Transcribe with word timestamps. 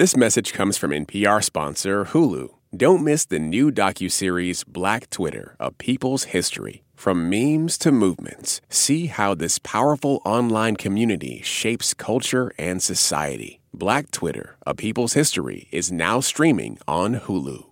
This 0.00 0.16
message 0.16 0.54
comes 0.54 0.78
from 0.78 0.92
NPR 0.92 1.44
sponsor 1.44 2.06
Hulu. 2.06 2.48
Don't 2.74 3.04
miss 3.04 3.26
the 3.26 3.38
new 3.38 3.70
docuseries 3.70 4.66
Black 4.66 5.10
Twitter, 5.10 5.56
A 5.60 5.70
People's 5.72 6.24
History. 6.32 6.84
From 6.94 7.28
memes 7.28 7.76
to 7.76 7.92
movements, 7.92 8.62
see 8.70 9.08
how 9.08 9.34
this 9.34 9.58
powerful 9.58 10.22
online 10.24 10.76
community 10.76 11.42
shapes 11.42 11.92
culture 11.92 12.50
and 12.56 12.82
society. 12.82 13.60
Black 13.74 14.10
Twitter, 14.10 14.56
A 14.66 14.74
People's 14.74 15.12
History 15.12 15.68
is 15.70 15.92
now 15.92 16.20
streaming 16.20 16.78
on 16.88 17.16
Hulu. 17.16 17.66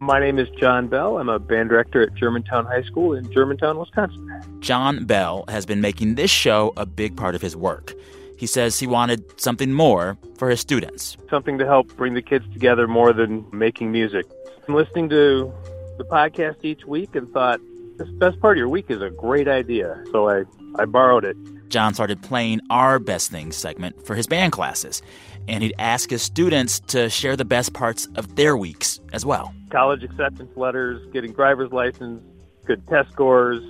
My 0.00 0.18
name 0.18 0.38
is 0.38 0.48
John 0.58 0.88
Bell. 0.88 1.18
I'm 1.18 1.28
a 1.28 1.38
band 1.38 1.68
director 1.68 2.02
at 2.02 2.14
Germantown 2.14 2.64
High 2.64 2.84
School 2.84 3.12
in 3.12 3.30
Germantown, 3.30 3.76
Wisconsin. 3.76 4.26
John 4.60 5.04
Bell 5.04 5.44
has 5.48 5.66
been 5.66 5.82
making 5.82 6.14
this 6.14 6.30
show 6.30 6.72
a 6.78 6.86
big 6.86 7.14
part 7.14 7.34
of 7.34 7.42
his 7.42 7.54
work. 7.54 7.92
He 8.38 8.46
says 8.46 8.78
he 8.78 8.86
wanted 8.86 9.40
something 9.40 9.72
more 9.72 10.16
for 10.36 10.48
his 10.48 10.60
students. 10.60 11.16
Something 11.28 11.58
to 11.58 11.66
help 11.66 11.94
bring 11.96 12.14
the 12.14 12.22
kids 12.22 12.44
together 12.52 12.86
more 12.86 13.12
than 13.12 13.44
making 13.52 13.90
music. 13.90 14.26
I'm 14.68 14.74
listening 14.74 15.08
to 15.08 15.52
the 15.98 16.04
podcast 16.04 16.58
each 16.62 16.84
week 16.84 17.16
and 17.16 17.28
thought, 17.30 17.60
this 17.98 18.08
best 18.10 18.38
part 18.40 18.56
of 18.56 18.58
your 18.58 18.68
week 18.68 18.86
is 18.90 19.02
a 19.02 19.10
great 19.10 19.48
idea. 19.48 20.04
So 20.12 20.28
I, 20.30 20.44
I 20.78 20.84
borrowed 20.84 21.24
it. 21.24 21.36
John 21.68 21.94
started 21.94 22.22
playing 22.22 22.60
our 22.70 23.00
Best 23.00 23.28
Things 23.30 23.56
segment 23.56 24.06
for 24.06 24.14
his 24.14 24.28
band 24.28 24.52
classes, 24.52 25.02
and 25.48 25.62
he'd 25.62 25.74
ask 25.80 26.08
his 26.08 26.22
students 26.22 26.78
to 26.80 27.10
share 27.10 27.34
the 27.34 27.44
best 27.44 27.72
parts 27.72 28.06
of 28.14 28.36
their 28.36 28.56
weeks 28.56 29.00
as 29.12 29.26
well. 29.26 29.52
College 29.70 30.04
acceptance 30.04 30.56
letters, 30.56 31.04
getting 31.12 31.32
driver's 31.32 31.72
license, 31.72 32.22
good 32.64 32.86
test 32.86 33.10
scores, 33.10 33.60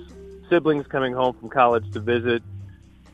siblings 0.47 0.85
coming 0.85 1.13
home 1.13 1.35
from 1.39 1.49
college 1.49 1.89
to 1.91 1.99
visit, 1.99 2.43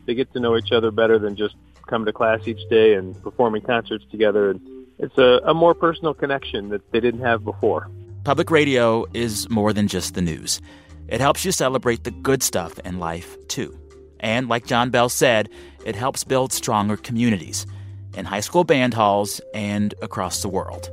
they 0.05 0.15
get 0.15 0.31
to 0.33 0.39
know 0.39 0.57
each 0.57 0.71
other 0.71 0.91
better 0.91 1.19
than 1.19 1.35
just 1.35 1.55
coming 1.87 2.05
to 2.05 2.13
class 2.13 2.47
each 2.47 2.67
day 2.69 2.93
and 2.93 3.21
performing 3.21 3.61
concerts 3.61 4.05
together. 4.09 4.51
And 4.51 4.61
it's 4.99 5.17
a, 5.17 5.41
a 5.45 5.53
more 5.53 5.73
personal 5.73 6.13
connection 6.13 6.69
that 6.69 6.91
they 6.91 6.99
didn't 6.99 7.21
have 7.21 7.43
before. 7.43 7.89
Public 8.23 8.49
radio 8.49 9.05
is 9.13 9.49
more 9.49 9.73
than 9.73 9.87
just 9.87 10.15
the 10.15 10.21
news. 10.21 10.61
It 11.07 11.21
helps 11.21 11.45
you 11.45 11.51
celebrate 11.51 12.03
the 12.03 12.11
good 12.11 12.41
stuff 12.41 12.79
in 12.79 12.99
life, 12.99 13.37
too. 13.47 13.77
And 14.19 14.49
like 14.49 14.65
John 14.65 14.89
Bell 14.89 15.09
said, 15.09 15.49
it 15.85 15.95
helps 15.95 16.23
build 16.23 16.51
stronger 16.51 16.97
communities 16.97 17.67
in 18.15 18.25
high 18.25 18.39
school 18.39 18.63
band 18.63 18.95
halls 18.95 19.39
and 19.53 19.93
across 20.01 20.41
the 20.41 20.49
world. 20.49 20.89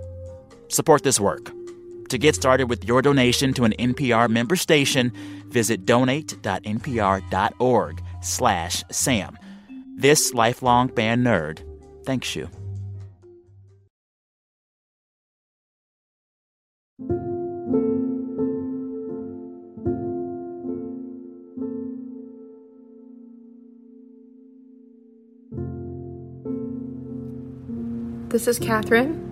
Support 0.69 1.05
this 1.05 1.19
work. 1.19 1.51
To 2.11 2.19
get 2.19 2.35
started 2.35 2.69
with 2.69 2.85
your 2.85 3.01
donation 3.01 3.55
to 3.55 3.65
an 3.65 3.73
NPR 3.79 4.29
member 4.29 4.57
station, 4.57 5.11
visit 5.47 5.87
donate.npr.org 5.87 8.03
slash 8.23 8.83
Sam. 8.91 9.39
This 9.97 10.33
lifelong 10.33 10.89
band 10.89 11.27
nerd 11.27 11.63
thanks 12.05 12.35
you. 12.37 12.49
This 28.29 28.49
is 28.49 28.59
Catherine. 28.59 29.29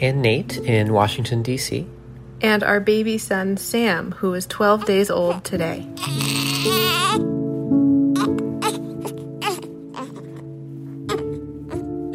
And 0.00 0.22
Nate 0.22 0.58
in 0.58 0.92
Washington, 0.92 1.42
D.C. 1.42 1.86
And 2.42 2.62
our 2.62 2.78
baby 2.78 3.18
son, 3.18 3.56
Sam, 3.56 4.12
who 4.12 4.34
is 4.34 4.46
12 4.46 4.84
days 4.84 5.10
old 5.10 5.42
today. 5.42 5.88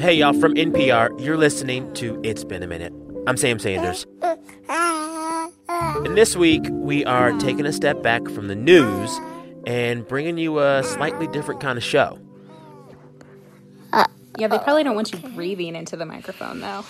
Hey, 0.02 0.16
y'all, 0.16 0.34
from 0.34 0.56
NPR, 0.56 1.24
you're 1.24 1.38
listening 1.38 1.94
to 1.94 2.20
It's 2.24 2.44
Been 2.44 2.64
a 2.64 2.68
Minute. 2.68 2.92
I'm 3.28 3.38
Sam 3.38 3.60
Sanders. 3.60 4.08
And 5.78 6.18
this 6.18 6.36
week, 6.36 6.64
we 6.72 7.06
are 7.06 7.34
taking 7.34 7.68
a 7.68 7.72
step 7.72 8.02
back 8.02 8.28
from 8.30 8.48
the 8.48 8.56
news 8.56 9.16
and 9.67 10.08
bringing 10.08 10.40
you 10.40 10.58
a 10.58 10.82
slightly 10.84 11.28
different 11.28 11.61
kind 11.61 11.78
of 11.78 11.84
show. 11.84 12.17
Yeah, 14.40 14.48
they 14.48 14.58
probably 14.58 14.84
don't 14.84 14.95
want 14.95 15.14
you 15.14 15.20
breathing 15.36 15.76
into 15.76 15.95
the 15.95 16.08
microphone, 16.08 16.61
though. 16.61 16.84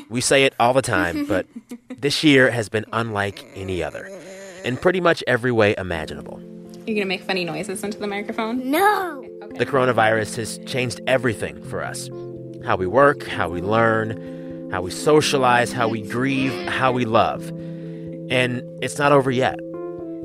we 0.08 0.20
say 0.20 0.42
it 0.42 0.54
all 0.58 0.72
the 0.72 0.82
time, 0.82 1.24
but 1.24 1.46
this 1.96 2.24
year 2.24 2.50
has 2.50 2.68
been 2.68 2.84
unlike 2.92 3.48
any 3.54 3.80
other 3.80 4.06
in 4.64 4.76
pretty 4.76 5.00
much 5.00 5.22
every 5.28 5.52
way 5.52 5.76
imaginable. 5.78 6.53
You're 6.86 6.96
going 6.96 7.06
to 7.06 7.08
make 7.08 7.22
funny 7.22 7.46
noises 7.46 7.82
into 7.82 7.98
the 7.98 8.06
microphone? 8.06 8.70
No. 8.70 9.24
Okay. 9.42 9.56
The 9.56 9.64
coronavirus 9.64 10.36
has 10.36 10.58
changed 10.66 11.00
everything 11.06 11.62
for 11.62 11.82
us 11.82 12.10
how 12.62 12.76
we 12.76 12.86
work, 12.86 13.26
how 13.26 13.48
we 13.48 13.60
learn, 13.60 14.70
how 14.70 14.82
we 14.82 14.90
socialize, 14.90 15.72
how 15.72 15.88
we 15.88 16.02
grieve, 16.02 16.52
how 16.68 16.92
we 16.92 17.06
love. 17.06 17.48
And 18.30 18.62
it's 18.82 18.98
not 18.98 19.12
over 19.12 19.30
yet. 19.30 19.58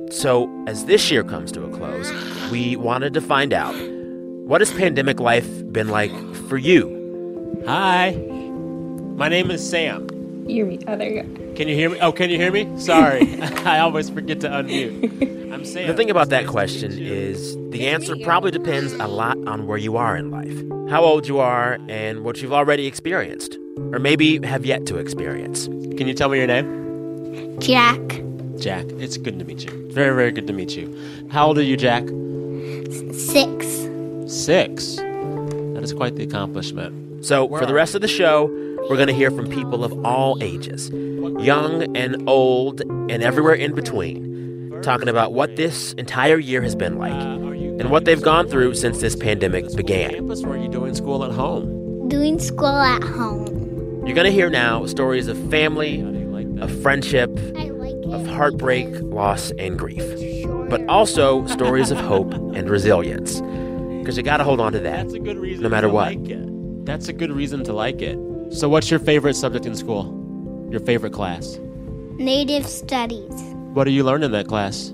So, 0.09 0.49
as 0.67 0.85
this 0.85 1.11
year 1.11 1.23
comes 1.23 1.51
to 1.53 1.63
a 1.63 1.69
close, 1.69 2.11
we 2.51 2.75
wanted 2.75 3.13
to 3.13 3.21
find 3.21 3.53
out 3.53 3.75
what 4.45 4.59
has 4.59 4.71
pandemic 4.71 5.19
life 5.19 5.47
been 5.71 5.89
like 5.89 6.11
for 6.49 6.57
you? 6.57 7.61
Hi. 7.67 8.11
My 9.15 9.29
name 9.29 9.51
is 9.51 9.67
Sam. 9.67 10.07
You're, 10.47 10.71
oh, 10.87 10.93
other 10.93 11.07
you 11.07 11.23
go. 11.23 11.48
Can 11.59 11.67
you 11.67 11.75
hear 11.75 11.89
me? 11.89 11.99
Oh, 11.99 12.13
can 12.13 12.29
you 12.29 12.37
hear 12.37 12.53
me? 12.53 12.69
Sorry. 12.79 13.37
I 13.41 13.79
always 13.79 14.09
forget 14.09 14.39
to 14.39 14.47
unmute. 14.47 15.51
I'm 15.51 15.65
Sam. 15.65 15.87
The 15.87 15.93
thing 15.93 16.09
about 16.09 16.29
that 16.29 16.47
question 16.47 16.97
is 16.97 17.57
the 17.71 17.89
answer 17.89 18.15
probably 18.23 18.51
depends 18.51 18.93
a 18.93 19.07
lot 19.07 19.37
on 19.45 19.67
where 19.67 19.77
you 19.77 19.97
are 19.97 20.15
in 20.15 20.31
life, 20.31 20.89
how 20.89 21.03
old 21.03 21.27
you 21.27 21.39
are, 21.39 21.77
and 21.89 22.23
what 22.23 22.41
you've 22.41 22.53
already 22.53 22.87
experienced, 22.87 23.57
or 23.91 23.99
maybe 23.99 24.39
have 24.47 24.65
yet 24.65 24.85
to 24.85 24.99
experience. 24.99 25.65
Can 25.65 26.07
you 26.07 26.13
tell 26.13 26.29
me 26.29 26.37
your 26.37 26.47
name? 26.47 27.59
Jack. 27.59 27.99
Jack. 28.57 28.85
It's 28.91 29.17
good 29.17 29.37
to 29.39 29.43
meet 29.43 29.65
you. 29.65 29.91
Very, 29.91 30.15
very 30.15 30.31
good 30.31 30.47
to 30.47 30.53
meet 30.53 30.77
you. 30.77 30.87
How 31.29 31.47
old 31.47 31.57
are 31.57 31.61
you, 31.61 31.75
Jack? 31.75 32.07
Six. 33.11 33.67
Six. 34.33 34.95
That 34.95 35.81
is 35.83 35.91
quite 35.91 36.15
the 36.15 36.23
accomplishment. 36.23 37.25
So, 37.25 37.49
for 37.49 37.65
the 37.65 37.73
rest 37.73 37.95
of 37.95 38.01
the 38.01 38.07
show, 38.07 38.45
we're 38.89 38.95
going 38.95 39.07
to 39.07 39.13
hear 39.13 39.29
from 39.29 39.49
people 39.49 39.83
of 39.83 40.05
all 40.05 40.41
ages, 40.41 40.89
young 41.41 41.95
and 41.95 42.27
old, 42.27 42.81
and 42.81 43.23
everywhere 43.23 43.53
in 43.53 43.73
between, 43.73 44.81
talking 44.81 45.07
about 45.07 45.33
what 45.33 45.55
this 45.55 45.93
entire 45.93 46.37
year 46.37 46.61
has 46.61 46.75
been 46.75 46.97
like 46.97 47.11
uh, 47.13 47.49
and 47.79 47.89
what 47.91 48.05
they've 48.05 48.21
gone 48.21 48.47
through 48.47 48.75
since 48.75 48.99
this 48.99 49.15
pandemic 49.15 49.73
began. 49.75 50.11
Campus, 50.11 50.43
or 50.43 50.53
are 50.53 50.57
you 50.57 50.69
doing 50.69 50.93
school 50.93 51.23
at 51.23 51.31
home? 51.31 52.09
Doing 52.09 52.39
school 52.39 52.67
at 52.67 53.03
home. 53.03 54.05
You're 54.05 54.15
going 54.15 54.25
to 54.25 54.31
hear 54.31 54.49
now 54.49 54.85
stories 54.85 55.27
of 55.27 55.37
family, 55.49 56.01
of 56.61 56.81
friendship, 56.81 57.29
I 57.55 57.69
like 57.69 57.95
it. 57.95 58.13
of 58.13 58.27
heartbreak, 58.27 58.87
loss, 59.01 59.51
and 59.59 59.77
grief, 59.77 60.03
but 60.69 60.85
also 60.87 61.45
stories 61.47 61.91
of 61.91 61.99
hope 61.99 62.33
and 62.55 62.69
resilience. 62.69 63.39
Because 63.99 64.17
you 64.17 64.23
got 64.23 64.37
to 64.37 64.43
hold 64.43 64.59
on 64.59 64.73
to 64.73 64.79
that. 64.79 65.03
That's 65.03 65.13
a 65.13 65.19
good 65.19 65.37
reason. 65.37 65.63
No 65.63 65.69
matter 65.69 65.87
to 65.87 65.93
what. 65.93 66.15
Like 66.15 66.29
it. 66.29 66.85
That's 66.85 67.07
a 67.07 67.13
good 67.13 67.31
reason 67.31 67.63
to 67.65 67.73
like 67.73 68.01
it. 68.01 68.17
So, 68.51 68.67
what's 68.67 68.89
your 68.89 68.99
favorite 68.99 69.35
subject 69.35 69.65
in 69.65 69.75
school? 69.75 70.18
Your 70.69 70.79
favorite 70.79 71.13
class? 71.13 71.57
Native 72.17 72.65
studies. 72.65 73.41
What 73.73 73.85
do 73.85 73.91
you 73.91 74.03
learn 74.03 74.23
in 74.23 74.31
that 74.33 74.47
class? 74.47 74.91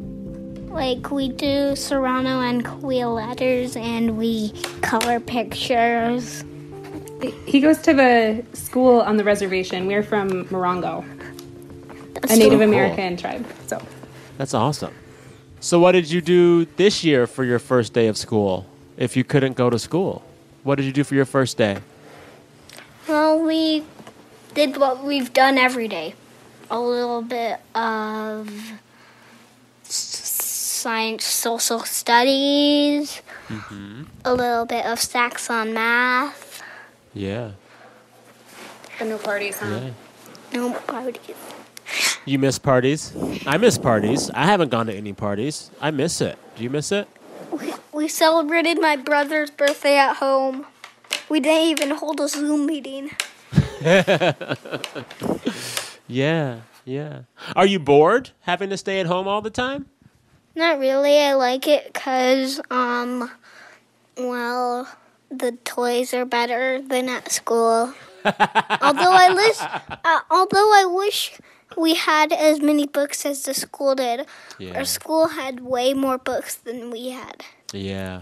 Like 0.70 1.10
we 1.12 1.30
do 1.30 1.76
Serrano 1.76 2.42
and 2.42 2.66
Quill 2.66 3.14
letters 3.14 3.76
and 3.76 4.18
we 4.18 4.52
color 4.82 5.20
pictures. 5.20 6.44
He 7.46 7.62
goes 7.62 7.80
to 7.80 7.94
the 7.94 8.44
school 8.54 9.02
on 9.02 9.18
the 9.18 9.24
reservation. 9.24 9.88
We're 9.88 10.04
from 10.04 10.46
Morongo, 10.50 11.04
That's 12.14 12.34
a 12.34 12.38
Native 12.38 12.60
so- 12.60 12.64
American 12.66 13.18
tribe. 13.18 13.46
So 13.68 13.82
That's 14.38 14.54
awesome. 14.54 14.94
So, 15.62 15.80
what 15.80 15.94
did 15.94 16.12
you 16.12 16.22
do 16.22 16.66
this 16.76 17.04
year 17.04 17.26
for 17.26 17.44
your 17.44 17.58
first 17.58 17.94
day 17.94 18.08
of 18.08 18.18
school? 18.18 18.68
If 18.98 19.18
you 19.18 19.24
couldn't 19.24 19.56
go 19.56 19.70
to 19.70 19.80
school, 19.80 20.22
what 20.64 20.76
did 20.76 20.86
you 20.86 20.92
do 20.92 21.04
for 21.04 21.16
your 21.16 21.26
first 21.26 21.58
day? 21.58 21.78
Well, 23.08 23.42
we 23.42 23.84
did 24.56 24.78
what 24.78 25.04
we've 25.04 25.32
done 25.34 25.58
every 25.58 25.88
day. 25.88 26.16
A 26.72 26.80
little 26.80 27.22
bit 27.22 27.60
of 27.76 28.50
science, 29.84 31.26
social 31.26 31.82
studies. 31.82 33.22
Mm-hmm. 33.50 34.04
A 34.24 34.34
little 34.34 34.66
bit 34.66 34.86
of 34.86 35.00
stacks 35.00 35.50
on 35.50 35.74
math. 35.74 36.64
Yeah. 37.14 37.52
the 38.98 39.06
no 39.06 39.18
parties, 39.20 39.60
huh? 39.60 39.68
Yeah. 39.68 39.92
No 40.54 40.74
parties. 40.74 41.36
You 42.26 42.40
miss 42.40 42.58
parties? 42.58 43.14
I 43.46 43.58
miss 43.58 43.78
parties. 43.78 44.32
I 44.32 44.46
haven't 44.46 44.70
gone 44.70 44.88
to 44.88 44.94
any 44.94 45.14
parties. 45.14 45.70
I 45.80 45.92
miss 45.92 46.22
it. 46.22 46.40
Do 46.56 46.64
you 46.64 46.72
miss 46.72 46.92
it? 46.92 47.08
We, 47.52 47.74
we 47.94 48.08
celebrated 48.08 48.82
my 48.82 48.96
brother's 48.96 49.52
birthday 49.52 49.98
at 49.98 50.16
home. 50.16 50.66
We 51.30 51.40
didn't 51.40 51.68
even 51.70 51.98
hold 51.98 52.20
a 52.20 52.28
Zoom 52.28 52.66
meeting. 52.66 53.12
Yeah, 56.08 56.62
yeah. 56.84 57.22
Are 57.56 57.66
you 57.66 57.80
bored 57.80 58.32
having 58.42 58.70
to 58.70 58.78
stay 58.78 59.00
at 59.00 59.08
home 59.08 59.28
all 59.28 59.42
the 59.42 59.50
time? 59.50 59.88
Not 60.56 60.80
really. 60.80 61.20
I 61.20 61.34
like 61.34 61.68
it 61.68 61.94
because, 61.94 62.62
um, 62.70 63.30
well, 64.18 64.88
the 65.30 65.54
toys 65.64 66.14
are 66.14 66.26
better 66.26 66.82
than 66.82 67.10
at 67.10 67.32
school. 67.32 67.94
although 68.26 69.14
I 69.14 69.34
wish, 69.34 69.58
uh, 69.60 70.20
although 70.32 70.74
I 70.74 70.86
wish 70.86 71.38
we 71.78 71.96
had 71.96 72.32
as 72.32 72.62
many 72.62 72.88
books 72.88 73.26
as 73.26 73.44
the 73.44 73.54
school 73.54 73.96
did. 73.96 74.26
Yeah. 74.60 74.78
Our 74.78 74.86
school 74.86 75.30
had 75.30 75.60
way 75.60 75.94
more 75.94 76.18
books 76.18 76.56
than 76.56 76.92
we 76.92 77.10
had. 77.10 77.44
Yeah. 77.74 78.22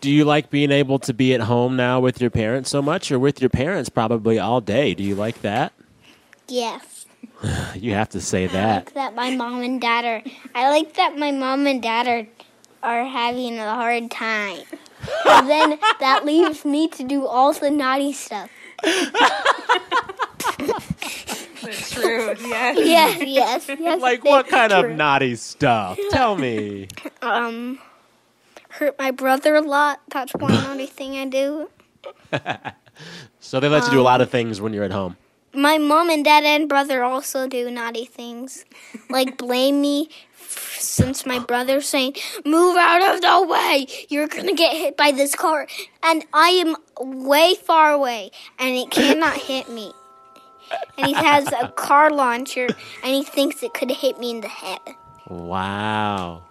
Do 0.00 0.10
you 0.10 0.24
like 0.24 0.50
being 0.50 0.70
able 0.70 0.98
to 1.00 1.12
be 1.14 1.34
at 1.34 1.40
home 1.42 1.76
now 1.76 2.00
with 2.00 2.20
your 2.20 2.30
parents 2.30 2.70
so 2.70 2.80
much, 2.82 3.10
or 3.10 3.18
with 3.18 3.40
your 3.40 3.50
parents 3.50 3.88
probably 3.88 4.38
all 4.38 4.60
day? 4.60 4.94
Do 4.94 5.02
you 5.02 5.14
like 5.14 5.40
that? 5.42 5.72
Yes. 6.48 7.06
You 7.74 7.92
have 7.92 8.08
to 8.10 8.20
say 8.20 8.44
I 8.44 8.48
that. 8.48 8.84
like 8.86 8.94
that 8.94 9.14
my 9.14 9.30
mom 9.36 9.62
and 9.62 9.80
dad 9.80 10.04
are. 10.04 10.22
I 10.54 10.70
like 10.70 10.94
that 10.94 11.18
my 11.18 11.30
mom 11.32 11.66
and 11.66 11.82
dad 11.82 12.06
are 12.08 12.26
are 12.82 13.04
having 13.04 13.58
a 13.58 13.74
hard 13.74 14.10
time. 14.10 14.60
And 15.28 15.48
then 15.48 15.78
that 16.00 16.24
leaves 16.24 16.64
me 16.64 16.88
to 16.88 17.02
do 17.04 17.26
all 17.26 17.52
the 17.52 17.70
naughty 17.70 18.12
stuff. 18.12 18.48
That's 21.62 21.90
true. 21.90 22.34
Yeah. 22.40 22.72
Yes, 22.72 23.22
yes, 23.22 23.68
yes. 23.68 24.00
Like 24.00 24.24
what 24.24 24.48
kind 24.48 24.72
of 24.72 24.90
naughty 24.90 25.36
stuff? 25.36 25.98
Tell 26.10 26.36
me. 26.36 26.88
um 27.22 27.78
hurt 28.78 28.98
my 28.98 29.10
brother 29.10 29.54
a 29.56 29.62
lot. 29.62 30.00
That's 30.10 30.32
one 30.34 30.52
naughty 30.52 30.86
thing 30.86 31.16
I 31.16 31.26
do. 31.26 31.70
So 33.40 33.60
they 33.60 33.68
let 33.68 33.84
you 33.84 33.92
do 33.92 34.00
a 34.00 34.02
lot 34.02 34.20
of 34.20 34.28
um, 34.28 34.32
things 34.32 34.60
when 34.60 34.72
you're 34.72 34.84
at 34.84 34.90
home. 34.90 35.16
My 35.52 35.78
mom 35.78 36.10
and 36.10 36.24
dad 36.24 36.44
and 36.44 36.68
brother 36.68 37.04
also 37.04 37.46
do 37.46 37.70
naughty 37.70 38.04
things, 38.04 38.64
like 39.08 39.38
blame 39.44 39.80
me 39.80 40.08
f- 40.34 40.78
since 40.80 41.24
my 41.24 41.38
brother's 41.38 41.88
saying, 41.88 42.16
"Move 42.44 42.76
out 42.76 43.14
of 43.14 43.20
the 43.20 43.46
way! 43.46 43.86
You're 44.08 44.26
gonna 44.28 44.54
get 44.54 44.76
hit 44.76 44.96
by 44.96 45.12
this 45.12 45.34
car," 45.34 45.68
and 46.02 46.24
I 46.32 46.48
am 46.48 46.76
way 46.98 47.54
far 47.54 47.92
away, 47.92 48.32
and 48.58 48.74
it 48.74 48.90
cannot 48.90 49.36
hit 49.50 49.68
me. 49.68 49.92
And 50.98 51.06
he 51.06 51.14
has 51.14 51.52
a 51.52 51.68
car 51.68 52.10
launcher, 52.10 52.66
and 53.04 53.14
he 53.14 53.22
thinks 53.22 53.62
it 53.62 53.74
could 53.74 53.90
hit 53.90 54.18
me 54.18 54.30
in 54.32 54.40
the 54.40 54.48
head. 54.48 54.80
Wow. 55.28 56.42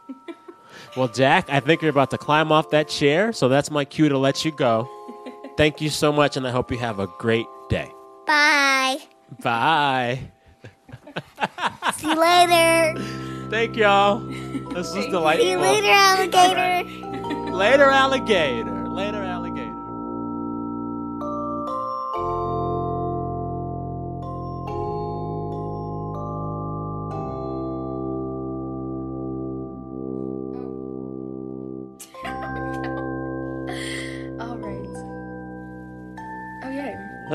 Well, 0.95 1.09
Jack, 1.09 1.49
I 1.49 1.59
think 1.59 1.81
you're 1.81 1.91
about 1.91 2.11
to 2.11 2.17
climb 2.17 2.51
off 2.53 2.69
that 2.69 2.87
chair, 2.87 3.33
so 3.33 3.49
that's 3.49 3.69
my 3.69 3.83
cue 3.83 4.07
to 4.07 4.17
let 4.17 4.45
you 4.45 4.51
go. 4.51 4.89
Thank 5.57 5.81
you 5.81 5.89
so 5.89 6.11
much, 6.11 6.37
and 6.37 6.47
I 6.47 6.51
hope 6.51 6.71
you 6.71 6.77
have 6.77 6.99
a 6.99 7.07
great 7.19 7.45
day. 7.69 7.91
Bye. 8.25 8.99
Bye. 9.41 10.19
See 11.95 12.07
you 12.07 12.15
later. 12.15 12.99
Thank 13.49 13.75
y'all. 13.75 14.19
This 14.19 14.93
was 14.95 15.05
delightful. 15.07 15.45
See 15.45 15.51
you 15.51 15.59
later, 15.59 15.87
alligator. 15.89 17.51
Later, 17.51 17.89
alligator. 17.89 18.87
Later, 18.89 19.17
alligator. 19.17 19.34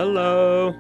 Hello. 0.01 0.75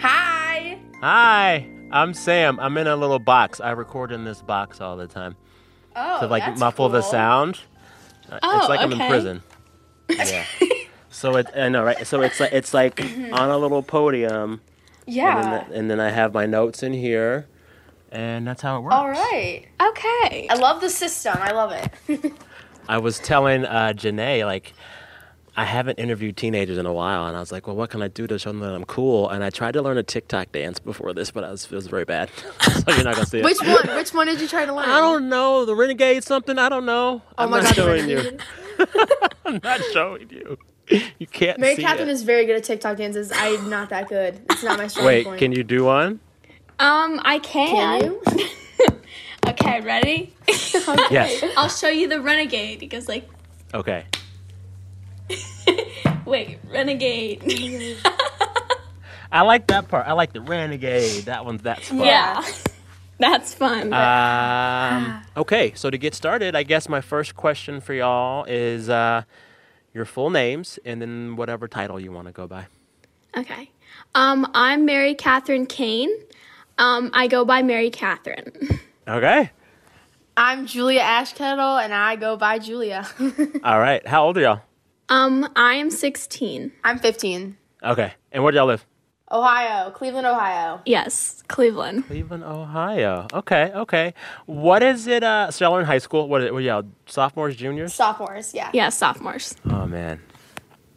Hi. 0.00 0.76
Hi. 1.00 1.68
I'm 1.92 2.12
Sam. 2.14 2.58
I'm 2.58 2.76
in 2.78 2.88
a 2.88 2.96
little 2.96 3.20
box. 3.20 3.60
I 3.60 3.70
record 3.70 4.10
in 4.10 4.24
this 4.24 4.42
box 4.42 4.80
all 4.80 4.96
the 4.96 5.06
time 5.06 5.36
Oh, 5.94 6.18
to 6.18 6.26
like 6.26 6.44
that's 6.44 6.58
muffle 6.58 6.88
the 6.88 7.00
sound. 7.00 7.60
Uh, 8.28 8.40
Oh, 8.42 8.58
it's 8.58 8.68
like 8.68 8.80
I'm 8.80 8.90
in 8.90 8.98
prison. 8.98 9.42
Yeah. 10.08 10.44
so 11.10 11.36
it, 11.36 11.46
I 11.56 11.68
know, 11.68 11.84
right? 11.84 12.04
So 12.04 12.22
it's 12.22 12.40
like 12.40 12.52
it's 12.52 12.74
like 12.74 13.00
on 13.32 13.50
a 13.50 13.56
little 13.56 13.84
podium, 13.84 14.60
and, 15.06 15.14
Yeah. 15.14 15.42
then, 15.42 15.72
and 15.72 15.88
then 15.88 16.00
I 16.00 16.10
have 16.10 16.34
my 16.34 16.46
notes 16.46 16.82
in 16.82 16.92
here, 16.92 17.46
and 18.10 18.48
that's 18.48 18.62
how 18.62 18.78
it 18.78 18.80
works. 18.80 18.96
All 18.96 19.08
right. 19.08 19.64
Okay. 19.80 20.48
I 20.50 20.56
love 20.56 20.80
the 20.80 20.90
system. 20.90 21.36
I 21.38 21.52
love 21.52 21.70
it. 21.70 22.32
I 22.88 22.98
was 22.98 23.20
telling 23.20 23.64
uh, 23.64 23.92
Janae 23.94 24.44
like. 24.44 24.72
I 25.58 25.64
haven't 25.64 25.98
interviewed 25.98 26.36
teenagers 26.36 26.76
in 26.76 26.84
a 26.86 26.92
while, 26.92 27.26
and 27.26 27.36
I 27.36 27.40
was 27.40 27.50
like, 27.50 27.66
"Well, 27.66 27.76
what 27.76 27.88
can 27.90 28.02
I 28.02 28.08
do 28.08 28.26
to 28.26 28.38
show 28.38 28.50
them 28.50 28.60
that 28.60 28.74
I'm 28.74 28.84
cool?" 28.84 29.28
And 29.30 29.42
I 29.42 29.50
tried 29.50 29.72
to 29.72 29.82
learn 29.82 29.96
a 29.96 30.02
TikTok 30.02 30.52
dance 30.52 30.78
before 30.78 31.12
this, 31.14 31.30
but 31.30 31.44
I 31.44 31.50
was, 31.50 31.64
it 31.64 31.72
was 31.72 31.86
very 31.86 32.04
bad. 32.04 32.30
so 32.60 32.82
you're 32.94 33.04
not 33.04 33.14
gonna 33.14 33.26
see 33.26 33.38
it. 33.38 33.44
Which 33.44 33.58
one? 33.62 33.96
Which 33.96 34.12
one 34.12 34.26
did 34.26 34.40
you 34.40 34.48
try 34.48 34.66
to 34.66 34.74
learn? 34.74 34.88
I 34.88 34.98
don't 35.00 35.28
know. 35.28 35.64
The 35.64 35.74
renegade 35.74 36.24
something. 36.24 36.58
I 36.58 36.68
don't 36.68 36.84
know. 36.86 37.22
Oh 37.38 37.44
I'm 37.44 37.50
my 37.50 37.60
not 37.60 37.66
god. 37.68 37.74
showing 37.74 38.08
you. 38.08 38.38
I'm 39.46 39.60
not 39.62 39.80
showing 39.92 40.28
you. 40.30 40.58
You 41.18 41.26
can't 41.26 41.58
Mary 41.58 41.76
see 41.76 41.82
Catherine 41.82 42.08
it. 42.08 42.12
is 42.12 42.22
very 42.22 42.46
good 42.46 42.56
at 42.56 42.64
TikTok 42.64 42.96
dances. 42.98 43.32
I'm 43.34 43.68
not 43.70 43.88
that 43.88 44.08
good. 44.08 44.40
It's 44.50 44.62
not 44.62 44.78
my 44.78 44.86
strong 44.86 45.06
Wait, 45.06 45.24
point. 45.24 45.38
can 45.38 45.52
you 45.52 45.64
do 45.64 45.84
one? 45.84 46.20
Um, 46.78 47.20
I 47.24 47.38
can. 47.40 48.00
Can 48.00 48.04
you? 48.04 48.22
Okay, 49.48 49.80
ready? 49.80 50.34
Yes. 51.08 51.42
I'll 51.56 51.68
show 51.68 51.88
you 51.88 52.08
the 52.08 52.20
renegade 52.20 52.80
because, 52.80 53.08
like, 53.08 53.28
Okay. 53.72 54.04
wait, 56.24 56.58
renegade. 56.70 57.98
I 59.32 59.42
like 59.42 59.66
that 59.68 59.88
part. 59.88 60.06
I 60.06 60.12
like 60.12 60.32
the 60.32 60.40
renegade. 60.40 61.24
That 61.24 61.44
one's 61.44 61.62
that's 61.62 61.88
fun. 61.88 61.98
yeah, 62.00 62.44
that's 63.18 63.54
fun. 63.54 63.92
Um, 63.92 65.22
okay, 65.36 65.72
so 65.74 65.90
to 65.90 65.98
get 65.98 66.14
started, 66.14 66.54
I 66.54 66.62
guess 66.62 66.88
my 66.88 67.00
first 67.00 67.34
question 67.34 67.80
for 67.80 67.92
y'all 67.92 68.44
is 68.44 68.88
uh, 68.88 69.22
your 69.92 70.04
full 70.04 70.30
names 70.30 70.78
and 70.84 71.02
then 71.02 71.36
whatever 71.36 71.66
title 71.68 71.98
you 71.98 72.12
want 72.12 72.26
to 72.28 72.32
go 72.32 72.46
by. 72.46 72.66
okay. 73.36 73.70
Um, 74.14 74.50
I'm 74.54 74.84
Mary 74.86 75.14
Catherine 75.14 75.66
Kane. 75.66 76.10
Um, 76.78 77.10
I 77.12 77.26
go 77.26 77.44
by 77.44 77.62
Mary 77.62 77.90
Catherine. 77.90 78.80
Okay. 79.08 79.50
I'm 80.36 80.66
Julia 80.66 81.00
Ashkettle, 81.00 81.82
and 81.82 81.94
I 81.94 82.16
go 82.16 82.36
by 82.36 82.58
Julia. 82.58 83.06
All 83.64 83.78
right. 83.78 84.06
How 84.06 84.24
old 84.24 84.36
are 84.36 84.40
y'all? 84.42 84.60
Um, 85.08 85.48
I 85.56 85.74
am 85.74 85.90
16. 85.90 86.72
I'm 86.84 86.98
15. 86.98 87.56
Okay. 87.82 88.12
And 88.32 88.42
where 88.42 88.52
do 88.52 88.56
y'all 88.58 88.66
live? 88.66 88.84
Ohio, 89.30 89.90
Cleveland, 89.90 90.26
Ohio. 90.26 90.80
Yes, 90.86 91.42
Cleveland. 91.48 92.06
Cleveland, 92.06 92.44
Ohio. 92.44 93.26
Okay, 93.32 93.72
okay. 93.74 94.14
What 94.46 94.84
is 94.84 95.08
it? 95.08 95.24
Uh, 95.24 95.50
so 95.50 95.64
y'all 95.64 95.74
are 95.74 95.80
in 95.80 95.86
high 95.86 95.98
school. 95.98 96.28
What? 96.28 96.42
Are, 96.42 96.52
what 96.52 96.58
are 96.58 96.60
y'all? 96.60 96.84
Sophomores, 97.06 97.56
juniors? 97.56 97.92
Sophomores, 97.92 98.54
yeah. 98.54 98.70
Yeah, 98.72 98.88
sophomores. 98.88 99.56
Oh 99.68 99.84
man, 99.86 100.20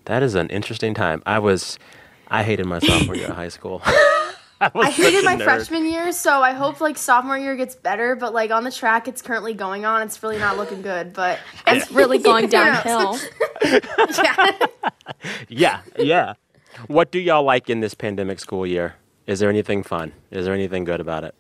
that 0.06 0.22
is 0.22 0.36
an 0.36 0.48
interesting 0.50 0.94
time. 0.94 1.24
I 1.26 1.40
was, 1.40 1.80
I 2.28 2.44
hated 2.44 2.68
my 2.68 2.78
sophomore 2.78 3.16
year 3.16 3.30
of 3.30 3.36
high 3.36 3.50
school. 3.50 3.82
I, 4.62 4.72
I 4.76 4.90
hated 4.90 5.24
my 5.24 5.36
nerd. 5.36 5.44
freshman 5.44 5.86
year, 5.86 6.12
so 6.12 6.42
I 6.42 6.52
hope 6.52 6.82
like 6.82 6.98
sophomore 6.98 7.38
year 7.38 7.56
gets 7.56 7.76
better. 7.76 8.16
But 8.16 8.34
like 8.34 8.52
on 8.52 8.64
the 8.64 8.72
track 8.72 9.08
it's 9.08 9.22
currently 9.22 9.54
going 9.54 9.86
on, 9.86 10.02
it's 10.02 10.22
really 10.22 10.38
not 10.40 10.58
looking 10.58 10.82
good. 10.82 11.14
But 11.14 11.40
It's 11.68 11.92
really 11.92 12.18
going 12.30 12.48
downhill. 12.48 13.18
yeah. 13.64 14.58
Yeah, 15.50 15.82
yeah. 15.98 16.34
what 16.88 17.12
do 17.12 17.20
y'all 17.20 17.44
like 17.44 17.70
in 17.70 17.80
this 17.80 17.94
pandemic 17.94 18.40
school 18.40 18.66
year? 18.66 18.96
Is 19.28 19.40
there 19.40 19.50
anything 19.50 19.84
fun? 19.84 20.12
Is 20.32 20.46
there 20.46 20.54
anything 20.54 20.84
good 20.84 21.00
about 21.00 21.24
it? 21.24 21.36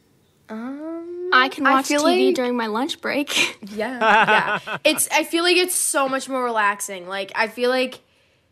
Um, 0.49 1.29
I 1.33 1.49
can 1.49 1.63
watch 1.63 1.88
feel 1.88 2.01
TV 2.03 2.27
like- 2.27 2.35
during 2.35 2.55
my 2.55 2.67
lunch 2.67 3.01
break. 3.01 3.57
Yeah, 3.61 3.99
yeah. 3.99 4.77
It's. 4.83 5.07
I 5.11 5.23
feel 5.23 5.43
like 5.43 5.57
it's 5.57 5.75
so 5.75 6.07
much 6.09 6.27
more 6.29 6.43
relaxing. 6.43 7.07
Like 7.07 7.31
I 7.35 7.47
feel 7.47 7.69
like 7.69 7.99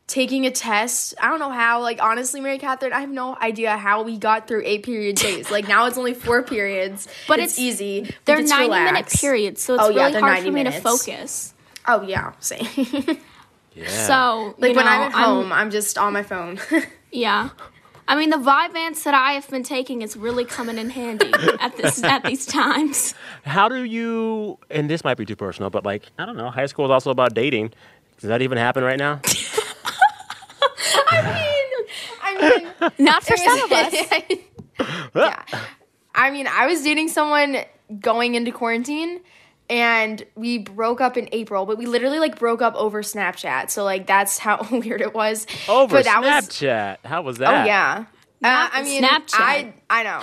taking 0.08 0.46
a 0.46 0.52
test. 0.52 1.14
I 1.22 1.28
don't 1.30 1.40
know 1.40 1.52
how. 1.52 1.82
Like 1.82 2.02
honestly, 2.02 2.40
Mary 2.42 2.58
Catherine, 2.58 2.94
I 2.94 3.02
have 3.02 3.10
no 3.10 3.36
idea 3.36 3.78
how 3.78 4.04
we 4.04 4.18
got 4.18 4.48
through 4.48 4.64
eight 4.66 4.84
period 4.84 5.18
days. 5.18 5.52
Like 5.52 5.68
now 5.68 5.86
it's 5.86 5.98
only 5.98 6.14
four 6.14 6.42
periods, 6.44 7.08
But 7.28 7.40
it's, 7.40 7.54
it's- 7.58 7.60
easy. 7.60 8.02
We 8.04 8.16
They're 8.26 8.38
get 8.38 8.48
to 8.48 8.68
90 8.68 8.70
minute 8.70 9.08
periods, 9.08 9.62
so 9.62 9.76
it's 9.76 9.84
Oh, 9.84 9.90
really 9.90 10.12
they're 10.14 10.22
hard 10.22 10.34
90 10.44 10.50
for 10.50 10.54
me 10.54 10.64
to 10.64 10.72
focus. 10.72 11.54
Oh 11.88 12.02
yeah, 12.02 12.34
same. 12.40 12.68
Yeah. 13.74 13.90
So, 14.08 14.56
like 14.58 14.72
you 14.72 14.76
when 14.76 14.88
I'm 14.88 15.02
at 15.04 15.12
home, 15.12 15.54
I'm 15.54 15.70
just 15.70 16.00
on 16.00 16.12
my 16.12 16.24
phone. 16.24 16.60
yeah. 17.12 17.50
I 18.08 18.16
mean, 18.16 18.32
the 18.32 18.38
Vyvanse 18.38 19.04
that 19.04 19.14
I 19.14 19.34
have 19.34 19.48
been 19.52 19.62
taking 19.62 20.02
is 20.02 20.18
really 20.18 20.46
coming 20.46 20.80
in 20.80 20.90
handy 20.90 21.32
at 21.60 21.78
this 21.78 22.02
at 22.04 22.24
these 22.24 22.48
times. 22.48 23.14
How 23.46 23.70
do 23.70 23.84
you? 23.84 24.58
And 24.72 24.90
this 24.90 25.04
might 25.04 25.16
be 25.16 25.26
too 25.26 25.36
personal, 25.36 25.70
but 25.70 25.86
like 25.86 26.06
I 26.18 26.26
don't 26.26 26.38
know. 26.38 26.50
High 26.50 26.66
school 26.66 26.86
is 26.86 26.90
also 26.92 27.12
about 27.12 27.36
dating. 27.36 27.72
Does 28.20 28.30
that 28.30 28.42
even 28.42 28.58
happen 28.58 28.84
right 28.84 28.98
now? 28.98 29.22
I 31.10 31.22
mean, 31.22 31.88
I 32.22 32.90
mean, 32.90 32.92
Not 33.06 33.24
for 33.24 33.38
some 33.38 33.62
of 33.64 33.72
us. 33.72 33.94
yeah. 35.16 35.44
I 36.16 36.32
mean, 36.32 36.48
I 36.48 36.68
was 36.68 36.84
dating 36.84 37.10
someone 37.10 37.58
going 38.00 38.36
into 38.36 38.52
quarantine 38.52 39.22
and 39.70 40.24
we 40.36 40.58
broke 40.60 41.02
up 41.02 41.18
in 41.18 41.30
April, 41.32 41.66
but 41.66 41.78
we 41.78 41.86
literally 41.86 42.20
like 42.20 42.40
broke 42.40 42.62
up 42.62 42.76
over 42.76 43.02
Snapchat. 43.02 43.70
So 43.70 43.84
like 43.84 44.08
that's 44.08 44.38
how 44.38 44.66
weird 44.72 45.02
it 45.02 45.14
was. 45.14 45.46
Over 45.68 45.98
but 45.98 46.06
that 46.06 46.22
was 46.22 46.48
Snapchat. 46.50 46.98
How 47.06 47.22
was 47.22 47.38
that? 47.38 47.64
Oh 47.64 47.66
yeah. 47.66 48.06
Uh, 48.44 48.70
I 48.72 48.84
mean, 48.84 49.04
Snapchat. 49.04 49.34
I 49.34 49.74
I 49.90 50.04
know. 50.04 50.20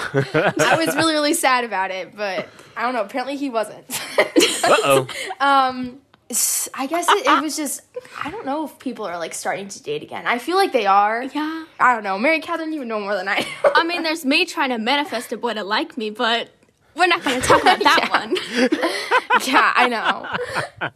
I 0.64 0.76
was 0.84 0.94
really 0.94 1.14
really 1.14 1.34
sad 1.34 1.64
about 1.64 1.90
it, 1.90 2.16
but 2.16 2.48
I 2.76 2.82
don't 2.82 2.94
know. 2.94 3.02
Apparently 3.02 3.36
he 3.36 3.50
wasn't. 3.50 3.84
Uh 4.18 4.76
oh. 4.84 5.06
um, 5.40 5.86
s- 5.88 5.94
I 6.30 6.86
guess 6.86 7.06
it, 7.08 7.26
it 7.26 7.42
was 7.42 7.56
just 7.56 7.82
I 8.22 8.30
don't 8.30 8.46
know 8.46 8.64
if 8.64 8.78
people 8.78 9.04
are 9.04 9.18
like 9.18 9.34
starting 9.34 9.68
to 9.68 9.82
date 9.82 10.02
again. 10.02 10.26
I 10.26 10.38
feel 10.38 10.56
like 10.56 10.72
they 10.72 10.86
are. 10.86 11.22
Yeah. 11.24 11.64
I 11.78 11.94
don't 11.94 12.02
know. 12.02 12.18
Mary 12.18 12.40
Catherine, 12.40 12.72
you 12.72 12.80
would 12.80 12.88
know 12.88 12.98
more 13.00 13.14
than 13.14 13.28
I. 13.28 13.46
I 13.74 13.84
mean, 13.84 14.02
there's 14.02 14.24
me 14.24 14.44
trying 14.44 14.70
to 14.70 14.78
manifest 14.78 15.32
a 15.32 15.36
boy 15.36 15.54
to 15.54 15.62
like 15.62 15.96
me, 15.98 16.10
but 16.10 16.48
we're 16.96 17.06
not 17.06 17.22
going 17.22 17.40
to 17.40 17.46
talk 17.46 17.60
about 17.62 17.78
that 17.80 18.08
one. 18.10 18.36
yeah, 19.46 19.72
I 19.76 19.88
know. 19.88 20.90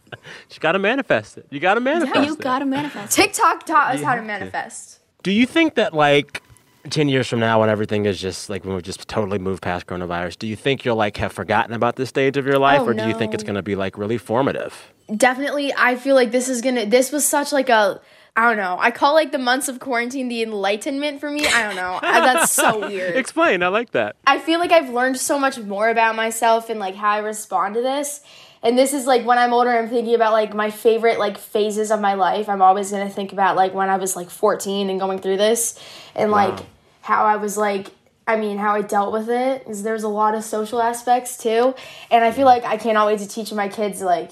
You 0.51 0.59
got 0.59 0.71
to 0.73 0.79
manifest 0.79 1.37
it. 1.37 1.45
You 1.51 1.59
got 1.59 1.75
to 1.75 1.79
manifest 1.81 2.17
it. 2.17 2.25
You 2.25 2.35
got 2.35 2.59
to 2.59 2.65
manifest. 2.65 3.17
it. 3.17 3.21
TikTok 3.21 3.65
taught 3.65 3.93
us 3.93 3.99
You 3.99 4.05
how 4.05 4.15
to 4.15 4.21
have 4.21 4.23
to. 4.23 4.27
manifest. 4.27 4.99
Do 5.23 5.31
you 5.31 5.45
think 5.45 5.75
that 5.75 5.93
like 5.93 6.41
10 6.89 7.07
years 7.09 7.27
from 7.27 7.39
now 7.39 7.59
when 7.59 7.69
everything 7.69 8.05
is 8.05 8.19
just 8.19 8.49
like 8.49 8.65
when 8.65 8.75
we 8.75 8.81
just 8.81 9.07
totally 9.07 9.37
moved 9.37 9.61
past 9.61 9.85
coronavirus, 9.85 10.39
do 10.39 10.47
you 10.47 10.55
think 10.55 10.85
you'll 10.85 10.95
like 10.95 11.17
have 11.17 11.31
forgotten 11.33 11.73
about 11.75 11.97
this 11.97 12.09
stage 12.09 12.35
of 12.37 12.45
your 12.45 12.57
life 12.57 12.81
Oh, 12.81 12.87
or 12.87 12.93
do 12.93 13.07
you 13.07 13.13
think 13.13 13.33
it's 13.33 13.43
going 13.43 13.55
to 13.55 13.61
be 13.61 13.75
like 13.75 13.97
really 13.97 14.17
formative? 14.17 14.91
Definitely, 15.15 15.73
I 15.75 15.95
feel 15.95 16.15
like 16.15 16.31
this 16.31 16.49
is 16.49 16.61
gonna. 16.61 16.85
This 16.85 17.11
was 17.11 17.25
such 17.27 17.51
like 17.51 17.69
a. 17.69 18.01
I 18.35 18.47
don't 18.47 18.57
know. 18.57 18.77
I 18.79 18.91
call 18.91 19.15
like 19.15 19.31
the 19.31 19.37
months 19.39 19.67
of 19.67 19.79
quarantine 19.79 20.29
the 20.29 20.41
enlightenment 20.43 21.19
for 21.19 21.29
me. 21.29 21.45
I 21.47 21.63
don't 21.63 21.75
know. 21.75 21.99
I- 22.01 22.19
That's 22.21 22.51
so 22.51 22.79
weird. 22.87 23.15
Explain. 23.15 23.63
I 23.63 23.67
like 23.67 23.91
that. 23.91 24.15
I 24.25 24.39
feel 24.39 24.59
like 24.59 24.71
I've 24.71 24.89
learned 24.89 25.17
so 25.17 25.37
much 25.39 25.57
more 25.59 25.89
about 25.89 26.15
myself 26.15 26.69
and 26.69 26.79
like 26.79 26.95
how 26.95 27.09
I 27.09 27.17
respond 27.19 27.75
to 27.75 27.81
this. 27.81 28.21
And 28.61 28.77
this 28.77 28.93
is 28.93 29.05
like 29.07 29.25
when 29.25 29.37
I'm 29.37 29.51
older, 29.51 29.71
I'm 29.71 29.89
thinking 29.89 30.15
about 30.15 30.31
like 30.33 30.53
my 30.53 30.69
favorite 30.69 31.17
like 31.17 31.37
phases 31.37 31.91
of 31.91 31.99
my 31.99 32.13
life. 32.13 32.47
I'm 32.49 32.61
always 32.61 32.91
gonna 32.91 33.09
think 33.09 33.33
about 33.33 33.55
like 33.55 33.73
when 33.73 33.89
I 33.89 33.97
was 33.97 34.15
like 34.15 34.29
14 34.29 34.89
and 34.89 34.99
going 34.99 35.19
through 35.19 35.37
this, 35.37 35.77
and 36.15 36.29
like 36.31 36.59
how 37.01 37.25
I 37.25 37.37
was 37.37 37.57
like. 37.57 37.87
I 38.27 38.35
mean, 38.35 38.59
how 38.59 38.75
I 38.75 38.83
dealt 38.83 39.11
with 39.11 39.27
it 39.27 39.65
is 39.67 39.81
there's 39.81 40.03
a 40.03 40.07
lot 40.07 40.35
of 40.35 40.43
social 40.43 40.79
aspects 40.83 41.35
too, 41.35 41.73
and 42.11 42.23
I 42.23 42.31
feel 42.31 42.45
like 42.45 42.63
I 42.63 42.77
can't 42.77 42.95
always 42.95 43.25
teach 43.27 43.51
my 43.51 43.67
kids 43.69 44.03
like, 44.03 44.29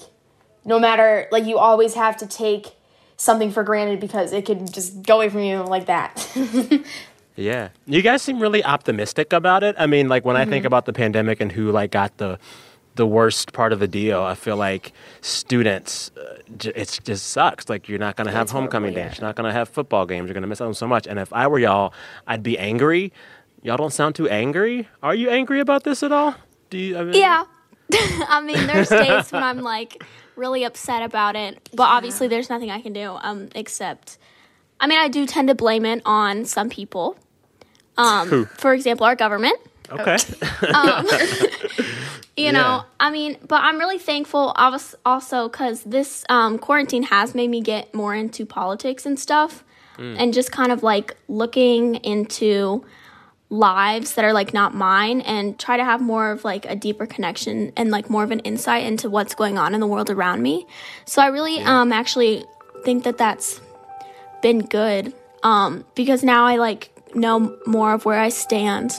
no 0.64 0.78
matter 0.78 1.28
like 1.30 1.44
you 1.44 1.58
always 1.58 1.94
have 1.94 2.16
to 2.18 2.26
take 2.26 2.68
something 3.16 3.50
for 3.50 3.62
granted 3.62 4.00
because 4.00 4.32
it 4.32 4.44
could 4.46 4.72
just 4.72 5.02
go 5.02 5.16
away 5.16 5.28
from 5.28 5.40
you 5.40 5.62
like 5.62 5.86
that. 5.86 6.28
Yeah. 7.38 7.68
You 7.86 8.02
guys 8.02 8.20
seem 8.22 8.40
really 8.40 8.64
optimistic 8.64 9.32
about 9.32 9.62
it. 9.62 9.76
I 9.78 9.86
mean, 9.86 10.08
like 10.08 10.24
when 10.24 10.36
I 10.36 10.44
think 10.44 10.64
about 10.64 10.86
the 10.86 10.92
pandemic 10.92 11.40
and 11.40 11.52
who 11.52 11.70
like 11.70 11.92
got 11.92 12.16
the 12.18 12.36
the 12.96 13.06
worst 13.06 13.52
part 13.52 13.72
of 13.72 13.78
the 13.78 13.86
deal, 13.86 14.20
I 14.20 14.34
feel 14.34 14.56
like 14.56 14.92
students 15.20 16.10
uh, 16.16 16.38
j- 16.56 16.72
it's 16.74 16.98
just 16.98 17.28
sucks. 17.28 17.68
Like 17.68 17.88
you're 17.88 18.00
not 18.00 18.16
going 18.16 18.26
to 18.26 18.32
have 18.32 18.50
homecoming 18.50 18.92
horrible, 18.92 19.08
dance, 19.08 19.18
you're 19.20 19.28
not 19.28 19.36
going 19.36 19.46
to 19.48 19.52
have 19.52 19.68
football 19.68 20.04
games, 20.04 20.26
you're 20.26 20.34
going 20.34 20.42
to 20.42 20.48
miss 20.48 20.60
out 20.60 20.66
on 20.66 20.74
so 20.74 20.88
much. 20.88 21.06
And 21.06 21.16
if 21.20 21.32
I 21.32 21.46
were 21.46 21.60
y'all, 21.60 21.94
I'd 22.26 22.42
be 22.42 22.58
angry. 22.58 23.12
Y'all 23.62 23.76
don't 23.76 23.92
sound 23.92 24.16
too 24.16 24.28
angry. 24.28 24.88
Are 25.00 25.14
you 25.14 25.30
angry 25.30 25.60
about 25.60 25.84
this 25.84 26.02
at 26.02 26.10
all? 26.10 26.34
Do 26.70 26.78
you 26.78 26.98
I 26.98 27.04
mean, 27.04 27.14
Yeah. 27.14 27.44
I 27.92 28.40
mean, 28.40 28.66
there's 28.66 28.88
days 28.88 29.30
when 29.30 29.44
I'm 29.44 29.60
like 29.60 30.02
really 30.38 30.64
upset 30.64 31.02
about 31.02 31.36
it, 31.36 31.68
but 31.74 31.84
obviously 31.84 32.28
there's 32.28 32.48
nothing 32.48 32.70
I 32.70 32.80
can 32.80 32.92
do 32.92 33.18
um, 33.22 33.48
except, 33.54 34.16
I 34.80 34.86
mean, 34.86 34.98
I 34.98 35.08
do 35.08 35.26
tend 35.26 35.48
to 35.48 35.54
blame 35.54 35.84
it 35.84 36.00
on 36.06 36.44
some 36.44 36.70
people. 36.70 37.18
Um, 37.98 38.28
Who? 38.28 38.44
for 38.46 38.72
example, 38.72 39.04
our 39.06 39.16
government. 39.16 39.58
Okay. 39.90 40.16
um, 40.74 41.06
You 42.36 42.44
Yeah. 42.44 42.52
know, 42.52 42.84
I 43.00 43.10
mean, 43.10 43.36
but 43.48 43.62
I'm 43.64 43.78
really 43.78 43.98
thankful 43.98 44.52
obvious- 44.54 44.94
also 45.04 45.48
because 45.48 45.82
this 45.82 46.24
um, 46.28 46.58
quarantine 46.58 47.02
has 47.04 47.34
made 47.34 47.50
me 47.50 47.60
get 47.60 47.92
more 47.92 48.14
into 48.14 48.46
politics 48.46 49.04
and 49.04 49.18
stuff 49.18 49.64
and 49.98 50.32
just 50.32 50.52
kind 50.52 50.70
of 50.70 50.84
like 50.84 51.16
looking 51.26 51.96
into 51.96 52.84
lives 53.50 54.14
that 54.14 54.24
are 54.24 54.32
like 54.32 54.52
not 54.52 54.74
mine 54.74 55.22
and 55.22 55.58
try 55.58 55.76
to 55.76 55.84
have 55.84 56.00
more 56.00 56.30
of 56.30 56.44
like 56.44 56.66
a 56.66 56.76
deeper 56.76 57.06
connection 57.06 57.72
and 57.76 57.90
like 57.90 58.10
more 58.10 58.22
of 58.22 58.30
an 58.30 58.40
insight 58.40 58.84
into 58.84 59.08
what's 59.08 59.34
going 59.34 59.56
on 59.56 59.74
in 59.74 59.80
the 59.80 59.86
world 59.86 60.10
around 60.10 60.42
me. 60.42 60.66
So 61.06 61.22
I 61.22 61.28
really 61.28 61.60
um 61.60 61.92
actually 61.92 62.44
think 62.84 63.04
that 63.04 63.16
that's 63.16 63.60
been 64.42 64.60
good 64.60 65.14
um 65.42 65.84
because 65.94 66.22
now 66.22 66.44
I 66.44 66.56
like 66.56 66.90
know 67.14 67.56
more 67.66 67.94
of 67.94 68.04
where 68.04 68.20
I 68.20 68.28
stand 68.28 68.92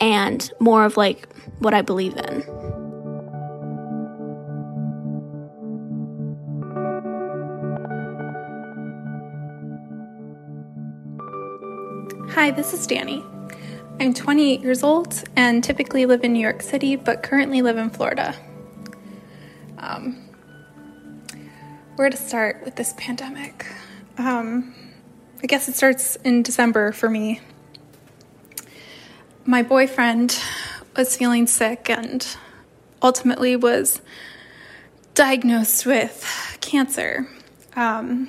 and 0.00 0.50
more 0.58 0.84
of 0.84 0.96
like 0.96 1.28
what 1.60 1.72
I 1.72 1.82
believe 1.82 2.16
in. 2.16 2.42
Hi, 12.30 12.50
this 12.50 12.72
is 12.72 12.86
Danny. 12.86 13.24
I'm 14.00 14.14
28 14.14 14.60
years 14.60 14.84
old 14.84 15.24
and 15.34 15.62
typically 15.62 16.06
live 16.06 16.22
in 16.22 16.32
New 16.32 16.38
York 16.38 16.62
City, 16.62 16.94
but 16.94 17.24
currently 17.24 17.62
live 17.62 17.76
in 17.78 17.90
Florida. 17.90 18.32
Um, 19.76 20.28
where 21.96 22.08
to 22.08 22.16
start 22.16 22.62
with 22.64 22.76
this 22.76 22.94
pandemic? 22.96 23.66
Um, 24.16 24.72
I 25.42 25.48
guess 25.48 25.68
it 25.68 25.74
starts 25.74 26.14
in 26.14 26.44
December 26.44 26.92
for 26.92 27.10
me. 27.10 27.40
My 29.44 29.64
boyfriend 29.64 30.40
was 30.96 31.16
feeling 31.16 31.48
sick 31.48 31.90
and 31.90 32.24
ultimately 33.02 33.56
was 33.56 34.00
diagnosed 35.14 35.86
with 35.86 36.24
cancer. 36.60 37.28
Um, 37.74 38.28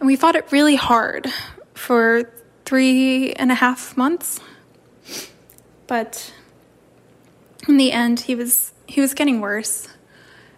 and 0.00 0.06
we 0.06 0.16
fought 0.16 0.36
it 0.36 0.50
really 0.50 0.76
hard 0.76 1.26
for 1.74 2.32
three 2.64 3.34
and 3.34 3.52
a 3.52 3.54
half 3.54 3.94
months. 3.94 4.40
But 5.86 6.32
in 7.68 7.76
the 7.76 7.92
end, 7.92 8.20
he 8.20 8.34
was 8.34 8.72
he 8.86 9.00
was 9.00 9.14
getting 9.14 9.40
worse 9.40 9.88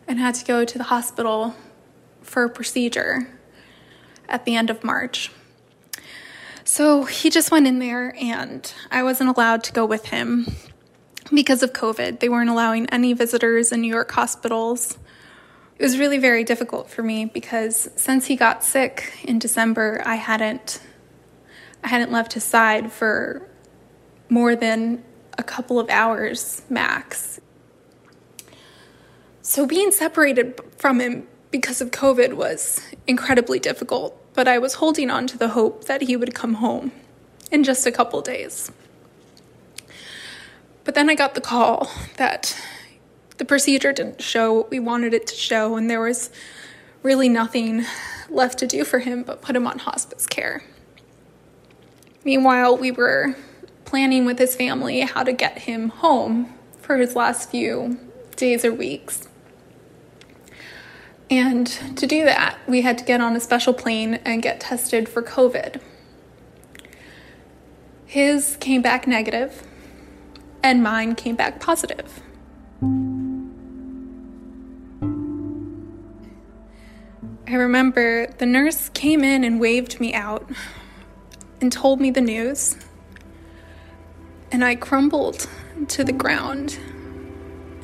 and 0.09 0.19
had 0.19 0.35
to 0.37 0.45
go 0.45 0.65
to 0.65 0.79
the 0.79 0.85
hospital 0.85 1.55
for 2.23 2.45
a 2.45 2.51
procedure 2.51 3.29
at 4.29 4.45
the 4.45 4.57
end 4.57 4.71
of 4.71 4.83
March. 4.85 5.31
So 6.65 7.05
he 7.05 7.31
just 7.31 7.53
went 7.53 7.67
in 7.67 7.79
there, 7.79 8.15
and 8.21 8.73
I 8.91 9.05
wasn't 9.05 9.31
allowed 9.31 9.63
to 9.65 9.73
go 9.73 9.87
with 9.87 10.07
him 10.07 10.47
because 11.33 11.63
of 11.63 11.73
COVID. 11.73 12.19
They 12.19 12.29
weren't 12.29 12.51
allowing 12.51 12.89
any 12.91 13.13
visitors 13.13 13.71
in 13.71 13.81
New 13.81 13.89
York 13.89 14.11
hospitals. 14.11 14.99
It 15.79 15.83
was 15.83 15.99
really 15.99 16.19
very 16.19 16.43
difficult 16.43 16.91
for 16.91 17.03
me 17.03 17.27
because 17.27 17.89
since 17.97 18.27
he 18.27 18.35
got 18.35 18.65
sick 18.65 19.13
in 19.25 19.39
December, 19.39 20.03
I 20.05 20.17
hadn't 20.17 20.81
I 21.85 21.89
hadn't 21.89 22.11
left 22.11 22.33
his 22.33 22.43
side 22.43 22.91
for 22.91 23.49
more 24.29 24.57
than 24.57 25.05
a 25.39 25.43
couple 25.43 25.79
of 25.79 25.89
hours 25.91 26.63
max. 26.69 27.41
So 29.43 29.67
being 29.67 29.93
separated 29.93 30.61
from 30.77 31.01
him 31.01 31.27
because 31.51 31.81
of 31.81 31.91
COVID 31.91 32.35
was 32.35 32.81
incredibly 33.07 33.59
difficult, 33.59 34.21
but 34.35 34.49
I 34.49 34.59
was 34.59 34.75
holding 34.75 35.11
on 35.11 35.27
to 35.29 35.39
the 35.39 35.51
hope 35.51 35.85
that 35.85 36.03
he 36.03 36.17
would 36.17 36.35
come 36.35 36.55
home 36.55 36.93
in 37.51 37.63
just 37.63 37.87
a 37.87 37.93
couple 37.93 38.21
days. 38.23 38.71
But 40.85 40.95
then 40.95 41.09
I 41.09 41.15
got 41.15 41.35
the 41.35 41.41
call 41.41 41.91
that 42.17 42.61
the 43.39 43.45
procedure 43.45 43.93
didn't 43.93 44.23
show 44.23 44.53
what 44.53 44.71
we 44.71 44.79
wanted 44.79 45.15
it 45.15 45.27
to 45.29 45.35
show, 45.35 45.77
and 45.77 45.91
there 45.91 46.01
was 46.01 46.31
really 47.03 47.29
nothing 47.29 47.85
left 48.29 48.59
to 48.59 48.67
do 48.67 48.85
for 48.85 48.99
him 48.99 49.23
but 49.23 49.43
put 49.43 49.55
him 49.55 49.67
on 49.67 49.79
hospice 49.79 50.27
care. 50.27 50.65
Meanwhile, 52.25 52.77
we 52.77 52.91
were 52.91 53.37
planning 53.87 54.27
with 54.27 54.39
his 54.39 54.55
family 54.55 55.01
how 55.01 55.23
to 55.23 55.33
get 55.33 55.61
him 55.61 55.89
home 55.89 56.53
for 56.83 56.99
his 56.99 57.17
last 57.17 57.51
few 57.51 57.99
days 58.37 58.65
or 58.65 58.73
weeks. 58.73 59.29
And 61.31 61.67
to 61.97 62.07
do 62.07 62.25
that, 62.25 62.59
we 62.69 62.83
had 62.83 62.99
to 62.99 63.05
get 63.05 63.21
on 63.21 63.35
a 63.35 63.41
special 63.41 63.73
plane 63.73 64.21
and 64.25 64.43
get 64.43 64.61
tested 64.61 65.09
for 65.09 65.23
COVID. 65.23 65.81
His 68.05 68.57
came 68.59 68.83
back 68.83 69.09
negative, 69.09 69.67
and 70.63 70.83
mine 70.83 71.17
came 71.17 71.35
back 71.35 71.59
positive. 71.59 72.21
I 77.49 77.55
remember 77.55 78.29
the 78.39 78.47
nurse 78.47 78.89
came 78.91 79.25
in 79.25 79.43
and 79.43 79.59
waved 79.59 79.99
me 79.99 80.15
out 80.15 80.49
and 81.61 81.73
told 81.73 82.01
me 82.01 82.11
the 82.11 82.21
news. 82.21 82.77
And 84.53 84.65
I 84.65 84.77
crumbled 84.77 85.49
to 85.89 86.05
the 86.05 86.13
ground 86.13 86.79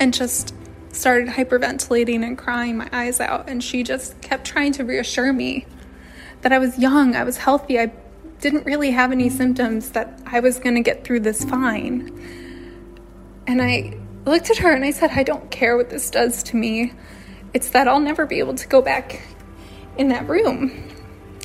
and 0.01 0.15
just 0.15 0.55
started 0.93 1.29
hyperventilating 1.29 2.25
and 2.25 2.37
crying 2.37 2.77
my 2.77 2.89
eyes 2.93 3.21
out. 3.21 3.49
And 3.49 3.63
she 3.63 3.83
just 3.83 4.21
kept 4.21 4.45
trying 4.45 4.73
to 4.73 4.85
reassure 4.85 5.33
me 5.33 5.67
that 6.43 6.53
I 6.53 6.59
was 6.59 6.79
young, 6.79 7.15
I 7.17 7.25
was 7.25 7.37
healthy, 7.39 7.79
I 7.79 7.93
didn't 8.41 8.67
really 8.67 8.91
have 8.91 9.13
any 9.13 9.31
symptoms, 9.31 9.91
that 9.91 10.21
I 10.27 10.41
was 10.41 10.59
going 10.59 10.75
to 10.75 10.81
get 10.81 11.05
through 11.05 11.21
this 11.21 11.45
fine. 11.45 12.11
And 13.47 13.63
I 13.63 13.97
looked 14.27 14.51
at 14.51 14.59
her 14.59 14.73
and 14.73 14.85
I 14.85 14.91
said, 14.91 15.11
I 15.13 15.23
don't 15.23 15.51
care 15.51 15.77
what 15.77 15.91
this 15.91 16.11
does 16.11 16.43
to 16.45 16.57
me. 16.57 16.93
It's 17.55 17.71
that 17.71 17.87
I'll 17.87 18.01
never 18.01 18.27
be 18.27 18.39
able 18.41 18.55
to 18.55 18.67
go 18.67 18.83
back 18.83 19.23
in 19.97 20.09
that 20.09 20.29
room 20.29 20.89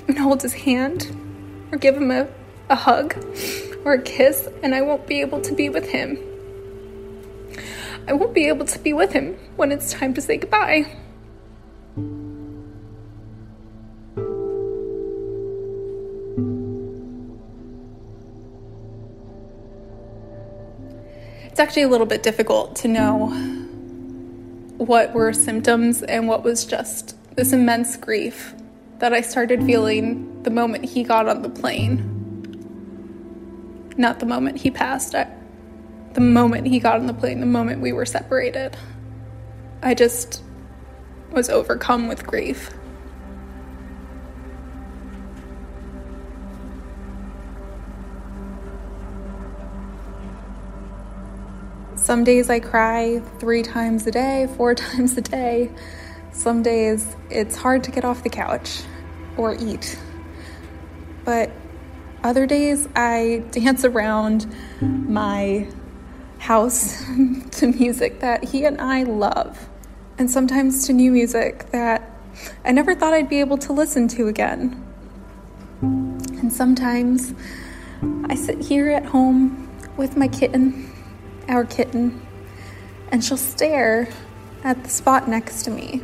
and 0.07 0.17
hold 0.17 0.41
his 0.41 0.53
hand 0.53 1.67
or 1.71 1.77
give 1.77 1.95
him 1.95 2.11
a, 2.11 2.27
a 2.69 2.75
hug 2.75 3.15
or 3.87 3.97
kiss, 3.99 4.49
and 4.61 4.75
I 4.75 4.81
won't 4.81 5.07
be 5.07 5.21
able 5.21 5.39
to 5.39 5.55
be 5.55 5.69
with 5.69 5.89
him. 5.89 6.19
I 8.05 8.13
won't 8.13 8.33
be 8.33 8.47
able 8.47 8.65
to 8.65 8.79
be 8.79 8.91
with 8.91 9.13
him 9.13 9.35
when 9.55 9.71
it's 9.71 9.93
time 9.93 10.13
to 10.15 10.21
say 10.21 10.37
goodbye. 10.37 10.93
It's 21.45 21.59
actually 21.59 21.83
a 21.83 21.87
little 21.87 22.05
bit 22.05 22.23
difficult 22.23 22.75
to 22.77 22.89
know 22.89 23.27
what 24.77 25.13
were 25.13 25.31
symptoms 25.31 26.03
and 26.03 26.27
what 26.27 26.43
was 26.43 26.65
just 26.65 27.15
this 27.35 27.53
immense 27.53 27.95
grief 27.95 28.53
that 28.99 29.13
I 29.13 29.21
started 29.21 29.63
feeling 29.63 30.43
the 30.43 30.51
moment 30.51 30.85
he 30.85 31.03
got 31.03 31.27
on 31.27 31.41
the 31.41 31.49
plane. 31.49 32.16
Not 33.97 34.19
the 34.19 34.27
moment 34.27 34.57
he 34.59 34.69
passed, 34.69 35.15
I, 35.15 35.27
the 36.13 36.21
moment 36.21 36.67
he 36.67 36.79
got 36.79 36.99
on 36.99 37.07
the 37.07 37.13
plane, 37.13 37.39
the 37.39 37.47
moment 37.47 37.81
we 37.81 37.91
were 37.91 38.05
separated. 38.05 38.77
I 39.81 39.95
just 39.95 40.43
was 41.31 41.49
overcome 41.49 42.07
with 42.07 42.25
grief. 42.25 42.71
Some 51.95 52.23
days 52.23 52.49
I 52.49 52.59
cry 52.59 53.19
three 53.39 53.63
times 53.63 54.07
a 54.07 54.11
day, 54.11 54.47
four 54.55 54.75
times 54.75 55.17
a 55.17 55.21
day. 55.21 55.71
Some 56.31 56.61
days 56.61 57.15
it's 57.29 57.55
hard 57.55 57.83
to 57.85 57.91
get 57.91 58.05
off 58.05 58.23
the 58.23 58.29
couch 58.29 58.83
or 59.35 59.55
eat. 59.55 59.99
But 61.25 61.51
other 62.23 62.45
days 62.45 62.87
I 62.95 63.43
dance 63.51 63.85
around 63.85 64.47
my 64.81 65.67
house 66.39 67.03
to 67.51 67.67
music 67.67 68.19
that 68.19 68.43
he 68.43 68.65
and 68.65 68.79
I 68.79 69.03
love, 69.03 69.69
and 70.17 70.29
sometimes 70.29 70.85
to 70.87 70.93
new 70.93 71.11
music 71.11 71.69
that 71.71 72.09
I 72.63 72.71
never 72.71 72.95
thought 72.95 73.13
I'd 73.13 73.29
be 73.29 73.39
able 73.39 73.57
to 73.59 73.73
listen 73.73 74.07
to 74.09 74.27
again. 74.27 74.83
And 75.81 76.51
sometimes 76.51 77.33
I 78.25 78.35
sit 78.35 78.59
here 78.59 78.89
at 78.89 79.05
home 79.05 79.69
with 79.97 80.15
my 80.17 80.27
kitten, 80.27 80.91
our 81.47 81.65
kitten, 81.65 82.25
and 83.11 83.23
she'll 83.23 83.37
stare 83.37 84.09
at 84.63 84.83
the 84.83 84.89
spot 84.89 85.27
next 85.27 85.63
to 85.63 85.71
me. 85.71 86.01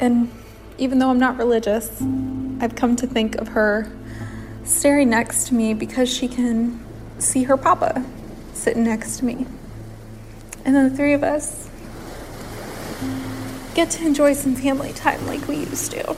And 0.00 0.30
even 0.78 0.98
though 0.98 1.10
I'm 1.10 1.18
not 1.18 1.36
religious, 1.36 2.02
I've 2.60 2.74
come 2.74 2.96
to 2.96 3.06
think 3.06 3.36
of 3.36 3.48
her 3.48 3.90
staring 4.64 5.10
next 5.10 5.48
to 5.48 5.54
me 5.54 5.74
because 5.74 6.12
she 6.12 6.28
can 6.28 6.84
see 7.18 7.44
her 7.44 7.56
papa 7.56 8.04
sitting 8.52 8.84
next 8.84 9.18
to 9.18 9.24
me. 9.24 9.46
And 10.64 10.74
then 10.74 10.88
the 10.88 10.96
three 10.96 11.12
of 11.12 11.22
us 11.22 11.68
get 13.74 13.90
to 13.90 14.06
enjoy 14.06 14.32
some 14.32 14.54
family 14.54 14.92
time 14.92 15.26
like 15.26 15.46
we 15.46 15.56
used 15.56 15.90
to. 15.92 16.16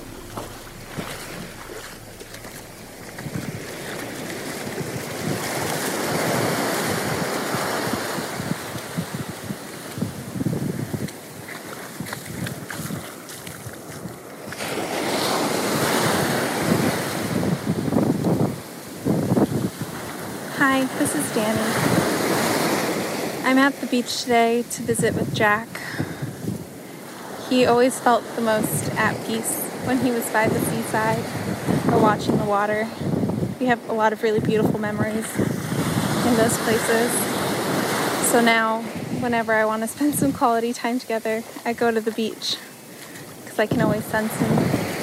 Hi, 20.59 20.85
this 20.99 21.15
is 21.15 21.26
Danny. 21.37 21.61
I'm 23.45 23.59
at 23.59 23.75
the 23.83 23.87
beach 23.87 24.23
today 24.23 24.63
to 24.63 24.83
visit 24.83 25.15
with 25.15 25.35
Jack. 25.35 25.69
He 27.51 27.67
always 27.67 28.01
felt 28.01 28.25
the 28.37 28.41
most 28.41 28.91
at 28.95 29.15
peace 29.27 29.63
when 29.85 29.99
he 29.99 30.11
was 30.13 30.25
by 30.31 30.49
the 30.49 30.59
seaside 30.59 31.23
or 31.93 32.01
watching 32.01 32.39
the 32.39 32.45
water. 32.47 32.89
We 33.61 33.67
have 33.67 33.87
a 33.91 33.93
lot 33.93 34.15
of 34.15 34.23
really 34.23 34.41
beautiful 34.41 34.81
memories 34.81 35.31
in 35.37 36.37
those 36.37 36.57
places. 36.57 37.13
So 38.31 38.41
now, 38.41 38.81
whenever 39.21 39.53
I 39.53 39.67
want 39.67 39.83
to 39.83 39.89
spend 39.89 40.15
some 40.15 40.33
quality 40.33 40.73
time 40.73 40.99
together, 40.99 41.43
I 41.67 41.75
go 41.75 41.91
to 41.91 42.01
the 42.01 42.13
beach 42.13 42.57
because 43.43 43.59
I 43.59 43.67
can 43.67 43.83
always 43.83 44.07
sense 44.07 44.33
him. 44.41 44.96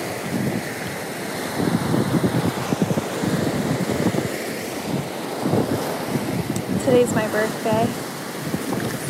Today's 6.85 7.15
my 7.15 7.25
birthday, 7.29 7.85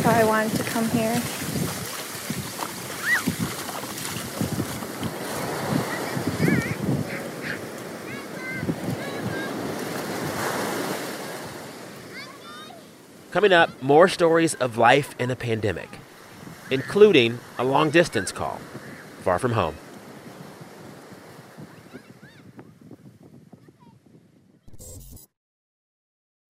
so 0.03 0.09
I 0.09 0.23
wanted 0.25 0.55
to 0.57 0.63
come 0.63 0.87
here. 0.89 1.19
Coming 13.31 13.51
up, 13.51 13.81
more 13.81 14.07
stories 14.07 14.53
of 14.53 14.77
life 14.77 15.15
in 15.17 15.31
a 15.31 15.35
pandemic, 15.35 15.89
including 16.69 17.39
a 17.57 17.63
long 17.63 17.89
distance 17.89 18.31
call 18.31 18.59
far 19.23 19.39
from 19.39 19.53
home. 19.53 19.75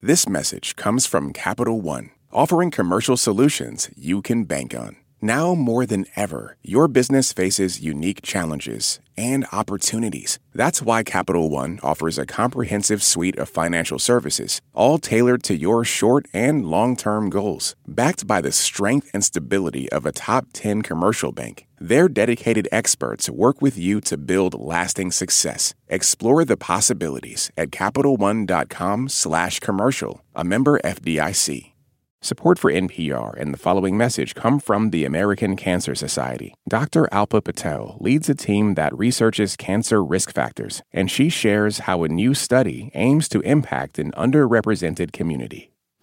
This 0.06 0.28
message 0.28 0.76
comes 0.76 1.06
from 1.06 1.32
Capital 1.32 1.80
One, 1.80 2.10
offering 2.30 2.72
commercial 2.72 3.16
solutions 3.16 3.90
you 3.96 4.22
can 4.22 4.44
bank 4.44 4.76
on. 4.76 4.98
Now 5.22 5.56
more 5.56 5.86
than 5.86 6.08
ever, 6.18 6.58
your 6.62 6.90
business 6.90 7.32
faces 7.32 7.80
unique 7.80 8.22
challenges 8.22 9.00
and 9.16 9.46
opportunities. 9.54 10.40
That's 10.54 10.82
why 10.82 11.04
Capital 11.04 11.50
One 11.50 11.80
offers 11.82 12.18
a 12.18 12.26
comprehensive 12.26 13.02
suite 13.02 13.38
of 13.38 13.48
financial 13.48 13.98
services, 13.98 14.60
all 14.74 14.98
tailored 14.98 15.42
to 15.44 15.56
your 15.56 15.86
short 15.86 16.26
and 16.34 16.66
long 16.66 16.98
term 16.98 17.30
goals. 17.30 17.74
Backed 17.88 18.28
by 18.28 18.42
the 18.42 18.52
strength 18.52 19.10
and 19.14 19.24
stability 19.24 19.90
of 19.94 20.06
a 20.06 20.12
top 20.12 20.48
10 20.52 20.82
commercial 20.82 21.32
bank, 21.32 21.66
their 21.84 22.08
dedicated 22.08 22.68
experts 22.72 23.30
work 23.30 23.62
with 23.62 23.78
you 23.78 24.00
to 24.02 24.18
build 24.18 24.60
lasting 24.60 25.12
success. 25.12 25.74
Explore 25.90 26.46
the 26.46 26.58
possibilities 26.58 27.52
at 27.58 27.72
CapitalOne.com/slash 27.72 29.60
commercial, 29.60 30.24
a 30.34 30.44
member 30.44 30.80
FDIC. 30.84 31.74
Support 32.24 32.58
for 32.58 32.72
NPR 32.72 33.36
and 33.38 33.54
the 33.54 33.58
following 33.58 33.98
message 33.98 34.34
come 34.34 34.62
from 34.62 34.92
the 34.92 35.04
American 35.04 35.58
Cancer 35.58 35.94
Society. 35.94 36.56
Dr. 36.70 37.06
Alpa 37.12 37.44
Patel 37.44 37.98
leads 38.00 38.30
a 38.30 38.34
team 38.34 38.76
that 38.76 38.98
researches 38.98 39.58
cancer 39.58 40.02
risk 40.02 40.34
factors, 40.34 40.82
and 40.94 41.12
she 41.12 41.28
shares 41.28 41.80
how 41.80 42.04
a 42.04 42.08
new 42.08 42.34
study 42.34 42.92
aims 42.94 43.28
to 43.28 43.42
impact 43.42 44.00
an 44.00 44.14
underrepresented 44.14 45.12
community. 45.12 45.73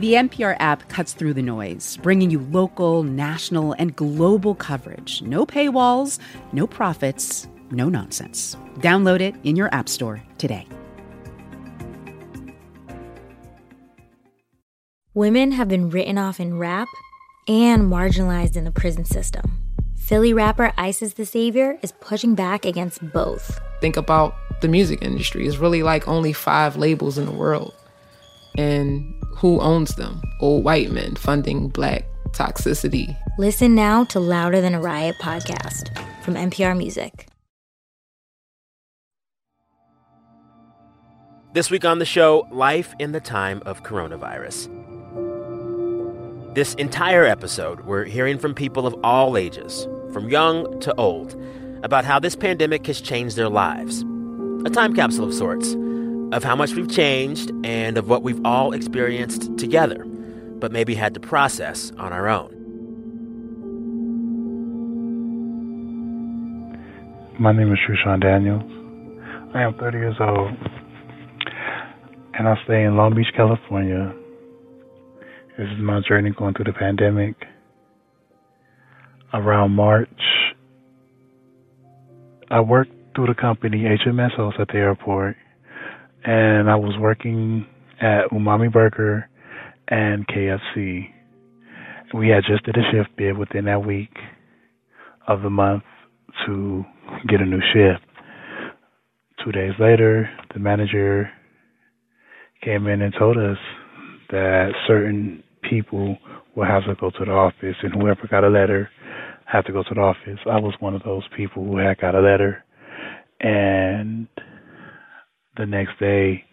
The 0.00 0.14
NPR 0.14 0.56
app 0.60 0.88
cuts 0.88 1.12
through 1.12 1.34
the 1.34 1.42
noise, 1.42 1.98
bringing 1.98 2.30
you 2.30 2.38
local, 2.38 3.02
national, 3.02 3.74
and 3.74 3.94
global 3.94 4.54
coverage. 4.54 5.20
No 5.20 5.44
paywalls, 5.44 6.18
no 6.54 6.66
profits, 6.66 7.46
no 7.70 7.90
nonsense. 7.90 8.56
Download 8.78 9.20
it 9.20 9.34
in 9.44 9.56
your 9.56 9.68
App 9.74 9.90
Store 9.90 10.22
today. 10.38 10.66
Women 15.12 15.52
have 15.52 15.68
been 15.68 15.90
written 15.90 16.16
off 16.16 16.40
in 16.40 16.58
rap 16.58 16.88
and 17.46 17.82
marginalized 17.82 18.56
in 18.56 18.64
the 18.64 18.72
prison 18.72 19.04
system. 19.04 19.58
Philly 19.98 20.32
rapper 20.32 20.72
Isis 20.78 21.12
the 21.12 21.26
Savior 21.26 21.78
is 21.82 21.92
pushing 22.00 22.34
back 22.34 22.64
against 22.64 23.06
both. 23.12 23.60
Think 23.82 23.98
about 23.98 24.34
the 24.62 24.68
music 24.68 25.02
industry. 25.02 25.46
It's 25.46 25.58
really 25.58 25.82
like 25.82 26.08
only 26.08 26.32
five 26.32 26.76
labels 26.76 27.18
in 27.18 27.26
the 27.26 27.32
world. 27.32 27.74
And 28.56 29.14
who 29.36 29.60
owns 29.60 29.94
them? 29.94 30.20
Old 30.40 30.64
white 30.64 30.90
men 30.90 31.16
funding 31.16 31.68
black 31.68 32.04
toxicity. 32.32 33.16
Listen 33.38 33.74
now 33.74 34.04
to 34.04 34.20
Louder 34.20 34.60
Than 34.60 34.74
a 34.74 34.80
Riot 34.80 35.16
podcast 35.20 35.88
from 36.22 36.34
NPR 36.34 36.76
Music. 36.76 37.26
This 41.52 41.68
week 41.68 41.84
on 41.84 41.98
the 41.98 42.04
show, 42.04 42.46
life 42.52 42.94
in 43.00 43.10
the 43.10 43.20
time 43.20 43.60
of 43.66 43.82
coronavirus. 43.82 44.68
This 46.54 46.74
entire 46.74 47.24
episode, 47.24 47.80
we're 47.80 48.04
hearing 48.04 48.38
from 48.38 48.54
people 48.54 48.86
of 48.86 48.94
all 49.02 49.36
ages, 49.36 49.88
from 50.12 50.28
young 50.28 50.78
to 50.80 50.94
old, 50.94 51.34
about 51.82 52.04
how 52.04 52.20
this 52.20 52.36
pandemic 52.36 52.86
has 52.86 53.00
changed 53.00 53.34
their 53.34 53.48
lives. 53.48 54.02
A 54.64 54.70
time 54.70 54.94
capsule 54.94 55.24
of 55.24 55.34
sorts, 55.34 55.74
of 56.32 56.44
how 56.44 56.54
much 56.54 56.74
we've 56.74 56.90
changed 56.90 57.50
and 57.64 57.98
of 57.98 58.08
what 58.08 58.22
we've 58.22 58.40
all 58.44 58.72
experienced 58.72 59.56
together, 59.58 60.04
but 60.04 60.70
maybe 60.72 60.94
had 60.94 61.14
to 61.14 61.20
process 61.20 61.90
on 61.98 62.12
our 62.12 62.28
own. 62.28 62.56
My 67.38 67.52
name 67.52 67.72
is 67.72 67.78
Trushawn 67.88 68.20
Daniels. 68.20 68.62
I 69.54 69.62
am 69.62 69.74
30 69.74 69.98
years 69.98 70.16
old, 70.20 70.50
and 72.34 72.46
I 72.46 72.54
stay 72.64 72.84
in 72.84 72.96
Long 72.96 73.14
Beach, 73.14 73.32
California. 73.36 74.14
This 75.58 75.66
is 75.66 75.78
my 75.80 76.00
journey 76.06 76.30
going 76.36 76.54
through 76.54 76.66
the 76.66 76.72
pandemic. 76.72 77.34
Around 79.32 79.72
March, 79.72 80.08
I 82.50 82.60
worked 82.60 82.92
through 83.14 83.26
the 83.28 83.34
company 83.34 83.84
HMS 83.84 84.32
Host 84.36 84.56
at 84.60 84.68
the 84.68 84.74
airport, 84.74 85.36
and 86.24 86.70
I 86.70 86.76
was 86.76 86.94
working 86.98 87.66
at 88.00 88.30
Umami 88.32 88.72
Burger 88.72 89.28
and 89.88 90.26
KFC. 90.26 91.08
We 92.14 92.28
had 92.28 92.44
just 92.46 92.64
did 92.64 92.76
a 92.76 92.82
shift 92.90 93.16
bid 93.16 93.38
within 93.38 93.66
that 93.66 93.84
week 93.84 94.12
of 95.28 95.42
the 95.42 95.50
month 95.50 95.84
to 96.46 96.84
get 97.28 97.40
a 97.40 97.44
new 97.44 97.60
shift. 97.72 98.04
Two 99.44 99.52
days 99.52 99.72
later, 99.78 100.28
the 100.52 100.60
manager 100.60 101.30
came 102.62 102.86
in 102.86 103.00
and 103.00 103.14
told 103.18 103.38
us 103.38 103.56
that 104.30 104.72
certain 104.86 105.42
people 105.68 106.18
will 106.54 106.66
have 106.66 106.84
to 106.84 106.94
go 107.00 107.10
to 107.10 107.24
the 107.24 107.30
office, 107.30 107.76
and 107.82 107.94
whoever 107.94 108.26
got 108.30 108.44
a 108.44 108.48
letter 108.48 108.90
had 109.46 109.62
to 109.62 109.72
go 109.72 109.82
to 109.82 109.94
the 109.94 110.00
office. 110.00 110.38
I 110.46 110.60
was 110.60 110.74
one 110.80 110.94
of 110.94 111.02
those 111.04 111.22
people 111.36 111.64
who 111.64 111.78
had 111.78 111.98
got 111.98 112.14
a 112.14 112.20
letter, 112.20 112.64
and 113.40 114.28
the 115.56 115.66
next 115.66 115.98
day, 115.98 116.44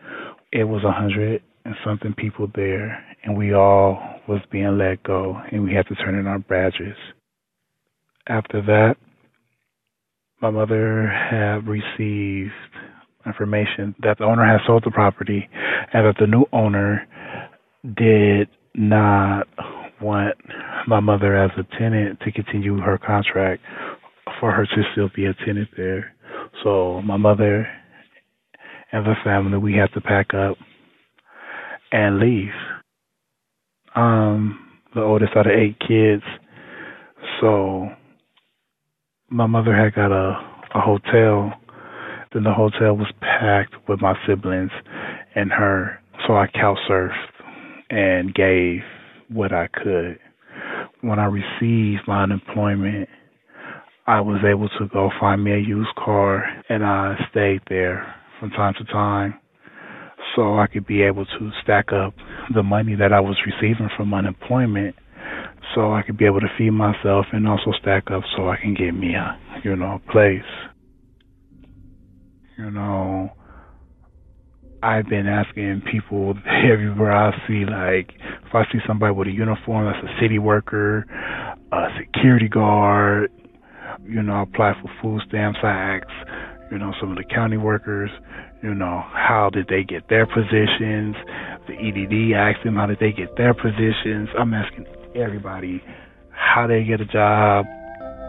it 0.51 0.63
was 0.63 0.83
a 0.83 0.91
hundred 0.91 1.41
and 1.65 1.75
something 1.85 2.13
people 2.13 2.49
there, 2.55 3.03
and 3.23 3.37
we 3.37 3.53
all 3.53 3.99
was 4.27 4.41
being 4.51 4.77
let 4.77 5.03
go, 5.03 5.37
and 5.51 5.63
we 5.63 5.73
had 5.73 5.87
to 5.87 5.95
turn 5.95 6.15
in 6.15 6.27
our 6.27 6.39
badges. 6.39 6.95
After 8.27 8.61
that, 8.61 8.95
my 10.41 10.49
mother 10.49 11.07
had 11.07 11.67
received 11.67 12.51
information 13.25 13.95
that 14.03 14.17
the 14.17 14.23
owner 14.23 14.45
had 14.45 14.59
sold 14.65 14.83
the 14.85 14.91
property 14.91 15.49
and 15.93 16.05
that 16.05 16.15
the 16.19 16.27
new 16.27 16.45
owner 16.53 17.07
did 17.95 18.47
not 18.75 19.47
want 20.01 20.35
my 20.87 20.99
mother 20.99 21.35
as 21.35 21.51
a 21.57 21.79
tenant 21.79 22.19
to 22.21 22.31
continue 22.31 22.77
her 22.77 22.97
contract 22.97 23.61
for 24.39 24.51
her 24.51 24.65
to 24.65 24.83
still 24.91 25.09
be 25.15 25.25
a 25.25 25.33
tenant 25.45 25.69
there. 25.75 26.13
So 26.63 27.01
my 27.01 27.17
mother 27.17 27.67
and 28.91 29.07
a 29.07 29.15
family 29.23 29.57
we 29.57 29.73
had 29.73 29.91
to 29.93 30.01
pack 30.01 30.33
up 30.33 30.57
and 31.91 32.19
leave. 32.19 32.53
Um 33.95 34.59
the 34.95 35.01
oldest 35.01 35.35
out 35.35 35.47
of 35.47 35.53
eight 35.53 35.79
kids. 35.79 36.23
So 37.41 37.89
my 39.29 39.45
mother 39.45 39.75
had 39.75 39.93
got 39.93 40.11
a, 40.11 40.39
a 40.75 40.81
hotel. 40.81 41.53
Then 42.33 42.43
the 42.43 42.53
hotel 42.53 42.95
was 42.95 43.11
packed 43.21 43.75
with 43.87 44.01
my 44.01 44.15
siblings 44.27 44.71
and 45.35 45.51
her. 45.51 45.99
So 46.25 46.35
I 46.35 46.47
couch 46.47 46.79
surfed 46.89 47.11
and 47.89 48.33
gave 48.33 48.79
what 49.29 49.53
I 49.53 49.67
could. 49.67 50.19
When 51.01 51.19
I 51.19 51.25
received 51.25 52.01
my 52.07 52.23
unemployment, 52.23 53.09
I 54.07 54.21
was 54.21 54.41
able 54.47 54.69
to 54.79 54.87
go 54.91 55.11
find 55.19 55.43
me 55.43 55.51
a 55.53 55.57
used 55.57 55.93
car 55.95 56.43
and 56.69 56.83
I 56.83 57.15
stayed 57.29 57.61
there 57.69 58.15
from 58.39 58.49
time 58.51 58.73
to 58.77 58.83
time 58.85 59.39
so 60.35 60.59
I 60.59 60.67
could 60.67 60.85
be 60.85 61.01
able 61.01 61.25
to 61.25 61.51
stack 61.63 61.91
up 61.91 62.13
the 62.53 62.63
money 62.63 62.95
that 62.95 63.11
I 63.11 63.19
was 63.19 63.37
receiving 63.45 63.89
from 63.97 64.13
unemployment 64.13 64.95
so 65.75 65.93
I 65.93 66.01
could 66.03 66.17
be 66.17 66.25
able 66.25 66.39
to 66.39 66.47
feed 66.57 66.71
myself 66.71 67.25
and 67.33 67.47
also 67.47 67.71
stack 67.81 68.09
up 68.11 68.23
so 68.35 68.49
I 68.49 68.57
can 68.57 68.73
get 68.73 68.91
me 68.91 69.15
a, 69.15 69.37
you 69.63 69.75
know, 69.75 69.99
a 69.99 70.11
place. 70.11 70.41
You 72.57 72.71
know, 72.71 73.31
I've 74.81 75.07
been 75.07 75.27
asking 75.27 75.83
people 75.91 76.33
everywhere 76.71 77.11
I 77.11 77.31
see, 77.47 77.65
like, 77.65 78.13
if 78.45 78.55
I 78.55 78.63
see 78.71 78.79
somebody 78.87 79.13
with 79.13 79.27
a 79.27 79.31
uniform 79.31 79.85
that's 79.85 80.05
a 80.05 80.21
city 80.21 80.39
worker, 80.39 81.05
a 81.71 81.87
security 81.99 82.47
guard, 82.47 83.31
you 84.03 84.21
know, 84.21 84.41
apply 84.41 84.73
for 84.81 84.91
food 85.01 85.21
stamps. 85.27 85.59
I 85.63 85.67
ask, 85.67 86.07
you 86.71 86.77
know, 86.77 86.93
some 86.99 87.11
of 87.11 87.17
the 87.17 87.23
county 87.23 87.57
workers, 87.57 88.09
you 88.61 88.73
know, 88.73 89.03
how 89.13 89.49
did 89.51 89.67
they 89.67 89.83
get 89.83 90.09
their 90.09 90.25
positions? 90.25 91.15
The 91.67 91.73
EDD 91.73 92.35
asked 92.35 92.63
them 92.63 92.75
how 92.75 92.87
did 92.87 92.99
they 92.99 93.11
get 93.11 93.35
their 93.37 93.53
positions. 93.53 94.29
I'm 94.37 94.53
asking 94.53 94.85
everybody 95.15 95.81
how 96.31 96.67
they 96.67 96.83
get 96.83 97.01
a 97.01 97.05
job. 97.05 97.65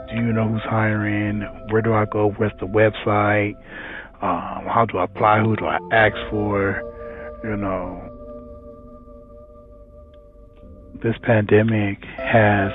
Do 0.09 0.17
you 0.17 0.33
know 0.33 0.49
who's 0.49 0.63
hiring? 0.63 1.43
Where 1.71 1.83
do 1.83 1.93
I 1.93 2.07
go? 2.07 2.31
Where's 2.31 2.53
the 2.61 2.67
website? 2.67 3.55
Um, 4.23 4.67
how 4.67 4.87
do 4.91 4.99
I 4.99 5.05
apply? 5.05 5.41
Who 5.41 5.57
do 5.57 5.67
I 5.67 5.79
ask 5.93 6.17
for? 6.31 6.83
You 7.45 7.57
know, 7.57 8.03
this 11.03 11.15
pandemic 11.23 12.03
has 12.17 12.73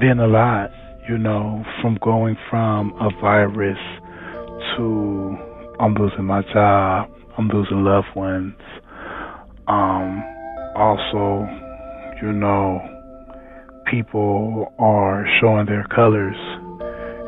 been 0.00 0.18
a 0.18 0.26
lot, 0.26 0.70
you 1.08 1.18
know, 1.18 1.64
from 1.80 1.98
going 2.02 2.36
from 2.48 2.92
a 3.00 3.10
virus 3.20 3.78
I'm 4.82 5.94
losing 5.94 6.24
my 6.24 6.42
job, 6.52 7.10
I'm 7.38 7.48
losing 7.48 7.84
loved 7.84 8.14
ones. 8.14 8.54
Um, 9.66 10.22
also, 10.76 11.46
you 12.22 12.32
know, 12.32 12.80
people 13.90 14.72
are 14.78 15.26
showing 15.40 15.66
their 15.66 15.86
colors. 15.94 16.36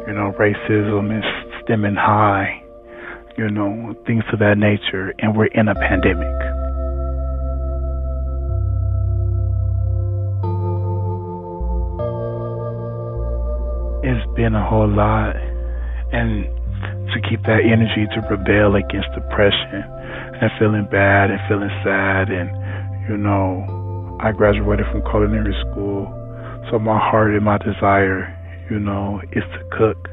You 0.06 0.14
know, 0.14 0.32
racism 0.38 1.16
is 1.16 1.24
stemming 1.62 1.94
high, 1.94 2.62
you 3.38 3.50
know, 3.50 3.94
things 4.06 4.24
of 4.32 4.38
that 4.40 4.58
nature, 4.58 5.14
and 5.18 5.36
we're 5.36 5.46
in 5.46 5.68
a 5.68 5.74
pandemic. 5.74 6.26
It's 14.04 14.36
been 14.36 14.54
a 14.54 14.68
whole 14.68 14.88
lot, 14.88 15.36
and 16.12 16.46
to 17.14 17.20
keep 17.28 17.42
that 17.44 17.60
energy 17.64 18.08
to 18.14 18.22
prevail 18.28 18.74
against 18.74 19.08
depression 19.14 19.84
and 20.40 20.50
feeling 20.58 20.88
bad 20.90 21.30
and 21.30 21.40
feeling 21.48 21.70
sad, 21.84 22.30
and 22.30 22.50
you 23.08 23.16
know, 23.16 24.18
I 24.20 24.32
graduated 24.32 24.86
from 24.90 25.02
culinary 25.10 25.54
school, 25.68 26.06
so 26.70 26.78
my 26.78 26.98
heart 26.98 27.34
and 27.34 27.44
my 27.44 27.58
desire, 27.58 28.30
you 28.70 28.78
know, 28.78 29.20
is 29.32 29.44
to 29.44 29.60
cook. 29.76 30.08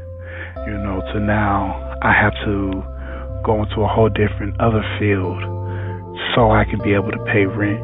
You 0.67 0.77
know, 0.77 1.01
to 1.13 1.19
now 1.19 1.97
I 2.01 2.11
have 2.11 2.33
to 2.45 2.83
go 3.45 3.63
into 3.63 3.81
a 3.81 3.87
whole 3.87 4.09
different 4.09 4.59
other 4.59 4.83
field 4.99 5.39
so 6.35 6.51
I 6.51 6.65
can 6.65 6.79
be 6.83 6.93
able 6.93 7.11
to 7.11 7.23
pay 7.25 7.45
rent. 7.45 7.79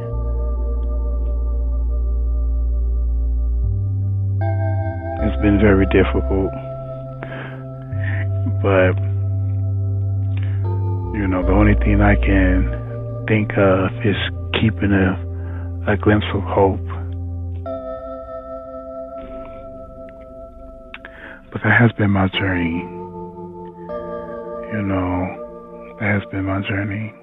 It's 5.24 5.42
been 5.42 5.58
very 5.60 5.86
difficult, 5.88 6.52
but 8.62 8.96
you 11.18 11.28
know, 11.28 11.42
the 11.46 11.54
only 11.54 11.76
thing 11.76 12.02
I 12.02 12.16
can 12.16 13.26
think 13.28 13.52
of 13.58 13.92
is 14.06 14.16
keeping 14.62 14.92
a 14.92 15.26
a 15.88 15.98
glimpse 15.98 16.26
of 16.34 16.42
hope. 16.42 16.80
But 21.52 21.62
that 21.64 21.80
has 21.80 21.92
been 21.94 22.12
my 22.12 22.28
journey. 22.30 22.82
You 24.74 24.82
know, 24.82 25.96
that 26.00 26.10
has 26.14 26.24
been 26.32 26.46
my 26.46 26.62
journey. 26.68 27.14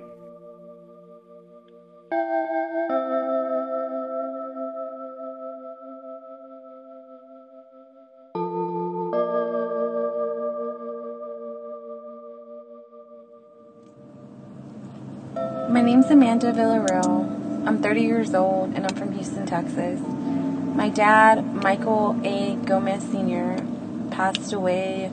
Name's 16.02 16.10
Amanda 16.10 16.52
Villarreal. 16.52 17.64
I'm 17.64 17.80
30 17.80 18.00
years 18.00 18.34
old 18.34 18.74
and 18.74 18.84
I'm 18.84 18.96
from 18.96 19.12
Houston, 19.12 19.46
Texas. 19.46 20.00
My 20.00 20.88
dad, 20.88 21.54
Michael 21.62 22.20
A. 22.24 22.56
Gomez 22.56 23.04
Sr., 23.04 23.64
passed 24.10 24.52
away 24.52 25.12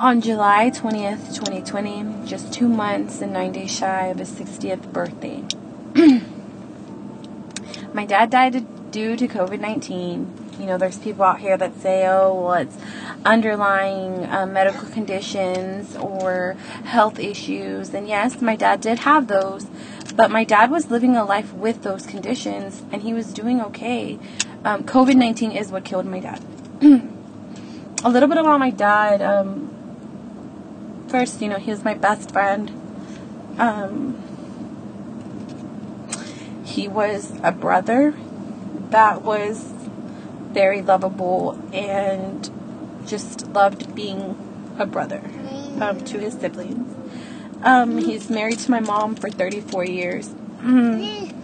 on 0.00 0.20
July 0.20 0.72
20th, 0.74 1.36
2020, 1.36 2.26
just 2.26 2.52
two 2.52 2.66
months 2.66 3.20
and 3.22 3.32
nine 3.32 3.52
days 3.52 3.70
shy 3.70 4.06
of 4.06 4.18
his 4.18 4.32
60th 4.32 4.92
birthday. 4.92 5.44
My 7.94 8.04
dad 8.04 8.30
died 8.30 8.90
due 8.90 9.14
to 9.14 9.28
COVID 9.28 9.60
19. 9.60 10.56
You 10.58 10.66
know, 10.66 10.76
there's 10.76 10.98
people 10.98 11.24
out 11.24 11.38
here 11.38 11.56
that 11.56 11.80
say, 11.80 12.08
oh, 12.08 12.34
well, 12.34 12.54
it's 12.54 12.76
underlying 13.24 14.26
uh, 14.26 14.46
medical 14.46 14.88
conditions 14.88 15.96
or 15.96 16.56
health 16.84 17.18
issues. 17.18 17.94
And 17.94 18.08
yes, 18.08 18.40
my 18.40 18.56
dad 18.56 18.80
did 18.80 19.00
have 19.00 19.28
those, 19.28 19.66
but 20.14 20.30
my 20.30 20.44
dad 20.44 20.70
was 20.70 20.90
living 20.90 21.16
a 21.16 21.24
life 21.24 21.52
with 21.52 21.82
those 21.82 22.06
conditions 22.06 22.82
and 22.92 23.02
he 23.02 23.14
was 23.14 23.32
doing 23.32 23.60
okay. 23.60 24.18
Um, 24.64 24.84
COVID 24.84 25.14
19 25.14 25.52
is 25.52 25.70
what 25.70 25.84
killed 25.84 26.06
my 26.06 26.20
dad. 26.20 26.42
a 28.04 28.10
little 28.10 28.28
bit 28.28 28.38
about 28.38 28.58
my 28.58 28.70
dad. 28.70 29.22
Um, 29.22 31.06
first, 31.08 31.40
you 31.40 31.48
know, 31.48 31.58
he 31.58 31.70
was 31.70 31.84
my 31.84 31.94
best 31.94 32.30
friend. 32.32 32.70
Um, 33.58 34.18
he 36.64 36.88
was 36.88 37.32
a 37.42 37.52
brother 37.52 38.14
that 38.90 39.22
was 39.22 39.72
very 40.52 40.82
lovable 40.82 41.58
and 41.72 42.50
just 43.06 43.48
loved 43.48 43.94
being 43.94 44.36
a 44.78 44.86
brother 44.86 45.22
um, 45.80 46.00
to 46.04 46.18
his 46.18 46.34
siblings. 46.34 46.96
Um, 47.62 47.98
he's 47.98 48.28
married 48.28 48.58
to 48.60 48.70
my 48.70 48.80
mom 48.80 49.14
for 49.14 49.30
34 49.30 49.84
years. 49.84 50.28
Mm. 50.60 51.34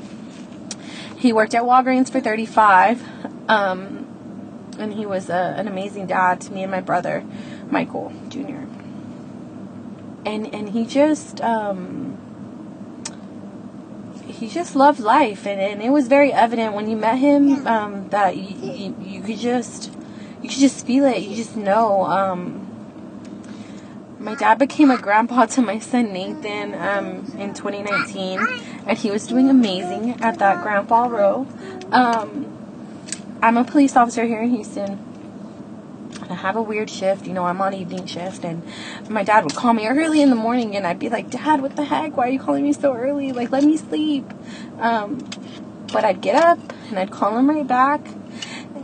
He 1.17 1.33
worked 1.33 1.55
at 1.55 1.63
Walgreens 1.63 2.11
for 2.11 2.21
35. 2.21 3.03
Um, 3.49 4.09
and 4.79 4.95
he 4.95 5.05
was 5.05 5.29
a, 5.29 5.55
an 5.57 5.69
amazing 5.69 6.07
dad 6.07 6.41
to 6.43 6.53
me 6.53 6.63
and 6.63 6.71
my 6.71 6.81
brother, 6.81 7.25
Michael 7.71 8.13
Jr. 8.29 8.65
And 10.25 10.53
and 10.55 10.71
he 10.71 10.85
just 10.85 11.41
um, 11.41 12.17
he 14.27 14.49
just 14.49 14.77
loved 14.77 15.01
life, 15.01 15.47
and, 15.47 15.61
and 15.61 15.83
it 15.83 15.91
was 15.91 16.07
very 16.07 16.33
evident 16.33 16.75
when 16.75 16.89
you 16.89 16.97
met 16.97 17.19
him 17.19 17.67
um, 17.67 18.09
that 18.11 18.37
you, 18.37 18.71
you, 18.73 18.97
you 19.01 19.21
could 19.21 19.39
just 19.39 19.93
you 20.43 20.49
could 20.49 20.59
just 20.59 20.87
feel 20.87 21.05
it. 21.05 21.23
You 21.23 21.37
just 21.37 21.57
know. 21.57 22.05
Um, 22.05 22.65
my 24.19 24.35
dad 24.35 24.59
became 24.59 24.91
a 24.91 24.99
grandpa 24.99 25.47
to 25.47 25.63
my 25.63 25.79
son 25.79 26.13
Nathan 26.13 26.75
um, 26.75 27.39
in 27.39 27.55
2019, 27.55 28.41
and 28.87 28.99
he 28.99 29.11
was 29.11 29.27
doing 29.27 29.49
amazing 29.49 30.21
at 30.23 30.39
that 30.41 30.63
grandpa 30.63 31.07
role. 31.07 31.47
Um, 31.93 32.47
I'm 33.41 33.57
a 33.57 33.65
police 33.65 33.97
officer 33.97 34.25
here 34.25 34.43
in 34.43 34.51
Houston. 34.51 35.05
I 36.29 36.35
have 36.35 36.57
a 36.57 36.63
weird 36.63 36.91
shift, 36.91 37.27
you 37.27 37.33
know, 37.33 37.45
I'm 37.45 37.61
on 37.61 37.73
evening 37.73 38.07
shift 38.07 38.45
and 38.45 38.63
my 39.09 39.23
dad 39.23 39.45
would 39.45 39.55
call 39.55 39.73
me 39.73 39.87
early 39.87 40.21
in 40.21 40.29
the 40.29 40.37
morning 40.37 40.77
and 40.77 40.87
I'd 40.87 40.99
be 40.99 41.09
like, 41.09 41.31
Dad, 41.31 41.63
what 41.63 41.77
the 41.77 41.85
heck? 41.85 42.17
Why 42.17 42.29
are 42.29 42.31
you 42.31 42.39
calling 42.39 42.65
me 42.65 42.73
so 42.73 42.95
early? 42.95 43.33
Like, 43.33 43.51
let 43.51 43.65
me 43.65 43.77
sleep. 43.77 44.31
Um, 44.79 45.19
but 45.91 46.05
I'd 46.05 46.21
get 46.21 46.35
up 46.35 46.59
and 46.89 46.99
I'd 46.99 47.11
call 47.11 47.39
him 47.39 47.49
right 47.49 47.67
back 47.67 48.01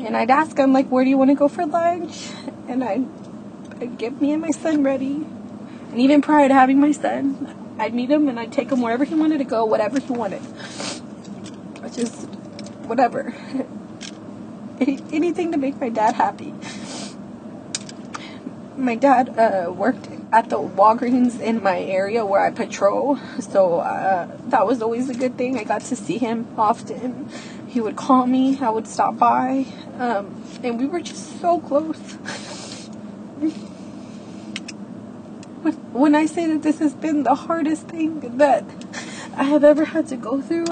and 0.04 0.16
I'd 0.16 0.30
ask 0.30 0.56
him, 0.56 0.72
like, 0.72 0.88
where 0.88 1.04
do 1.04 1.10
you 1.10 1.18
want 1.18 1.30
to 1.30 1.34
go 1.34 1.48
for 1.48 1.66
lunch? 1.66 2.30
And 2.68 2.82
I'd, 2.82 3.06
I'd 3.80 3.98
get 3.98 4.20
me 4.20 4.32
and 4.32 4.42
my 4.42 4.50
son 4.50 4.82
ready. 4.82 5.26
And 5.90 6.00
even 6.00 6.22
prior 6.22 6.48
to 6.48 6.54
having 6.54 6.80
my 6.80 6.92
son, 6.92 7.76
I'd 7.78 7.94
meet 7.94 8.10
him 8.10 8.28
and 8.28 8.38
I'd 8.38 8.52
take 8.52 8.70
him 8.70 8.80
wherever 8.80 9.04
he 9.04 9.14
wanted 9.14 9.38
to 9.38 9.44
go, 9.44 9.64
whatever 9.64 10.00
he 10.00 10.12
wanted. 10.12 10.42
Just 11.92 12.26
whatever. 12.86 13.34
Anything 14.80 15.52
to 15.52 15.58
make 15.58 15.80
my 15.80 15.88
dad 15.88 16.14
happy 16.14 16.52
my 18.76 18.94
dad 18.94 19.38
uh, 19.38 19.72
worked 19.72 20.08
at 20.32 20.50
the 20.50 20.58
Walgreens 20.58 21.40
in 21.40 21.62
my 21.62 21.80
area 21.80 22.24
where 22.26 22.44
I 22.44 22.50
patrol, 22.50 23.18
so 23.40 23.80
uh, 23.80 24.28
that 24.46 24.66
was 24.66 24.82
always 24.82 25.08
a 25.08 25.14
good 25.14 25.36
thing. 25.36 25.58
I 25.58 25.64
got 25.64 25.82
to 25.82 25.96
see 25.96 26.18
him 26.18 26.46
often. 26.58 27.30
He 27.74 27.80
would 27.80 27.96
call 27.96 28.24
me, 28.28 28.56
I 28.60 28.70
would 28.70 28.86
stop 28.86 29.18
by, 29.18 29.66
um, 29.98 30.40
and 30.62 30.78
we 30.78 30.86
were 30.86 31.00
just 31.00 31.40
so 31.40 31.58
close. 31.58 31.98
when 35.92 36.14
I 36.14 36.26
say 36.26 36.46
that 36.52 36.62
this 36.62 36.78
has 36.78 36.94
been 36.94 37.24
the 37.24 37.34
hardest 37.34 37.88
thing 37.88 38.38
that 38.38 38.62
I 39.34 39.42
have 39.42 39.64
ever 39.64 39.86
had 39.86 40.06
to 40.06 40.16
go 40.16 40.40
through, 40.40 40.66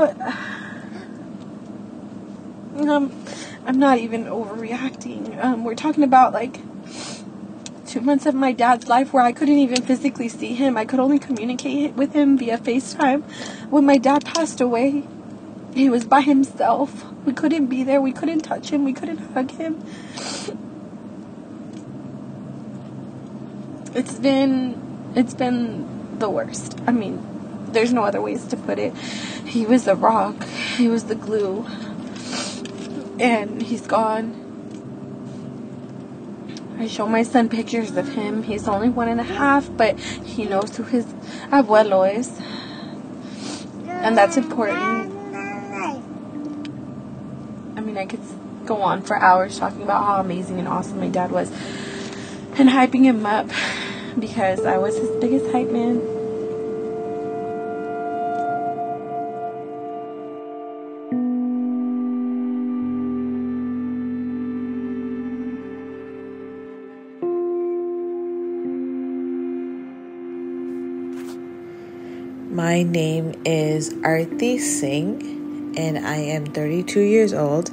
um, 2.89 3.25
I'm 3.67 3.81
not 3.81 3.99
even 3.99 4.27
overreacting. 4.27 5.45
Um, 5.45 5.65
we're 5.65 5.75
talking 5.75 6.05
about 6.05 6.33
like 6.33 6.61
two 7.85 8.01
months 8.01 8.27
of 8.27 8.37
my 8.37 8.53
dad's 8.53 8.87
life 8.87 9.13
where 9.13 9.25
I 9.25 9.33
couldn't 9.33 9.59
even 9.59 9.83
physically 9.83 10.29
see 10.29 10.55
him. 10.55 10.77
I 10.77 10.85
could 10.85 11.01
only 11.01 11.19
communicate 11.19 11.95
with 11.95 12.13
him 12.13 12.39
via 12.39 12.59
FaceTime. 12.59 13.25
When 13.71 13.85
my 13.85 13.99
dad 13.99 14.25
passed 14.25 14.61
away, 14.61 15.03
he 15.75 15.89
was 15.89 16.05
by 16.05 16.21
himself. 16.21 17.05
We 17.25 17.33
couldn't 17.33 17.67
be 17.67 17.83
there. 17.83 18.01
We 18.01 18.13
couldn't 18.13 18.41
touch 18.41 18.71
him. 18.71 18.85
We 18.85 18.93
couldn't 18.93 19.19
hug 19.19 19.51
him. 19.53 19.85
It's 23.95 24.15
been 24.15 25.13
it's 25.15 25.35
been 25.35 26.19
the 26.19 26.31
worst. 26.31 26.79
I 26.87 26.93
mean, 26.93 27.23
there's 27.69 27.93
no 27.93 28.05
other 28.05 28.21
ways 28.21 28.47
to 28.47 28.57
put 28.57 28.79
it. 28.79 28.97
He 29.47 29.67
was 29.67 29.85
the 29.85 29.97
rock. 29.97 30.45
He 30.77 30.89
was 30.89 31.05
the 31.05 31.15
glue. 31.15 31.67
And 33.19 33.63
he's 33.63 33.87
gone 33.87 34.43
I 36.83 36.89
show 36.89 37.07
my 37.07 37.23
son 37.23 37.49
pictures 37.49 37.97
of 37.97 38.09
him. 38.09 38.43
He's 38.43 38.67
only 38.67 38.89
one 38.89 39.07
and 39.07 39.21
a 39.21 39.23
half, 39.23 39.71
but 39.77 40.01
he 40.01 40.47
knows 40.47 40.77
who 40.77 40.83
his 40.83 41.05
abuelo 41.53 42.13
is. 42.13 42.29
And 43.87 44.19
that's 44.19 44.37
important. 44.37 45.12
Mean, 47.93 47.99
I 47.99 48.07
could 48.07 48.23
go 48.65 48.81
on 48.81 49.03
for 49.03 49.19
hours 49.19 49.59
talking 49.59 49.83
about 49.83 50.03
how 50.03 50.21
amazing 50.21 50.59
and 50.59 50.67
awesome 50.67 50.99
my 50.99 51.09
dad 51.09 51.31
was 51.31 51.51
and 52.59 52.71
hyping 52.71 53.03
him 53.03 53.27
up 53.27 53.51
because 54.19 54.65
I 54.65 54.79
was 54.79 54.97
his 54.97 55.11
biggest 55.21 55.53
hype 55.53 55.69
man. 55.69 56.01
My 72.55 72.85
name 72.85 73.35
is 73.45 73.95
Arti 74.03 74.59
Singh 74.59 75.75
and 75.77 75.99
I 75.99 76.17
am 76.17 76.47
32 76.47 77.01
years 77.01 77.35
old. 77.35 77.71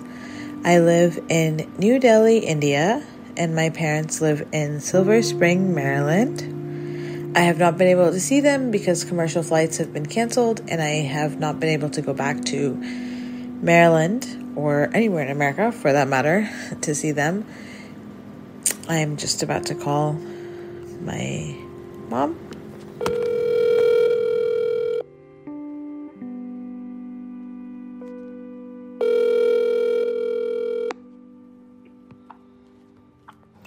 I 0.64 0.80
live 0.80 1.18
in 1.30 1.72
New 1.78 2.00
Delhi, 2.00 2.40
India, 2.40 3.02
and 3.38 3.56
my 3.56 3.70
parents 3.70 4.20
live 4.20 4.46
in 4.52 4.82
Silver 4.82 5.24
Spring, 5.24 5.74
Maryland. 5.74 7.34
I 7.36 7.42
have 7.42 7.58
not 7.58 7.78
been 7.78 7.88
able 7.88 8.12
to 8.12 8.20
see 8.20 8.42
them 8.42 8.70
because 8.70 9.06
commercial 9.06 9.42
flights 9.42 9.78
have 9.78 9.94
been 9.94 10.06
canceled, 10.06 10.62
and 10.68 10.82
I 10.82 11.04
have 11.08 11.40
not 11.40 11.62
been 11.62 11.70
able 11.70 11.90
to 11.92 12.02
go 12.02 12.14
back 12.14 12.44
to 12.46 12.76
Maryland 12.76 14.54
or 14.58 14.90
anywhere 14.94 15.24
in 15.24 15.32
America 15.32 15.72
for 15.72 15.94
that 15.94 16.10
matter 16.10 16.50
to 16.82 16.94
see 16.94 17.14
them. 17.14 17.46
I'm 18.90 19.16
just 19.16 19.42
about 19.42 19.68
to 19.68 19.76
call 19.76 20.14
my 21.02 21.56
mom 22.10 22.49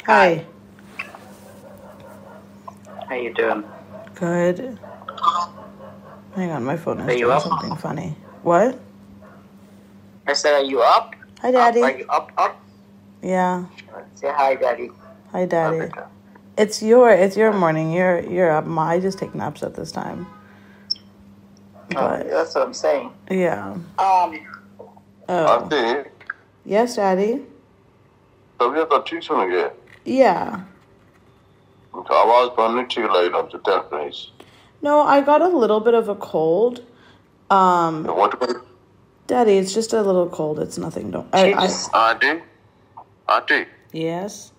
Hi. 0.06 0.46
How 3.10 3.16
you 3.16 3.34
doing? 3.34 3.64
Good. 4.16 4.78
Hang 6.36 6.52
on, 6.52 6.64
my 6.64 6.78
phone 6.78 7.00
is 7.02 7.08
Are 7.08 7.12
you 7.14 7.26
doing 7.26 7.32
up? 7.32 7.42
something 7.44 7.76
funny. 7.78 8.16
What? 8.44 8.80
I 10.28 10.34
said, 10.34 10.54
are 10.54 10.64
you 10.64 10.82
up? 10.82 11.16
Hi, 11.42 11.52
Daddy. 11.52 11.82
Up, 11.82 11.86
are 11.94 11.98
you 11.98 12.06
up, 12.08 12.32
up? 12.38 12.62
Yeah. 13.22 13.66
Say 14.16 14.32
hi, 14.32 14.56
Daddy. 14.56 14.92
Hi, 15.32 15.46
Daddy. 15.46 15.90
It's 16.58 16.82
your 16.82 17.12
it's 17.12 17.38
your 17.38 17.54
morning. 17.54 17.92
You're 17.92 18.20
you're 18.22 18.52
up. 18.52 18.66
Ma, 18.66 18.84
I 18.90 19.00
just 19.00 19.20
take 19.20 19.36
naps 19.36 19.62
at 19.64 19.76
this 19.76 19.92
time. 19.92 20.26
Oh, 21.96 22.18
that's 22.24 22.56
what 22.56 22.66
I'm 22.66 22.74
saying. 22.74 23.12
Yeah. 23.32 23.76
Um, 24.00 24.40
Oh. 25.30 25.46
Aunty 25.60 26.06
Yes, 26.66 26.96
Daddy. 26.96 27.46
तबीयत 28.60 28.88
तो 28.90 28.98
ठीक 29.08 29.24
सुन 29.24 29.50
गए 29.50 29.68
yeah. 30.05 30.65
I 31.95 31.99
was 32.01 32.53
planning 32.55 32.89
too 32.89 33.09
late 33.09 33.33
on 33.33 33.49
the 33.53 33.59
deafness. 33.59 34.31
No, 34.81 35.03
I 35.03 35.21
got 35.21 35.43
a 35.43 35.49
little 35.49 35.81
bit 35.81 35.95
of 35.95 36.09
a 36.09 36.15
cold. 36.15 36.85
Um, 37.51 38.05
what? 38.05 38.41
Daddy, 39.27 39.53
it's 39.59 39.73
just 39.75 39.93
a 39.93 40.03
little 40.03 40.29
cold. 40.29 40.59
It's 40.59 40.79
nothing. 40.79 41.11
Don't. 41.11 41.29
I, 41.33 41.53
I, 41.53 42.13
Auntie, 42.13 42.43
Auntie. 43.29 43.67
Yes. 43.93 44.53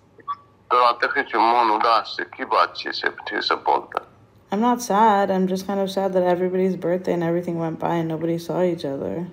I'm 4.52 4.62
not 4.62 4.82
sad. 4.82 5.30
I'm 5.30 5.48
just 5.48 5.68
kind 5.68 5.80
of 5.80 5.92
sad 5.92 6.14
that 6.14 6.24
everybody's 6.24 6.76
birthday 6.76 7.14
and 7.14 7.24
everything 7.24 7.60
went 7.60 7.80
by 7.80 7.96
and 7.96 8.08
nobody 8.08 8.38
saw 8.38 8.62
each 8.64 8.86
other. 8.86 9.28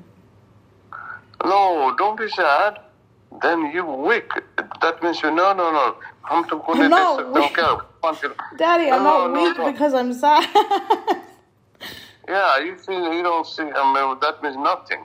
No, 1.44 1.94
don't 1.96 2.18
be 2.18 2.28
sad 2.28 2.80
Then 3.41 3.65
you 3.73 3.83
weak. 3.83 4.31
That 4.81 5.01
means 5.03 5.21
you 5.21 5.31
no 5.31 5.53
no 5.53 5.71
no. 5.71 5.85
हम 6.29 6.43
तुमको 6.49 6.73
नहीं 6.73 6.83
I'm 6.83 6.89
they 6.89 6.95
not 6.95 7.17
सकता 7.17 7.39
हूँ 7.39 7.49
क्या? 7.55 7.73
पाँच 8.03 8.21
kilo. 8.21 8.35
Daddy, 8.57 8.89
I'm 8.91 9.03
No, 9.03 9.27
not 9.27 9.33
no, 9.33 9.43
weak 9.43 9.57
no. 9.57 9.71
because 9.71 9.93
I'm 9.93 10.13
sad. 10.13 10.43
Yeah, 12.27 12.57
you 12.65 12.75
feel 12.77 13.13
you 13.13 13.21
don't 13.23 13.45
see. 13.45 13.63
I 13.63 13.83
mean, 13.93 14.17
that 14.21 14.41
means 14.43 14.55
nothing. 14.57 15.03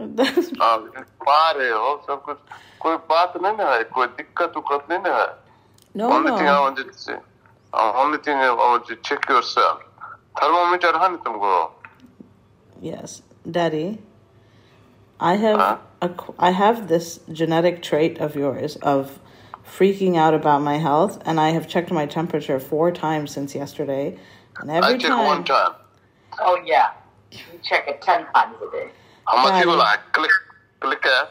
हाँ, 0.00 0.76
पा 1.26 1.50
रहे 1.56 1.70
हो 1.70 1.88
सब 2.06 2.22
कुछ 2.24 2.36
कोई 2.80 2.96
बात 3.10 3.36
नहीं 3.42 3.56
ना 3.56 3.64
है 3.74 3.82
कोई 3.94 4.06
दिक्कत 4.20 4.56
उक्कत 4.56 4.86
नहीं 4.90 4.98
ना 5.06 5.16
है 5.16 5.28
No, 5.94 6.08
only 6.14 6.30
no. 6.30 6.36
thing 6.38 6.48
I 6.48 6.60
wanted 6.60 6.86
to 6.92 6.98
say 6.98 7.16
uh, 7.74 7.92
only 8.02 8.18
thing 8.18 8.36
I 8.38 8.50
want 8.60 8.86
to 8.90 8.96
check 9.08 9.28
yourself 9.28 9.82
thermometer 10.40 10.92
है 11.02 11.10
ना 11.12 11.16
तुमको 11.26 11.52
Yes, 12.82 13.20
Daddy. 13.58 13.98
I 15.19 15.35
have 15.35 15.59
uh. 15.59 15.77
a, 16.01 16.11
I 16.39 16.51
have 16.51 16.87
this 16.87 17.19
genetic 17.31 17.81
trait 17.81 18.19
of 18.19 18.35
yours 18.35 18.75
of 18.77 19.19
freaking 19.65 20.15
out 20.15 20.33
about 20.33 20.61
my 20.61 20.77
health, 20.77 21.21
and 21.25 21.39
I 21.39 21.49
have 21.49 21.67
checked 21.67 21.91
my 21.91 22.05
temperature 22.05 22.59
four 22.59 22.91
times 22.91 23.31
since 23.31 23.55
yesterday, 23.55 24.17
and 24.59 24.69
every 24.69 24.95
I 24.95 24.97
check 24.97 25.09
time. 25.09 25.25
one 25.25 25.43
time 25.43 25.73
Oh 26.39 26.61
yeah, 26.65 26.91
you 27.31 27.39
check 27.63 27.87
it 27.87 28.01
ten 28.01 28.25
times 28.33 28.57
a 28.61 28.71
day. 28.71 28.89
how 29.25 29.43
much 29.43 29.63
you 29.63 29.73
like 29.73 29.99
click 30.11 30.31
click 30.79 31.01
it 31.05 31.29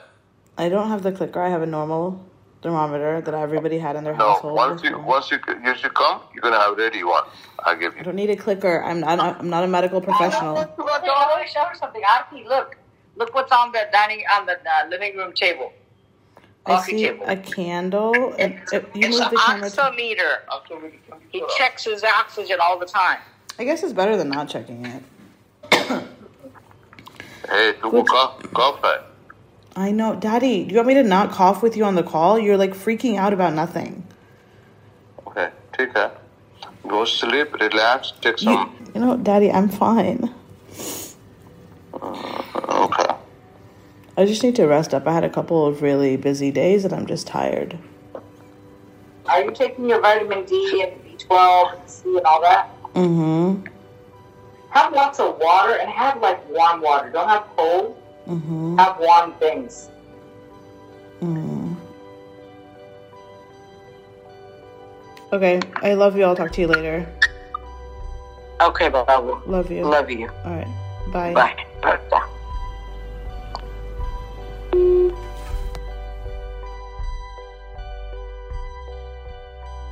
I 0.57 0.69
don't 0.69 0.89
have 0.89 1.03
the 1.03 1.13
clicker. 1.13 1.41
I 1.43 1.49
have 1.49 1.63
a 1.63 1.67
normal 1.67 2.25
thermometer 2.63 3.21
that 3.21 3.35
everybody 3.35 3.79
had 3.79 3.97
in 3.97 4.05
their 4.05 4.17
no 4.17 4.33
household. 4.33 4.55
once 4.55 4.83
you 4.83 4.99
once 4.99 5.31
you 5.31 5.39
you 5.63 5.77
should 5.77 5.93
come 5.95 6.21
you're 6.33 6.41
gonna 6.43 6.59
have 6.59 6.77
ready 6.79 7.05
one 7.05 7.25
I 7.65 7.75
give 7.75 7.93
you. 7.93 7.97
I 7.97 7.99
you 7.99 8.05
don't 8.05 8.17
need 8.17 8.31
a 8.31 8.37
clicker. 8.37 8.83
I'm 8.83 9.01
not. 9.01 9.19
I'm 9.19 9.51
not 9.51 9.65
a 9.65 9.67
medical 9.67 10.01
professional. 10.01 10.55
Look, 10.55 10.79
look, 10.79 11.03
let 11.03 11.41
me 11.41 11.49
show 11.49 11.65
her 11.65 11.75
something. 11.75 12.03
Auntie, 12.03 12.45
look, 12.47 12.77
look 12.77 12.84
Look 13.17 13.35
what's 13.35 13.53
on 13.53 13.73
the 13.73 13.87
dining 13.93 14.25
on 14.33 14.47
the 14.47 14.55
uh, 14.55 14.89
living 14.89 15.17
room 15.17 15.33
table. 15.33 15.73
I 16.67 16.83
see 16.83 17.03
table. 17.03 17.25
a 17.27 17.37
candle. 17.37 18.35
And, 18.39 18.55
it's, 18.73 18.73
you 18.73 19.09
it's 19.09 19.19
an 19.21 19.31
oximeter. 19.37 20.39
He 21.31 21.43
checks 21.57 21.85
his 21.85 22.03
oxygen 22.03 22.59
all 22.61 22.79
the 22.79 22.87
time. 22.87 23.19
I 23.59 23.65
guess 23.65 23.83
it's 23.83 23.93
better 23.93 24.17
than 24.17 24.31
not 24.31 24.49
checking 24.49 24.87
it. 24.87 25.03
hey, 27.49 27.73
Which, 27.83 28.07
cough, 28.07 28.43
cough 28.53 28.85
at. 28.85 29.07
I 29.77 29.91
know, 29.91 30.15
Daddy. 30.15 30.65
Do 30.65 30.71
you 30.71 30.77
want 30.77 30.89
me 30.89 30.95
to 30.95 31.03
not 31.03 31.31
cough 31.31 31.63
with 31.63 31.77
you 31.77 31.85
on 31.85 31.95
the 31.95 32.03
call? 32.03 32.39
You're 32.39 32.57
like 32.57 32.73
freaking 32.73 33.17
out 33.17 33.33
about 33.33 33.55
nothing. 33.55 34.07
Okay, 35.27 35.51
take 35.73 35.93
care. 35.93 36.13
Go 36.87 37.05
sleep, 37.05 37.53
relax, 37.55 38.13
take 38.21 38.39
some. 38.39 38.75
You, 38.87 38.93
you 38.95 39.01
know, 39.01 39.17
Daddy, 39.17 39.51
I'm 39.51 39.69
fine 39.69 40.33
okay 42.69 43.15
I 44.17 44.27
just 44.27 44.43
need 44.43 44.55
to 44.57 44.67
rest 44.67 44.95
up. 44.95 45.07
I 45.07 45.13
had 45.13 45.25
a 45.25 45.29
couple 45.29 45.67
of 45.67 45.83
really 45.83 46.17
busy 46.17 46.53
days, 46.53 46.85
and 46.85 46.95
I'm 46.95 47.07
just 47.07 47.27
tired. 47.27 47.77
Are 49.27 49.43
you 49.43 49.51
taking 49.51 49.89
your 49.89 50.01
vitamin 50.01 50.45
D 50.45 50.83
and 50.83 51.19
B12 51.19 51.81
and 51.81 51.91
C 51.91 52.17
and 52.17 52.27
all 52.27 52.41
that? 52.43 52.71
Mm-hmm. 52.95 53.67
Have 54.71 54.93
lots 54.93 55.19
of 55.19 55.39
water 55.39 55.75
and 55.75 55.91
have 55.91 56.21
like 56.21 56.49
warm 56.49 56.81
water. 56.81 57.11
Don't 57.11 57.29
have 57.29 57.45
cold. 57.57 58.01
Mm-hmm. 58.29 58.79
Have 58.79 58.99
warm 58.99 59.33
things. 59.35 59.89
Mm. 61.21 61.77
Okay, 65.33 65.61
I 65.77 65.95
love 65.95 66.17
you. 66.17 66.23
I'll 66.25 66.37
talk 66.37 66.53
to 66.53 66.61
you 66.61 66.69
later. 66.69 67.09
Okay, 68.61 68.89
bye. 68.89 69.05
Love 69.47 69.71
you. 69.71 69.85
Love 69.85 70.11
you. 70.11 70.29
All 70.45 70.55
right. 70.55 70.69
Bye. 71.13 71.35
Bye. 71.35 71.67
Bye. 71.85 71.99
Bye. 72.11 72.29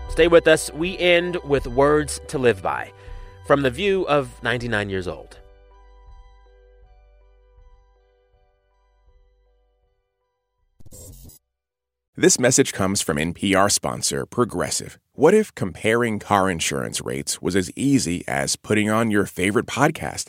Stay 0.08 0.28
with 0.28 0.46
us. 0.46 0.72
We 0.72 0.98
end 0.98 1.36
with 1.44 1.66
words 1.66 2.20
to 2.28 2.38
live 2.38 2.62
by 2.62 2.92
from 3.46 3.62
the 3.62 3.70
view 3.70 4.06
of 4.08 4.42
99 4.42 4.90
years 4.90 5.08
old. 5.08 5.38
This 12.14 12.38
message 12.38 12.74
comes 12.74 13.00
from 13.00 13.16
NPR 13.16 13.72
sponsor 13.72 14.26
Progressive. 14.26 14.98
What 15.14 15.32
if 15.32 15.54
comparing 15.54 16.18
car 16.18 16.50
insurance 16.50 17.00
rates 17.00 17.40
was 17.40 17.56
as 17.56 17.70
easy 17.74 18.22
as 18.28 18.54
putting 18.54 18.90
on 18.90 19.10
your 19.10 19.24
favorite 19.24 19.64
podcast? 19.66 20.28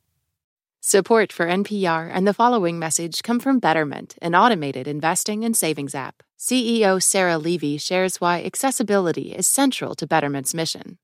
Support 0.83 1.31
for 1.31 1.45
NPR 1.45 2.09
and 2.11 2.27
the 2.27 2.33
following 2.33 2.79
message 2.79 3.21
come 3.21 3.39
from 3.39 3.59
Betterment, 3.59 4.15
an 4.19 4.33
automated 4.33 4.87
investing 4.87 5.45
and 5.45 5.55
savings 5.55 5.93
app. 5.93 6.23
CEO 6.39 6.99
Sarah 6.99 7.37
Levy 7.37 7.77
shares 7.77 8.19
why 8.19 8.41
accessibility 8.43 9.31
is 9.31 9.47
central 9.47 9.93
to 9.93 10.07
Betterment's 10.07 10.55
mission. 10.55 10.97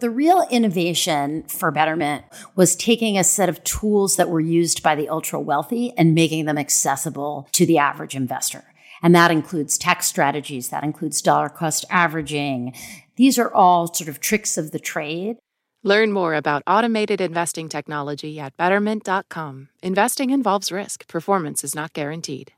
The 0.00 0.10
real 0.10 0.46
innovation 0.50 1.44
for 1.44 1.70
Betterment 1.70 2.26
was 2.56 2.76
taking 2.76 3.16
a 3.16 3.24
set 3.24 3.48
of 3.48 3.64
tools 3.64 4.16
that 4.16 4.28
were 4.28 4.38
used 4.38 4.82
by 4.82 4.94
the 4.94 5.08
ultra 5.08 5.40
wealthy 5.40 5.94
and 5.96 6.14
making 6.14 6.44
them 6.44 6.58
accessible 6.58 7.48
to 7.52 7.64
the 7.64 7.78
average 7.78 8.14
investor. 8.14 8.64
And 9.02 9.14
that 9.14 9.30
includes 9.30 9.78
tax 9.78 10.06
strategies, 10.06 10.68
that 10.68 10.84
includes 10.84 11.22
dollar 11.22 11.48
cost 11.48 11.86
averaging. 11.88 12.74
These 13.16 13.38
are 13.38 13.50
all 13.50 13.94
sort 13.94 14.10
of 14.10 14.20
tricks 14.20 14.58
of 14.58 14.72
the 14.72 14.78
trade. 14.78 15.38
Learn 15.82 16.12
more 16.12 16.34
about 16.34 16.62
automated 16.66 17.20
investing 17.20 17.68
technology 17.68 18.40
at 18.40 18.56
betterment.com. 18.56 19.68
Investing 19.82 20.30
involves 20.30 20.72
risk, 20.72 21.06
performance 21.06 21.62
is 21.62 21.74
not 21.74 21.92
guaranteed. 21.92 22.52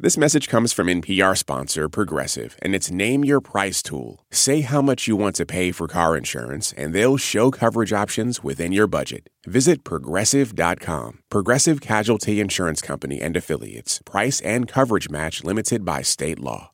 This 0.00 0.16
message 0.16 0.46
comes 0.46 0.72
from 0.72 0.86
NPR 0.86 1.36
sponsor 1.36 1.88
Progressive 1.88 2.56
and 2.62 2.72
its 2.72 2.88
Name 2.88 3.24
Your 3.24 3.40
Price 3.40 3.82
tool. 3.82 4.24
Say 4.30 4.60
how 4.60 4.80
much 4.80 5.08
you 5.08 5.16
want 5.16 5.34
to 5.36 5.44
pay 5.44 5.72
for 5.72 5.88
car 5.88 6.16
insurance, 6.16 6.72
and 6.74 6.94
they'll 6.94 7.16
show 7.16 7.50
coverage 7.50 7.92
options 7.92 8.44
within 8.44 8.70
your 8.70 8.86
budget. 8.86 9.28
Visit 9.44 9.82
progressive.com. 9.82 11.18
Progressive 11.30 11.80
Casualty 11.80 12.38
Insurance 12.38 12.80
Company 12.80 13.20
and 13.20 13.36
Affiliates. 13.36 14.00
Price 14.04 14.40
and 14.42 14.68
coverage 14.68 15.10
match 15.10 15.42
limited 15.42 15.84
by 15.84 16.02
state 16.02 16.38
law. 16.38 16.70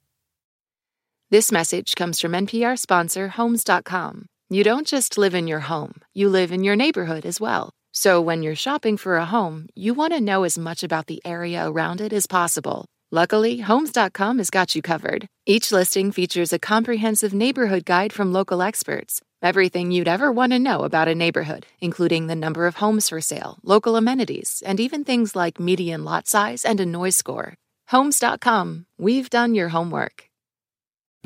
This 1.30 1.50
message 1.50 1.94
comes 1.96 2.20
from 2.20 2.32
NPR 2.32 2.78
sponsor 2.78 3.28
Homes.com. 3.28 4.26
You 4.50 4.62
don't 4.62 4.86
just 4.86 5.16
live 5.16 5.34
in 5.34 5.46
your 5.46 5.60
home, 5.60 6.02
you 6.12 6.28
live 6.28 6.52
in 6.52 6.62
your 6.62 6.76
neighborhood 6.76 7.24
as 7.24 7.40
well. 7.40 7.70
So 7.92 8.20
when 8.20 8.42
you're 8.42 8.54
shopping 8.54 8.98
for 8.98 9.16
a 9.16 9.24
home, 9.24 9.68
you 9.74 9.94
want 9.94 10.12
to 10.12 10.20
know 10.20 10.44
as 10.44 10.58
much 10.58 10.82
about 10.82 11.06
the 11.06 11.22
area 11.24 11.66
around 11.66 12.02
it 12.02 12.12
as 12.12 12.26
possible. 12.26 12.84
Luckily, 13.10 13.60
Homes.com 13.60 14.38
has 14.38 14.50
got 14.50 14.74
you 14.74 14.82
covered. 14.82 15.26
Each 15.46 15.72
listing 15.72 16.12
features 16.12 16.52
a 16.52 16.58
comprehensive 16.58 17.32
neighborhood 17.32 17.86
guide 17.86 18.12
from 18.12 18.32
local 18.34 18.60
experts. 18.60 19.22
Everything 19.40 19.90
you'd 19.90 20.08
ever 20.08 20.30
want 20.30 20.52
to 20.52 20.58
know 20.58 20.80
about 20.80 21.08
a 21.08 21.14
neighborhood, 21.14 21.66
including 21.80 22.26
the 22.26 22.34
number 22.34 22.66
of 22.66 22.76
homes 22.76 23.08
for 23.08 23.22
sale, 23.22 23.58
local 23.62 23.96
amenities, 23.96 24.62
and 24.66 24.78
even 24.78 25.04
things 25.04 25.34
like 25.34 25.58
median 25.60 26.04
lot 26.04 26.26
size 26.26 26.64
and 26.66 26.80
a 26.80 26.86
noise 26.86 27.16
score. 27.16 27.54
Homes.com. 27.88 28.86
We've 28.98 29.30
done 29.30 29.54
your 29.54 29.68
homework. 29.68 30.28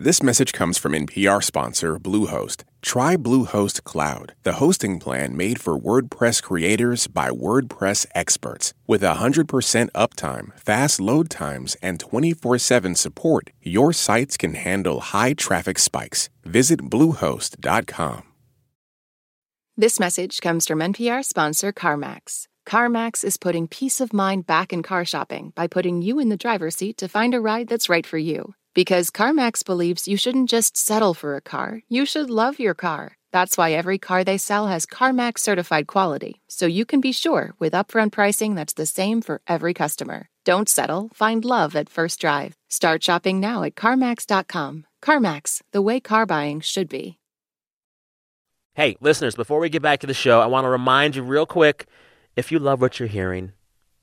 This 0.01 0.23
message 0.23 0.53
comes 0.53 0.79
from 0.79 0.93
NPR 0.93 1.43
sponsor 1.43 1.99
Bluehost. 1.99 2.63
Try 2.83 3.17
Bluehost 3.17 3.83
Cloud, 3.83 4.33
the 4.45 4.63
hosting 4.63 5.01
plan 5.01 5.37
made 5.37 5.61
for 5.61 5.77
WordPress 5.77 6.41
creators 6.41 7.09
by 7.09 7.31
WordPress 7.31 8.07
experts. 8.15 8.73
With 8.87 9.03
100% 9.03 9.91
uptime, 9.91 10.57
fast 10.57 11.01
load 11.01 11.29
times, 11.31 11.77
and 11.83 11.99
24 11.99 12.59
7 12.59 12.95
support, 12.95 13.51
your 13.61 13.93
sites 13.93 14.37
can 14.37 14.55
handle 14.55 15.01
high 15.01 15.33
traffic 15.33 15.81
spikes. 15.81 16.29
Visit 16.45 16.83
Bluehost.com. 16.83 18.23
This 19.77 19.99
message 19.99 20.41
comes 20.41 20.69
from 20.69 20.79
NPR 20.79 21.25
sponsor 21.25 21.73
CarMax. 21.73 22.47
CarMax 22.69 23.25
is 23.25 23.37
putting 23.37 23.67
peace 23.67 24.01
of 24.01 24.13
mind 24.13 24.47
back 24.47 24.73
in 24.73 24.85
car 24.85 25.05
shopping 25.05 25.51
by 25.57 25.67
putting 25.67 26.03
you 26.03 26.21
in 26.21 26.29
the 26.29 26.37
driver's 26.37 26.77
seat 26.77 26.99
to 26.99 27.09
find 27.09 27.35
a 27.35 27.41
ride 27.41 27.67
that's 27.67 27.89
right 27.89 28.07
for 28.07 28.19
you. 28.19 28.55
Because 28.79 29.11
CarMax 29.11 29.65
believes 29.65 30.07
you 30.07 30.17
shouldn't 30.17 30.49
just 30.49 30.77
settle 30.77 31.13
for 31.13 31.35
a 31.35 31.41
car, 31.41 31.83
you 31.89 32.07
should 32.07 32.31
love 32.31 32.61
your 32.61 32.75
car. 32.75 33.17
That's 33.33 33.59
why 33.59 33.73
every 33.73 33.99
car 33.99 34.23
they 34.23 34.39
sell 34.39 34.69
has 34.69 34.87
CarMax 34.87 35.41
certified 35.41 35.89
quality, 35.89 36.43
so 36.47 36.67
you 36.67 36.85
can 36.85 37.01
be 37.01 37.11
sure 37.11 37.55
with 37.59 37.73
upfront 37.73 38.13
pricing 38.13 38.55
that's 38.55 38.75
the 38.75 38.87
same 38.87 39.21
for 39.21 39.41
every 39.49 39.75
customer. 39.75 40.29
Don't 40.45 40.69
settle, 40.69 41.11
find 41.13 41.45
love 41.45 41.75
at 41.75 41.91
first 41.91 42.21
drive. 42.21 42.55
Start 42.69 43.03
shopping 43.03 43.41
now 43.41 43.65
at 43.65 43.75
CarMax.com. 43.75 44.87
CarMax, 45.03 45.61
the 45.73 45.83
way 45.83 45.99
car 45.99 46.25
buying 46.25 46.61
should 46.61 46.89
be. 46.89 47.19
Hey, 48.75 48.97
listeners, 49.01 49.35
before 49.35 49.59
we 49.59 49.71
get 49.71 49.83
back 49.83 49.99
to 50.03 50.07
the 50.07 50.15
show, 50.15 50.41
I 50.41 50.47
want 50.47 50.67
to 50.67 50.71
remind 50.71 51.17
you 51.17 51.25
real 51.25 51.47
quick 51.47 51.87
if 52.37 52.53
you 52.53 52.61
love 52.61 52.81
what 52.81 53.01
you're 53.01 53.09
hearing, 53.09 53.55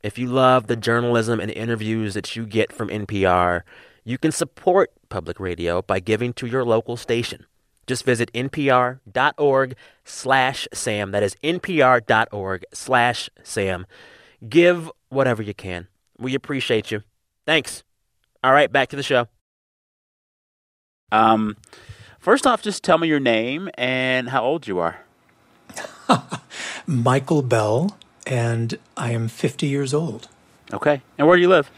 if 0.04 0.18
you 0.18 0.28
love 0.28 0.68
the 0.68 0.76
journalism 0.76 1.40
and 1.40 1.50
interviews 1.50 2.14
that 2.16 2.36
you 2.36 2.46
get 2.46 2.74
from 2.74 2.90
NPR, 2.90 3.62
you 4.06 4.18
can 4.20 4.32
support 4.32 4.92
public 5.10 5.40
radio 5.40 5.82
by 5.82 6.00
giving 6.00 6.32
to 6.34 6.46
your 6.46 6.64
local 6.64 6.96
station. 6.96 7.46
Just 7.88 8.06
visit 8.06 8.32
npr.org 8.34 9.76
slash 10.04 10.68
Sam. 10.74 11.12
That 11.12 11.24
is 11.24 11.36
npr.org 11.44 12.64
slash 12.72 13.30
Sam. 13.44 13.86
Give 14.48 14.92
whatever 15.10 15.42
you 15.42 15.54
can. 15.54 15.88
We 16.18 16.36
appreciate 16.36 16.92
you. 16.92 17.02
Thanks. 17.46 17.84
All 18.44 18.54
right, 18.54 18.72
back 18.72 18.90
to 18.90 18.96
the 18.96 19.04
show. 19.04 19.28
Um, 21.12 21.58
first 22.20 22.46
off, 22.46 22.62
just 22.62 22.84
tell 22.84 22.98
me 22.98 23.08
your 23.08 23.20
name 23.20 23.70
and 23.76 24.30
how 24.30 24.44
old 24.44 24.68
you 24.68 24.80
are. 24.80 25.00
Michael 26.88 27.42
Bell, 27.42 27.98
and 28.28 28.78
I 28.96 29.12
am 29.12 29.28
50 29.28 29.66
years 29.68 29.94
old. 29.94 30.28
Okay. 30.72 31.02
And 31.18 31.28
where 31.28 31.38
do 31.38 31.42
you 31.42 31.50
live? 31.50 31.72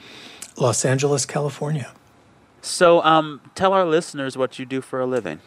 Los 0.58 0.84
Angeles, 0.86 1.26
California. 1.26 1.92
So, 2.62 3.04
um, 3.04 3.42
tell 3.56 3.74
our 3.74 3.86
listeners 3.86 4.38
what 4.38 4.60
you 4.60 4.66
do 4.66 4.82
for 4.82 5.00
a 5.00 5.06
living. 5.06 5.40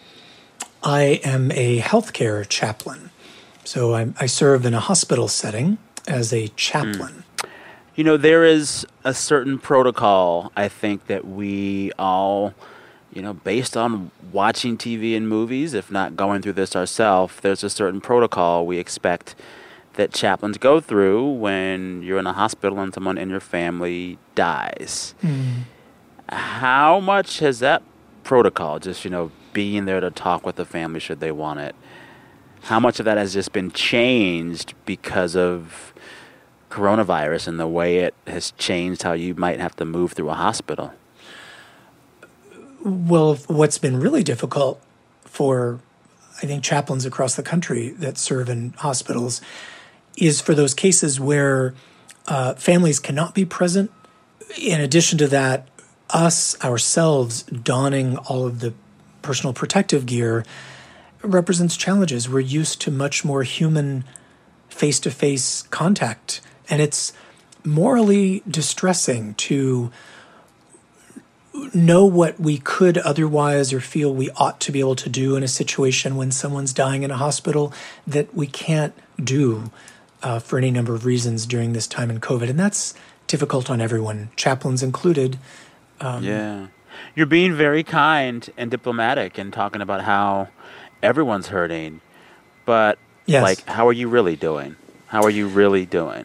I 0.82 1.20
am 1.24 1.50
a 1.52 1.80
healthcare 1.80 2.48
chaplain. 2.48 3.10
So 3.64 3.94
I, 3.94 4.12
I 4.18 4.26
serve 4.26 4.64
in 4.64 4.74
a 4.74 4.80
hospital 4.80 5.28
setting 5.28 5.78
as 6.08 6.32
a 6.32 6.48
chaplain. 6.48 7.24
You 7.94 8.04
know, 8.04 8.16
there 8.16 8.44
is 8.44 8.86
a 9.04 9.12
certain 9.12 9.58
protocol, 9.58 10.50
I 10.56 10.68
think, 10.68 11.06
that 11.08 11.26
we 11.26 11.92
all, 11.98 12.54
you 13.12 13.20
know, 13.20 13.34
based 13.34 13.76
on 13.76 14.10
watching 14.32 14.78
TV 14.78 15.16
and 15.16 15.28
movies, 15.28 15.74
if 15.74 15.90
not 15.90 16.16
going 16.16 16.40
through 16.40 16.54
this 16.54 16.74
ourselves, 16.74 17.34
there's 17.42 17.62
a 17.62 17.70
certain 17.70 18.00
protocol 18.00 18.66
we 18.66 18.78
expect 18.78 19.34
that 19.94 20.14
chaplains 20.14 20.56
go 20.56 20.80
through 20.80 21.30
when 21.34 22.02
you're 22.02 22.18
in 22.18 22.26
a 22.26 22.32
hospital 22.32 22.80
and 22.80 22.94
someone 22.94 23.18
in 23.18 23.28
your 23.28 23.40
family 23.40 24.18
dies. 24.34 25.14
Mm. 25.22 25.64
How 26.30 27.00
much 27.00 27.40
has 27.40 27.58
that 27.58 27.82
protocol, 28.24 28.78
just, 28.78 29.04
you 29.04 29.10
know, 29.10 29.30
being 29.52 29.84
there 29.84 30.00
to 30.00 30.10
talk 30.10 30.46
with 30.46 30.56
the 30.56 30.64
family 30.64 31.00
should 31.00 31.20
they 31.20 31.32
want 31.32 31.60
it, 31.60 31.74
how 32.62 32.78
much 32.78 32.98
of 32.98 33.04
that 33.04 33.18
has 33.18 33.32
just 33.32 33.52
been 33.52 33.70
changed 33.70 34.74
because 34.84 35.34
of 35.34 35.92
coronavirus 36.70 37.48
and 37.48 37.58
the 37.58 37.66
way 37.66 37.98
it 37.98 38.14
has 38.26 38.52
changed 38.52 39.02
how 39.02 39.12
you 39.12 39.34
might 39.34 39.58
have 39.58 39.74
to 39.76 39.84
move 39.84 40.12
through 40.12 40.30
a 40.30 40.34
hospital? 40.34 40.92
Well, 42.84 43.34
what's 43.46 43.78
been 43.78 43.98
really 43.98 44.22
difficult 44.22 44.80
for, 45.24 45.80
I 46.38 46.46
think, 46.46 46.62
chaplains 46.62 47.04
across 47.04 47.34
the 47.34 47.42
country 47.42 47.90
that 47.90 48.16
serve 48.18 48.48
in 48.48 48.72
hospitals 48.78 49.40
is 50.16 50.40
for 50.40 50.54
those 50.54 50.74
cases 50.74 51.18
where 51.18 51.74
uh, 52.26 52.54
families 52.54 52.98
cannot 52.98 53.34
be 53.34 53.44
present. 53.44 53.90
In 54.58 54.80
addition 54.80 55.18
to 55.18 55.28
that, 55.28 55.68
us 56.14 56.62
ourselves 56.62 57.42
donning 57.42 58.16
all 58.18 58.46
of 58.46 58.60
the 58.60 58.74
personal 59.22 59.52
protective 59.52 60.06
gear 60.06 60.44
represents 61.22 61.76
challenges. 61.76 62.28
We're 62.28 62.40
used 62.40 62.80
to 62.82 62.90
much 62.90 63.24
more 63.24 63.42
human 63.42 64.04
face 64.68 65.00
to 65.00 65.10
face 65.10 65.62
contact, 65.62 66.40
and 66.68 66.80
it's 66.80 67.12
morally 67.64 68.42
distressing 68.48 69.34
to 69.34 69.90
know 71.74 72.04
what 72.06 72.38
we 72.40 72.58
could 72.58 72.96
otherwise 72.98 73.72
or 73.72 73.80
feel 73.80 74.14
we 74.14 74.30
ought 74.30 74.60
to 74.60 74.72
be 74.72 74.80
able 74.80 74.94
to 74.96 75.08
do 75.08 75.36
in 75.36 75.42
a 75.42 75.48
situation 75.48 76.16
when 76.16 76.30
someone's 76.30 76.72
dying 76.72 77.02
in 77.02 77.10
a 77.10 77.16
hospital 77.16 77.72
that 78.06 78.34
we 78.34 78.46
can't 78.46 78.94
do 79.22 79.70
uh, 80.22 80.38
for 80.38 80.58
any 80.58 80.70
number 80.70 80.94
of 80.94 81.04
reasons 81.04 81.46
during 81.46 81.72
this 81.72 81.86
time 81.86 82.10
in 82.10 82.20
COVID. 82.20 82.48
And 82.48 82.58
that's 82.58 82.94
difficult 83.26 83.68
on 83.68 83.80
everyone, 83.80 84.30
chaplains 84.36 84.82
included. 84.82 85.38
Um, 86.00 86.24
yeah. 86.24 86.66
You're 87.14 87.26
being 87.26 87.54
very 87.54 87.82
kind 87.82 88.48
and 88.56 88.70
diplomatic 88.70 89.38
and 89.38 89.52
talking 89.52 89.80
about 89.80 90.02
how 90.02 90.48
everyone's 91.02 91.48
hurting. 91.48 92.00
But, 92.64 92.98
Yes. 93.26 93.42
like, 93.42 93.66
how 93.66 93.86
are 93.88 93.92
you 93.92 94.08
really 94.08 94.36
doing? 94.36 94.76
How 95.06 95.22
are 95.22 95.30
you 95.30 95.46
really 95.46 95.86
doing? 95.86 96.24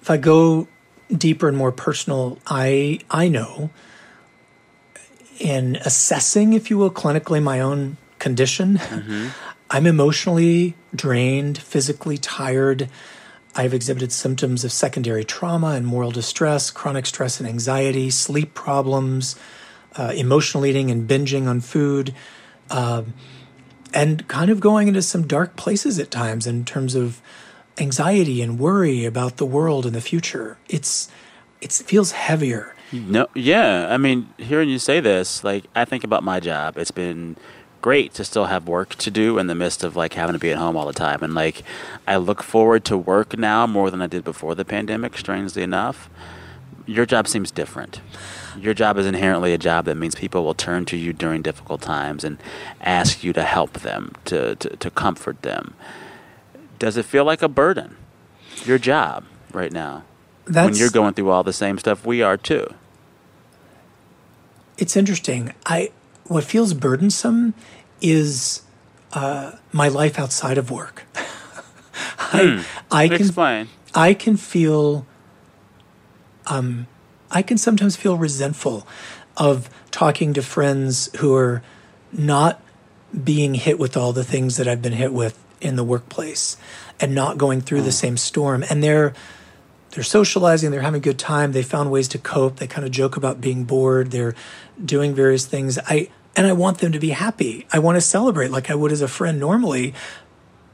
if 0.00 0.10
I 0.10 0.16
go 0.18 0.68
deeper 1.10 1.48
and 1.48 1.56
more 1.56 1.72
personal, 1.72 2.38
I 2.46 3.00
I 3.10 3.28
know 3.28 3.70
in 5.40 5.76
assessing, 5.84 6.52
if 6.52 6.70
you 6.70 6.78
will, 6.78 6.90
clinically 6.90 7.42
my 7.42 7.60
own 7.60 7.96
condition, 8.18 8.80
I'm 9.70 9.86
emotionally 9.86 10.74
drained, 10.94 11.58
physically 11.58 12.18
tired. 12.18 12.88
I've 13.56 13.72
exhibited 13.72 14.12
symptoms 14.12 14.64
of 14.64 14.72
secondary 14.72 15.24
trauma 15.24 15.68
and 15.68 15.86
moral 15.86 16.10
distress, 16.10 16.70
chronic 16.70 17.06
stress 17.06 17.40
and 17.40 17.48
anxiety, 17.48 18.10
sleep 18.10 18.52
problems, 18.54 19.34
uh, 19.96 20.12
emotional 20.14 20.66
eating 20.66 20.90
and 20.90 21.08
binging 21.08 21.46
on 21.46 21.60
food, 21.60 22.14
um, 22.70 23.14
and 23.94 24.28
kind 24.28 24.50
of 24.50 24.60
going 24.60 24.88
into 24.88 25.00
some 25.00 25.26
dark 25.26 25.56
places 25.56 25.98
at 25.98 26.10
times 26.10 26.46
in 26.46 26.64
terms 26.66 26.94
of 26.94 27.22
anxiety 27.78 28.42
and 28.42 28.58
worry 28.58 29.04
about 29.06 29.38
the 29.38 29.46
world 29.46 29.86
and 29.86 29.94
the 29.94 30.00
future. 30.00 30.58
It's 30.68 31.08
it 31.60 31.72
feels 31.72 32.12
heavier. 32.12 32.74
No, 32.92 33.26
yeah. 33.34 33.88
I 33.90 33.96
mean, 33.96 34.28
hearing 34.36 34.68
you 34.68 34.78
say 34.78 35.00
this, 35.00 35.42
like, 35.42 35.64
I 35.74 35.84
think 35.84 36.04
about 36.04 36.22
my 36.22 36.38
job. 36.38 36.76
It's 36.78 36.90
been 36.90 37.36
great 37.86 38.12
to 38.12 38.24
still 38.24 38.46
have 38.46 38.66
work 38.66 38.96
to 38.96 39.12
do 39.12 39.38
in 39.38 39.46
the 39.46 39.54
midst 39.54 39.84
of 39.84 39.94
like 39.94 40.14
having 40.14 40.32
to 40.32 40.40
be 40.40 40.50
at 40.50 40.58
home 40.58 40.76
all 40.76 40.88
the 40.88 40.92
time. 40.92 41.22
And 41.22 41.34
like, 41.34 41.62
I 42.04 42.16
look 42.16 42.42
forward 42.42 42.84
to 42.86 42.98
work 42.98 43.38
now 43.38 43.64
more 43.64 43.92
than 43.92 44.02
I 44.02 44.08
did 44.08 44.24
before 44.24 44.56
the 44.56 44.64
pandemic, 44.64 45.16
strangely 45.16 45.62
enough. 45.62 46.10
Your 46.84 47.06
job 47.06 47.28
seems 47.28 47.52
different. 47.52 48.00
Your 48.58 48.74
job 48.74 48.98
is 48.98 49.06
inherently 49.06 49.52
a 49.54 49.58
job 49.58 49.84
that 49.84 49.94
means 49.94 50.16
people 50.16 50.42
will 50.42 50.52
turn 50.52 50.84
to 50.86 50.96
you 50.96 51.12
during 51.12 51.42
difficult 51.42 51.80
times 51.80 52.24
and 52.24 52.38
ask 52.80 53.22
you 53.22 53.32
to 53.34 53.44
help 53.44 53.74
them, 53.74 54.16
to, 54.24 54.56
to, 54.56 54.76
to 54.78 54.90
comfort 54.90 55.42
them. 55.42 55.74
Does 56.80 56.96
it 56.96 57.04
feel 57.04 57.24
like 57.24 57.40
a 57.40 57.48
burden? 57.48 57.96
Your 58.64 58.78
job 58.78 59.26
right 59.52 59.70
now? 59.70 60.02
when 60.50 60.74
you're 60.74 60.90
going 60.90 61.14
through 61.14 61.30
all 61.30 61.44
the 61.44 61.52
same 61.52 61.78
stuff 61.78 62.04
we 62.04 62.20
are 62.20 62.36
too. 62.36 62.66
It's 64.76 64.96
interesting. 64.96 65.52
I 65.66 65.92
what 66.28 66.44
feels 66.44 66.74
burdensome 66.74 67.54
is 68.00 68.62
uh, 69.12 69.52
my 69.72 69.88
life 69.88 70.18
outside 70.18 70.58
of 70.58 70.70
work. 70.70 71.04
Hmm. 72.18 72.60
I, 72.90 73.04
I 73.04 73.08
can 73.08 73.20
Explain. 73.20 73.68
I 73.94 74.12
can 74.12 74.36
feel 74.36 75.06
um, 76.48 76.86
I 77.30 77.42
can 77.42 77.56
sometimes 77.56 77.96
feel 77.96 78.16
resentful 78.16 78.86
of 79.36 79.70
talking 79.90 80.34
to 80.34 80.42
friends 80.42 81.08
who 81.18 81.34
are 81.34 81.62
not 82.12 82.60
being 83.24 83.54
hit 83.54 83.78
with 83.78 83.96
all 83.96 84.12
the 84.12 84.24
things 84.24 84.56
that 84.56 84.68
I've 84.68 84.82
been 84.82 84.92
hit 84.92 85.12
with 85.12 85.38
in 85.60 85.76
the 85.76 85.84
workplace 85.84 86.56
and 87.00 87.14
not 87.14 87.38
going 87.38 87.60
through 87.60 87.82
the 87.82 87.92
same 87.92 88.16
storm 88.16 88.64
and 88.68 88.82
they're 88.82 89.14
they're 89.90 90.04
socializing, 90.04 90.72
they're 90.72 90.82
having 90.82 90.98
a 90.98 91.02
good 91.02 91.18
time, 91.18 91.52
they 91.52 91.62
found 91.62 91.90
ways 91.90 92.06
to 92.08 92.18
cope, 92.18 92.56
they 92.56 92.66
kind 92.66 92.84
of 92.84 92.90
joke 92.90 93.16
about 93.16 93.40
being 93.40 93.64
bored, 93.64 94.10
they're 94.10 94.34
doing 94.84 95.14
various 95.14 95.46
things. 95.46 95.78
I 95.78 96.10
and 96.36 96.46
I 96.46 96.52
want 96.52 96.78
them 96.78 96.92
to 96.92 97.00
be 97.00 97.10
happy. 97.10 97.66
I 97.72 97.78
want 97.78 97.96
to 97.96 98.00
celebrate 98.00 98.50
like 98.50 98.70
I 98.70 98.74
would 98.74 98.92
as 98.92 99.00
a 99.00 99.08
friend 99.08 99.40
normally. 99.40 99.94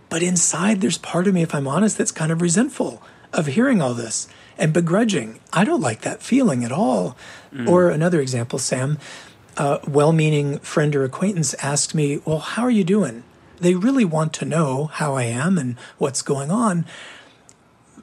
But 0.08 0.22
inside 0.22 0.80
there's 0.80 0.98
part 0.98 1.26
of 1.26 1.34
me 1.34 1.42
if 1.42 1.54
I'm 1.54 1.68
honest 1.68 1.96
that's 1.96 2.10
kind 2.10 2.32
of 2.32 2.42
resentful 2.42 3.02
of 3.32 3.46
hearing 3.46 3.80
all 3.80 3.94
this 3.94 4.28
and 4.58 4.72
begrudging. 4.72 5.40
I 5.52 5.64
don't 5.64 5.80
like 5.80 6.02
that 6.02 6.22
feeling 6.22 6.64
at 6.64 6.72
all. 6.72 7.16
Mm. 7.54 7.68
Or 7.68 7.88
another 7.88 8.20
example, 8.20 8.58
Sam, 8.58 8.98
a 9.56 9.80
well-meaning 9.88 10.58
friend 10.58 10.94
or 10.94 11.04
acquaintance 11.04 11.54
asked 11.54 11.94
me, 11.94 12.20
"Well, 12.24 12.40
how 12.40 12.62
are 12.62 12.70
you 12.70 12.84
doing?" 12.84 13.22
They 13.58 13.74
really 13.74 14.04
want 14.04 14.32
to 14.34 14.44
know 14.44 14.90
how 14.92 15.14
I 15.14 15.24
am 15.24 15.56
and 15.56 15.76
what's 15.96 16.20
going 16.20 16.50
on. 16.50 16.84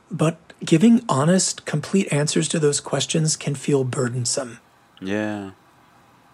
But 0.09 0.37
giving 0.63 1.03
honest, 1.07 1.65
complete 1.65 2.11
answers 2.11 2.47
to 2.49 2.59
those 2.59 2.79
questions 2.79 3.35
can 3.35 3.55
feel 3.55 3.83
burdensome. 3.83 4.59
Yeah. 5.01 5.51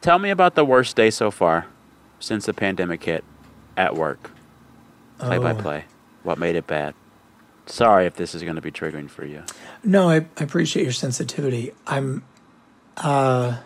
Tell 0.01 0.19
me 0.19 0.29
about 0.29 0.55
the 0.55 0.65
worst 0.65 0.95
day 0.95 1.09
so 1.09 1.31
far 1.31 1.67
since 2.19 2.45
the 2.45 2.53
pandemic 2.53 3.03
hit 3.03 3.23
at 3.75 3.95
work. 3.95 4.31
Play 5.19 5.37
by 5.39 5.51
Oh. 5.51 5.55
play. 5.55 5.85
What 6.23 6.37
made 6.37 6.55
it 6.55 6.67
bad? 6.67 6.93
Sorry 7.65 8.05
if 8.05 8.15
this 8.15 8.35
is 8.35 8.43
going 8.43 8.55
to 8.55 8.61
be 8.61 8.71
triggering 8.71 9.09
for 9.09 9.25
you. 9.25 9.43
No, 9.83 10.09
I, 10.09 10.17
I 10.37 10.43
appreciate 10.43 10.83
your 10.83 10.91
sensitivity. 10.91 11.71
I'm, 11.87 12.23
uh, 12.97 13.57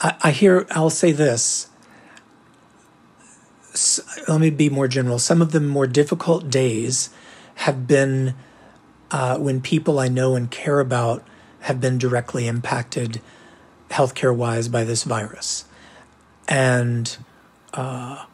I, 0.00 0.14
I 0.22 0.30
hear, 0.30 0.66
I'll 0.70 0.88
say 0.90 1.12
this. 1.12 1.68
S- 3.74 4.00
let 4.28 4.40
me 4.40 4.50
be 4.50 4.70
more 4.70 4.88
general. 4.88 5.18
Some 5.18 5.42
of 5.42 5.52
the 5.52 5.60
more 5.60 5.86
difficult 5.86 6.48
days 6.50 7.10
have 7.56 7.86
been 7.86 8.34
uh, 9.10 9.36
when 9.38 9.60
people 9.60 9.98
I 9.98 10.08
know 10.08 10.34
and 10.34 10.50
care 10.50 10.80
about 10.80 11.26
have 11.60 11.80
been 11.80 11.98
directly 11.98 12.46
impacted 12.48 13.20
healthcare 13.92 14.34
wise 14.34 14.68
by 14.68 14.84
this 14.84 15.04
virus. 15.04 15.64
and 16.48 17.16
uh, 17.74 18.24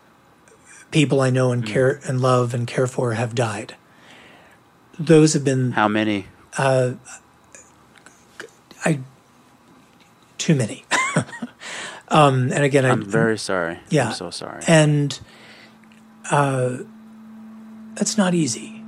people 0.90 1.20
I 1.20 1.30
know 1.30 1.52
and 1.52 1.64
care 1.64 2.00
and 2.08 2.20
love 2.20 2.54
and 2.54 2.66
care 2.66 2.86
for 2.86 3.12
have 3.12 3.34
died. 3.34 3.74
Those 4.98 5.34
have 5.34 5.44
been 5.44 5.72
How 5.72 5.86
many? 5.88 6.26
uh, 6.56 6.94
I 8.84 9.00
too 10.38 10.54
many. 10.54 10.84
um, 12.08 12.50
and 12.52 12.64
again, 12.64 12.84
I'm 12.86 13.02
I, 13.02 13.06
very 13.06 13.38
sorry. 13.38 13.78
Yeah, 13.90 14.08
I'm 14.08 14.14
so 14.14 14.30
sorry. 14.30 14.62
And 14.66 15.18
uh, 16.30 16.78
that's 17.94 18.16
not 18.16 18.34
easy. 18.34 18.82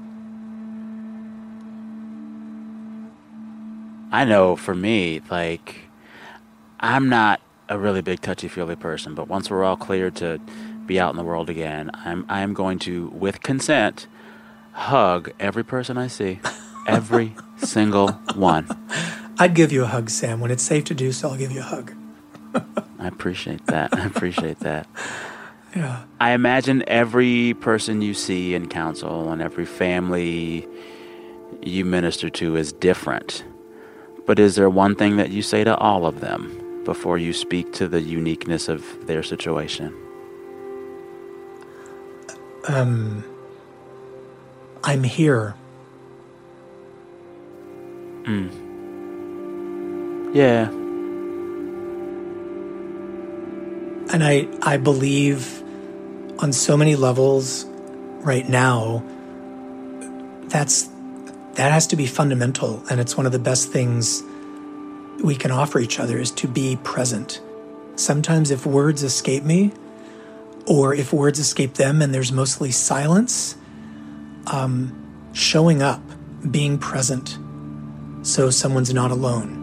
I 4.13 4.25
know 4.25 4.57
for 4.57 4.75
me, 4.75 5.21
like, 5.31 5.90
I'm 6.81 7.11
not 7.11 7.41
a 7.69 7.79
really 7.79 8.01
big 8.01 8.21
touchy 8.21 8.49
feely 8.49 8.75
person, 8.75 9.15
but 9.15 9.29
once 9.29 9.51
we're 9.51 9.65
all 9.65 9.77
cleared 9.77 10.17
to 10.17 10.41
be 10.87 10.99
out 10.99 11.11
in 11.11 11.17
the 11.17 11.23
world 11.23 11.51
again, 11.51 11.91
I'm 11.93 12.25
I 12.29 12.41
am 12.41 12.55
going 12.55 12.79
to, 12.81 13.09
with 13.09 13.43
consent, 13.43 14.07
hug 14.73 15.31
every 15.39 15.63
person 15.63 15.99
I 15.99 16.07
see, 16.07 16.41
every 16.87 17.37
single 17.59 18.13
one. 18.35 18.67
I'd 19.39 19.55
give 19.55 19.73
you 19.73 19.85
a 19.85 19.87
hug, 19.87 20.09
Sam. 20.09 20.41
When 20.41 20.51
it's 20.51 20.63
safe 20.63 20.85
to 20.87 20.95
do 20.95 21.13
so, 21.13 21.31
I'll 21.31 21.37
give 21.37 21.53
you 21.53 21.61
a 21.61 21.65
hug. 21.65 21.95
I 22.99 23.07
appreciate 23.07 23.67
that. 23.67 23.95
I 23.97 24.07
appreciate 24.07 24.61
that. 24.61 24.87
Yeah. 25.77 26.05
I 26.19 26.33
imagine 26.33 26.83
every 26.89 27.55
person 27.55 28.03
you 28.03 28.15
see 28.15 28.55
in 28.55 28.69
counsel 28.69 29.31
and 29.31 29.41
every 29.41 29.67
family 29.67 30.67
you 31.63 31.85
minister 31.85 32.31
to 32.31 32.57
is 32.57 32.73
different. 32.73 33.45
But 34.27 34.39
is 34.39 34.57
there 34.57 34.69
one 34.69 34.97
thing 34.97 35.17
that 35.19 35.31
you 35.31 35.43
say 35.43 35.63
to 35.65 35.77
all 35.77 36.07
of 36.07 36.21
them 36.21 36.60
before 36.91 37.17
you 37.17 37.33
speak 37.33 37.73
to 37.73 37.87
the 37.87 38.01
uniqueness 38.01 38.69
of 38.69 39.07
their 39.07 39.23
situation? 39.23 39.95
Um, 42.67 43.23
I'm 44.83 45.05
here. 45.05 45.55
Mm. 48.25 48.51
Yeah. 50.35 50.69
And 54.13 54.25
I, 54.25 54.49
I 54.61 54.77
believe 54.77 55.63
on 56.41 56.53
so 56.53 56.77
many 56.77 56.97
levels 56.97 57.67
right 58.25 58.49
now, 58.49 59.05
that's 60.49 60.91
that 61.55 61.71
has 61.71 61.87
to 61.87 61.95
be 61.95 62.09
fundamental. 62.09 62.83
And 62.91 62.99
it's 62.99 63.17
one 63.17 63.27
of 63.27 63.33
the 63.33 63.39
best 63.39 63.71
things 63.71 64.25
we 65.23 65.35
can 65.35 65.51
offer 65.51 65.79
each 65.79 66.01
other 66.01 66.19
is 66.19 66.31
to 66.33 66.49
be 66.49 66.79
present. 66.83 67.41
Sometimes 67.97 68.51
if 68.51 68.65
words 68.65 69.03
escape 69.03 69.45
me, 69.45 69.73
or 70.67 70.95
if 70.95 71.13
words 71.13 71.39
escape 71.39 71.75
them 71.75 72.01
and 72.03 72.15
there's 72.15 72.33
mostly 72.33 72.71
silence, 72.71 73.57
um, 74.47 75.31
showing 75.33 75.83
up, 75.83 76.03
being 76.51 76.79
present, 76.79 77.39
so 78.23 78.51
someone's 78.51 78.93
not 78.95 79.11
alone. 79.11 79.57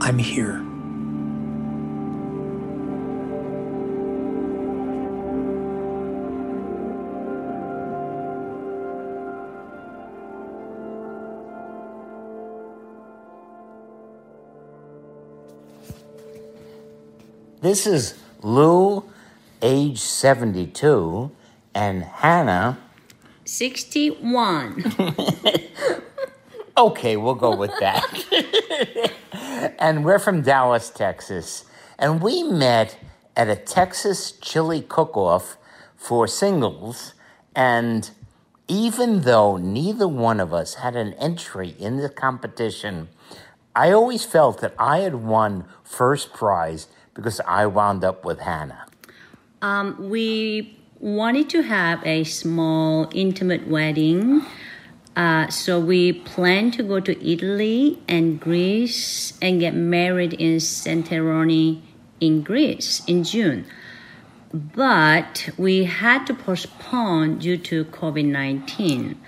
I'm 0.00 0.18
here. 0.18 0.73
This 17.64 17.86
is 17.86 18.12
Lou, 18.42 19.04
age 19.62 19.98
72, 19.98 21.30
and 21.74 22.02
Hannah. 22.02 22.76
61. 23.46 24.92
Okay, 26.76 27.16
we'll 27.16 27.36
go 27.36 27.54
with 27.56 27.70
that. 27.78 29.12
and 29.78 30.04
we're 30.04 30.18
from 30.18 30.42
Dallas, 30.42 30.90
Texas. 30.90 31.64
And 32.00 32.20
we 32.20 32.42
met 32.42 32.98
at 33.36 33.48
a 33.48 33.54
Texas 33.54 34.32
chili 34.32 34.82
cook 34.82 35.16
off 35.16 35.56
for 35.96 36.26
singles. 36.26 37.14
And 37.54 38.10
even 38.66 39.20
though 39.20 39.56
neither 39.56 40.08
one 40.08 40.40
of 40.40 40.52
us 40.52 40.74
had 40.74 40.96
an 40.96 41.14
entry 41.14 41.76
in 41.78 41.98
the 41.98 42.08
competition, 42.10 43.08
I 43.74 43.92
always 43.92 44.24
felt 44.24 44.60
that 44.60 44.74
I 44.76 44.98
had 44.98 45.14
won 45.14 45.66
first 45.84 46.32
prize 46.32 46.88
because 47.14 47.40
I 47.46 47.66
wound 47.66 48.04
up 48.04 48.24
with 48.24 48.40
Hannah. 48.40 48.86
Um, 49.62 50.10
we 50.10 50.76
wanted 51.00 51.48
to 51.50 51.62
have 51.62 52.04
a 52.04 52.24
small, 52.24 53.08
intimate 53.14 53.66
wedding. 53.68 54.44
Uh, 55.16 55.48
so 55.48 55.78
we 55.78 56.12
planned 56.12 56.74
to 56.74 56.82
go 56.82 56.98
to 56.98 57.12
Italy 57.24 58.02
and 58.08 58.40
Greece 58.40 59.38
and 59.40 59.60
get 59.60 59.74
married 59.74 60.34
in 60.34 60.56
Santorini 60.56 61.80
in 62.20 62.42
Greece 62.42 63.02
in 63.06 63.22
June. 63.22 63.66
But 64.52 65.50
we 65.56 65.84
had 65.84 66.26
to 66.26 66.34
postpone 66.34 67.38
due 67.38 67.58
to 67.58 67.84
COVID 67.86 68.24
19. 68.26 69.20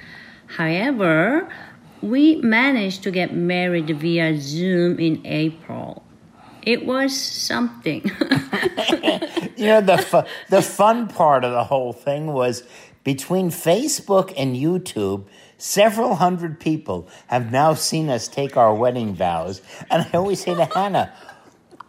However, 0.57 1.53
we 2.01 2.37
managed 2.37 3.03
to 3.03 3.11
get 3.11 3.35
married 3.35 3.89
via 3.99 4.39
Zoom 4.41 4.99
in 4.99 5.21
April. 5.27 6.06
It 6.67 6.85
was 6.85 7.19
something. 7.19 8.11
You 9.57 9.67
know, 9.69 9.81
the, 9.81 9.97
fu- 9.97 10.23
the 10.51 10.61
fun 10.61 11.09
part 11.09 11.43
of 11.43 11.51
the 11.53 11.65
whole 11.65 11.95
thing 11.95 12.27
was 12.27 12.63
between 13.05 13.49
Facebook 13.49 14.35
and 14.37 14.55
YouTube, 14.55 15.25
several 15.57 16.15
hundred 16.17 16.61
people 16.61 17.09
have 17.29 17.51
now 17.51 17.73
seen 17.73 18.11
us 18.11 18.29
take 18.29 18.59
our 18.59 18.75
wedding 18.75 19.15
vows. 19.15 19.63
And 19.91 20.03
I 20.03 20.11
always 20.19 20.43
say 20.43 20.55
to 20.55 20.67
Hannah, 20.67 21.11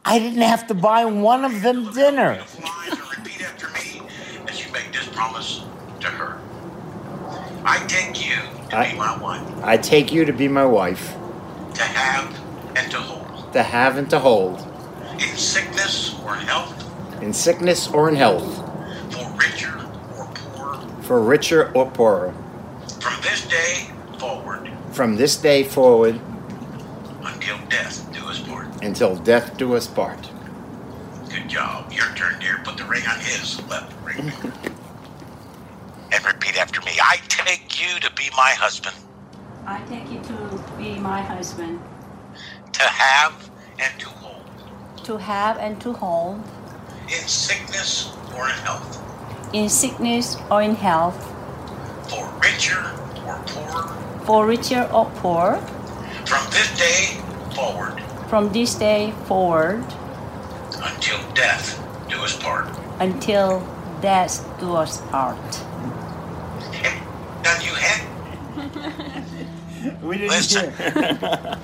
I 0.05 0.17
didn't 0.19 0.43
have 0.43 0.67
to 0.67 0.73
buy 0.73 1.03
one 1.03 1.43
of 1.43 1.61
them 1.61 1.91
dinner. 1.91 2.41
as 4.47 4.65
you 4.65 4.71
make 4.71 4.93
this 4.93 5.07
promise 5.09 5.65
to 5.99 6.07
her. 6.07 6.39
I 7.65 7.86
take 7.88 8.25
you 8.25 8.36
to 8.69 8.78
I- 8.78 8.91
be 8.93 8.97
my 8.97 9.17
wife, 9.21 9.63
I 9.63 9.75
take 9.75 10.13
you 10.13 10.23
to 10.23 10.32
be 10.32 10.47
my 10.47 10.65
wife, 10.65 11.15
to 11.75 11.84
have 11.84 12.34
and 12.78 12.89
to 12.91 12.97
hold, 13.01 13.51
to 13.53 13.61
have 13.61 13.97
and 13.97 14.09
to 14.09 14.19
hold, 14.19 14.65
in 15.20 15.38
sickness 15.38 16.15
or 16.26 16.36
in 16.36 16.41
health, 16.41 17.22
in 17.24 17.34
sickness 17.34 17.88
or 17.89 18.09
in 18.09 18.15
health, 18.15 18.45
for 19.11 19.30
richer 19.38 19.80
or 20.18 20.28
poorer, 20.36 21.01
for 21.01 21.22
richer 21.22 21.72
or 21.76 21.89
poorer. 21.91 22.34
from 22.99 23.22
this 23.24 23.47
day 23.47 23.89
forward 24.20 24.70
From 24.91 25.15
this 25.18 25.38
day 25.38 25.63
forward 25.63 26.20
until 27.24 27.57
death 27.70 28.11
do 28.13 28.26
us 28.28 28.39
part. 28.41 28.68
until 28.84 29.15
death 29.18 29.57
do 29.57 29.76
us 29.76 29.88
part. 29.88 30.30
Good 31.30 31.49
job. 31.49 31.91
Your 31.93 32.07
turn, 32.15 32.39
dear. 32.39 32.59
Put 32.63 32.78
the 32.78 32.86
ring 32.86 33.05
on 33.07 33.20
his 33.20 33.61
left 33.70 33.93
ring. 34.03 34.32
and 36.11 36.26
repeat 36.26 36.57
after 36.57 36.82
me. 36.82 36.91
I 37.03 37.18
take 37.28 37.80
you 37.82 37.99
to 37.99 38.11
be 38.15 38.30
my 38.36 38.51
husband, 38.57 38.95
I 39.65 39.82
take 39.88 40.11
you 40.11 40.20
to 40.22 40.63
be 40.78 40.97
my 40.99 41.22
husband, 41.22 41.80
to 42.74 42.84
have 42.84 43.49
and 43.80 43.99
to 43.99 44.07
hold, 44.07 44.26
to 45.08 45.16
have 45.16 45.58
and 45.58 45.80
to 45.80 45.93
hold, 45.93 46.43
in 47.08 47.28
sickness 47.28 48.12
or 48.36 48.49
in 48.49 48.55
health, 48.68 48.99
in 49.53 49.70
sickness 49.70 50.36
or 50.51 50.62
in 50.62 50.76
health, 50.76 51.16
for 52.10 52.28
richer 52.43 52.84
or 53.26 53.39
poorer, 53.47 53.88
for 54.26 54.45
richer 54.45 54.84
or 54.93 55.05
poor, 55.24 55.55
from 56.26 56.43
this 56.51 56.68
day 56.78 57.16
forward. 57.55 58.03
From 58.28 58.51
this 58.51 58.76
day 58.76 59.14
forward. 59.26 59.86
Until 60.84 61.20
death 61.34 61.80
do 62.10 62.20
us 62.20 62.36
part. 62.36 62.68
until 62.99 63.64
death 64.01 64.43
do 64.60 64.76
us 64.76 64.99
part. 65.10 65.39
Now 67.43 67.55
you 67.64 67.74
had? 67.80 68.03
We 70.03 70.18
didn't 70.18 70.32
Listen. 70.32 70.74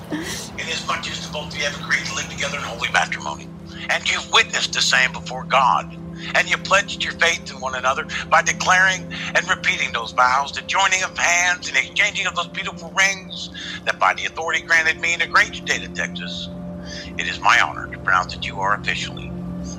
Inasmuch 0.58 1.10
as 1.10 1.26
the 1.26 1.32
both 1.32 1.48
of 1.52 1.56
you 1.56 1.64
have 1.64 1.80
agreed 1.80 2.04
to 2.06 2.14
live 2.14 2.28
together 2.28 2.56
in 2.58 2.62
holy 2.62 2.90
matrimony, 2.92 3.48
and 3.90 4.10
you've 4.10 4.30
witnessed 4.32 4.72
the 4.72 4.80
same 4.80 5.12
before 5.12 5.44
God, 5.44 5.96
and 6.34 6.48
you 6.48 6.56
pledged 6.58 7.02
your 7.02 7.12
faith 7.14 7.50
in 7.50 7.60
one 7.60 7.74
another 7.74 8.06
by 8.30 8.42
declaring 8.42 9.02
and 9.34 9.48
repeating 9.48 9.92
those 9.92 10.12
vows, 10.12 10.52
the 10.52 10.62
joining 10.62 11.02
of 11.02 11.16
hands 11.18 11.68
and 11.68 11.76
exchanging 11.76 12.26
of 12.26 12.34
those 12.36 12.48
beautiful 12.48 12.90
rings, 12.96 13.50
that 13.84 13.98
by 13.98 14.14
the 14.14 14.24
authority 14.24 14.62
granted 14.62 15.00
me 15.00 15.14
in 15.14 15.20
the 15.20 15.26
great 15.26 15.54
state 15.54 15.84
of 15.84 15.92
Texas, 15.94 16.48
it 17.18 17.26
is 17.26 17.40
my 17.40 17.60
honor 17.60 17.90
to 17.90 17.98
pronounce 17.98 18.34
that 18.34 18.46
you 18.46 18.60
are 18.60 18.74
officially 18.74 19.30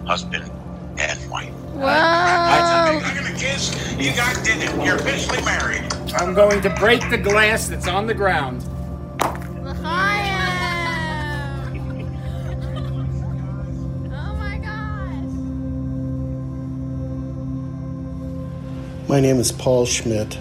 husband 0.06 0.52
and 0.98 1.30
wife. 1.30 1.54
Wow. 1.74 2.92
You're 2.92 3.02
gonna 3.02 3.38
kiss. 3.38 3.76
You 3.98 4.14
guys 4.14 4.38
did 4.44 4.62
it. 4.62 4.86
You're 4.86 4.96
officially 4.96 5.44
married. 5.44 5.84
I'm 6.18 6.34
going 6.34 6.62
to 6.62 6.70
break 6.70 7.10
the 7.10 7.18
glass 7.18 7.68
that's 7.68 7.88
on 7.88 8.08
the 8.08 8.14
ground. 8.14 8.64
Oh 9.22 9.74
My 19.16 19.22
name 19.22 19.40
is 19.40 19.54
Paul 19.54 19.86
Schmidt. 19.86 20.38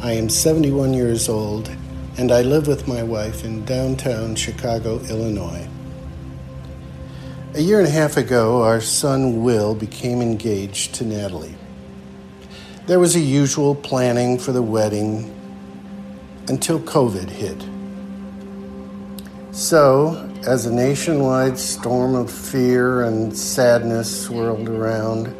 I 0.00 0.12
am 0.12 0.30
71 0.30 0.94
years 0.94 1.28
old 1.28 1.70
and 2.16 2.32
I 2.32 2.40
live 2.40 2.66
with 2.66 2.88
my 2.88 3.02
wife 3.02 3.44
in 3.44 3.66
downtown 3.66 4.34
Chicago, 4.34 4.98
Illinois. 5.10 5.68
A 7.52 7.60
year 7.60 7.80
and 7.80 7.86
a 7.86 7.90
half 7.90 8.16
ago, 8.16 8.62
our 8.62 8.80
son 8.80 9.42
Will 9.42 9.74
became 9.74 10.22
engaged 10.22 10.94
to 10.94 11.04
Natalie. 11.04 11.54
There 12.86 12.98
was 12.98 13.14
a 13.14 13.20
usual 13.20 13.74
planning 13.74 14.38
for 14.38 14.52
the 14.52 14.62
wedding 14.62 15.30
until 16.48 16.80
COVID 16.80 17.28
hit. 17.28 17.62
So, 19.54 20.32
as 20.46 20.64
a 20.64 20.72
nationwide 20.72 21.58
storm 21.58 22.14
of 22.14 22.30
fear 22.30 23.02
and 23.02 23.36
sadness 23.36 24.24
swirled 24.24 24.70
around, 24.70 25.36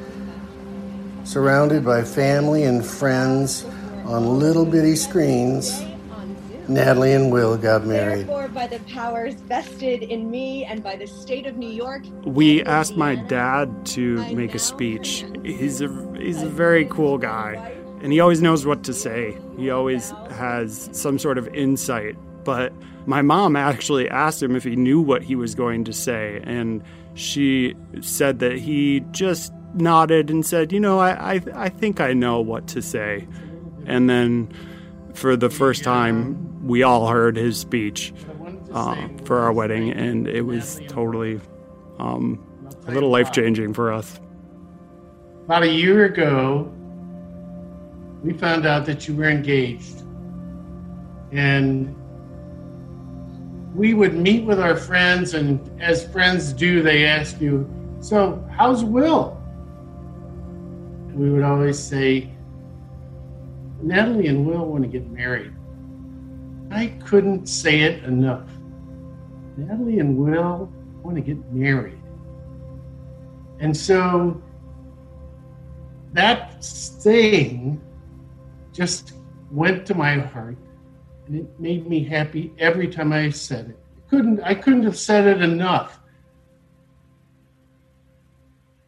surrounded 1.32 1.82
by 1.82 2.04
family 2.04 2.64
and 2.64 2.84
friends 2.84 3.64
on 4.04 4.38
little 4.38 4.66
bitty 4.66 4.94
screens, 4.94 5.82
Natalie 6.68 7.14
and 7.14 7.32
Will 7.32 7.56
got 7.56 7.86
married. 7.86 8.26
Therefore, 8.26 8.48
by 8.48 8.66
the 8.66 8.80
powers 8.80 9.32
vested 9.36 10.02
in 10.02 10.30
me 10.30 10.66
and 10.66 10.82
by 10.82 10.94
the 10.94 11.06
state 11.06 11.46
of 11.46 11.56
New 11.56 11.70
York, 11.70 12.02
We 12.26 12.62
asked 12.64 12.98
my 12.98 13.14
dad 13.14 13.86
to 13.86 14.16
make 14.34 14.54
a 14.54 14.58
speech. 14.58 15.24
He's 15.42 15.80
a 15.80 15.88
he's 16.18 16.42
a 16.42 16.50
very 16.50 16.84
cool 16.84 17.16
guy, 17.16 17.74
and 18.02 18.12
he 18.12 18.20
always 18.20 18.42
knows 18.42 18.66
what 18.66 18.84
to 18.84 18.92
say. 18.92 19.34
He 19.56 19.70
always 19.70 20.10
has 20.32 20.90
some 20.92 21.18
sort 21.18 21.38
of 21.38 21.48
insight. 21.54 22.14
But 22.44 22.74
my 23.06 23.22
mom 23.22 23.56
actually 23.56 24.06
asked 24.10 24.42
him 24.42 24.54
if 24.54 24.64
he 24.64 24.76
knew 24.76 25.00
what 25.00 25.22
he 25.22 25.34
was 25.34 25.54
going 25.54 25.84
to 25.84 25.94
say, 25.94 26.42
and 26.44 26.82
she 27.14 27.74
said 28.02 28.38
that 28.40 28.58
he 28.58 29.00
just 29.12 29.50
nodded 29.74 30.30
and 30.30 30.44
said, 30.44 30.72
"You 30.72 30.80
know, 30.80 30.98
I 30.98 31.34
I, 31.34 31.40
I 31.54 31.68
think 31.68 32.00
I 32.00 32.12
know 32.12 32.40
what 32.40 32.66
to 32.68 32.82
say." 32.82 33.26
And 33.86 34.08
then, 34.08 34.52
for 35.14 35.36
the 35.36 35.50
first 35.50 35.82
time, 35.82 36.66
we 36.66 36.82
all 36.82 37.08
heard 37.08 37.36
his 37.36 37.58
speech 37.58 38.12
uh, 38.72 39.08
for 39.24 39.40
our 39.40 39.52
wedding, 39.52 39.90
and 39.90 40.28
it 40.28 40.42
was 40.42 40.80
totally 40.88 41.40
um, 41.98 42.44
a 42.86 42.92
little 42.92 43.10
life 43.10 43.32
changing 43.32 43.74
for 43.74 43.92
us. 43.92 44.20
About 45.44 45.64
a 45.64 45.68
year 45.68 46.04
ago, 46.04 46.72
we 48.22 48.32
found 48.32 48.66
out 48.66 48.86
that 48.86 49.08
you 49.08 49.16
were 49.16 49.28
engaged. 49.28 50.02
And 51.32 51.96
we 53.74 53.94
would 53.94 54.14
meet 54.14 54.44
with 54.44 54.60
our 54.60 54.76
friends, 54.76 55.34
and 55.34 55.58
as 55.80 56.06
friends 56.08 56.52
do, 56.52 56.82
they 56.82 57.04
ask 57.04 57.40
you, 57.40 57.68
So, 58.00 58.46
how's 58.50 58.84
Will? 58.84 59.41
We 61.14 61.30
would 61.30 61.42
always 61.42 61.78
say, 61.78 62.30
Natalie 63.82 64.28
and 64.28 64.46
Will 64.46 64.64
want 64.66 64.84
to 64.84 64.88
get 64.88 65.08
married. 65.10 65.52
I 66.70 66.86
couldn't 67.04 67.46
say 67.46 67.80
it 67.80 68.04
enough. 68.04 68.48
Natalie 69.56 69.98
and 69.98 70.16
Will 70.16 70.72
want 71.02 71.16
to 71.16 71.22
get 71.22 71.52
married. 71.52 71.98
And 73.60 73.76
so 73.76 74.42
that 76.12 76.62
saying 76.64 77.80
just 78.72 79.14
went 79.50 79.84
to 79.86 79.94
my 79.94 80.18
heart 80.18 80.56
and 81.26 81.36
it 81.36 81.60
made 81.60 81.86
me 81.86 82.02
happy 82.02 82.52
every 82.58 82.88
time 82.88 83.12
I 83.12 83.30
said 83.30 83.70
it. 83.70 83.78
Couldn't 84.08 84.40
I 84.40 84.54
couldn't 84.54 84.82
have 84.84 84.98
said 84.98 85.26
it 85.26 85.42
enough. 85.42 86.00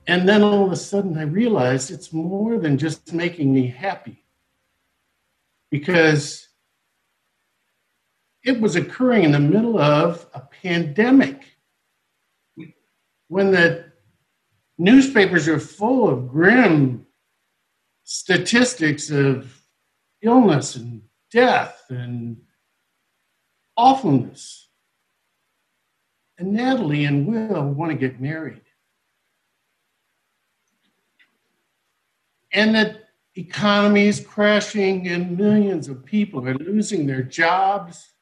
And 0.07 0.29
then 0.29 0.43
all 0.43 0.65
of 0.65 0.73
a 0.73 0.77
sudden 0.77 1.19
I 1.19 1.23
realized 1.23 1.91
it's 1.91 2.13
more 2.13 2.59
than 2.59 2.77
just 2.77 3.13
making 3.13 3.53
me 3.53 3.67
happy. 3.69 4.25
Because 5.71 6.49
it 8.45 8.61
was 8.61 8.77
occurring 8.77 9.25
in 9.25 9.33
the 9.33 9.41
middle 9.41 9.79
of 9.79 10.27
a 10.35 10.41
pandemic 10.41 11.45
when 13.29 13.51
the 13.51 13.93
newspapers 14.77 15.49
are 15.49 15.59
full 15.59 16.09
of 16.09 16.29
grim 16.29 17.07
statistics 18.05 19.11
of 19.11 19.61
illness 20.21 20.77
and 20.77 21.03
death 21.31 21.83
and 21.89 22.37
awfulness. 23.77 24.69
And 26.37 26.53
Natalie 26.53 27.07
and 27.07 27.27
Will 27.27 27.71
want 27.71 27.93
to 27.93 27.97
get 27.97 28.21
married. 28.21 28.64
And 32.55 32.75
that 32.75 33.11
economy 33.37 34.07
is 34.07 34.21
crashing 34.21 35.09
and 35.09 35.37
millions 35.37 35.89
of 35.89 36.05
people 36.05 36.49
are 36.49 36.55
losing 36.55 37.07
their 37.07 37.23
jobs 37.23 38.15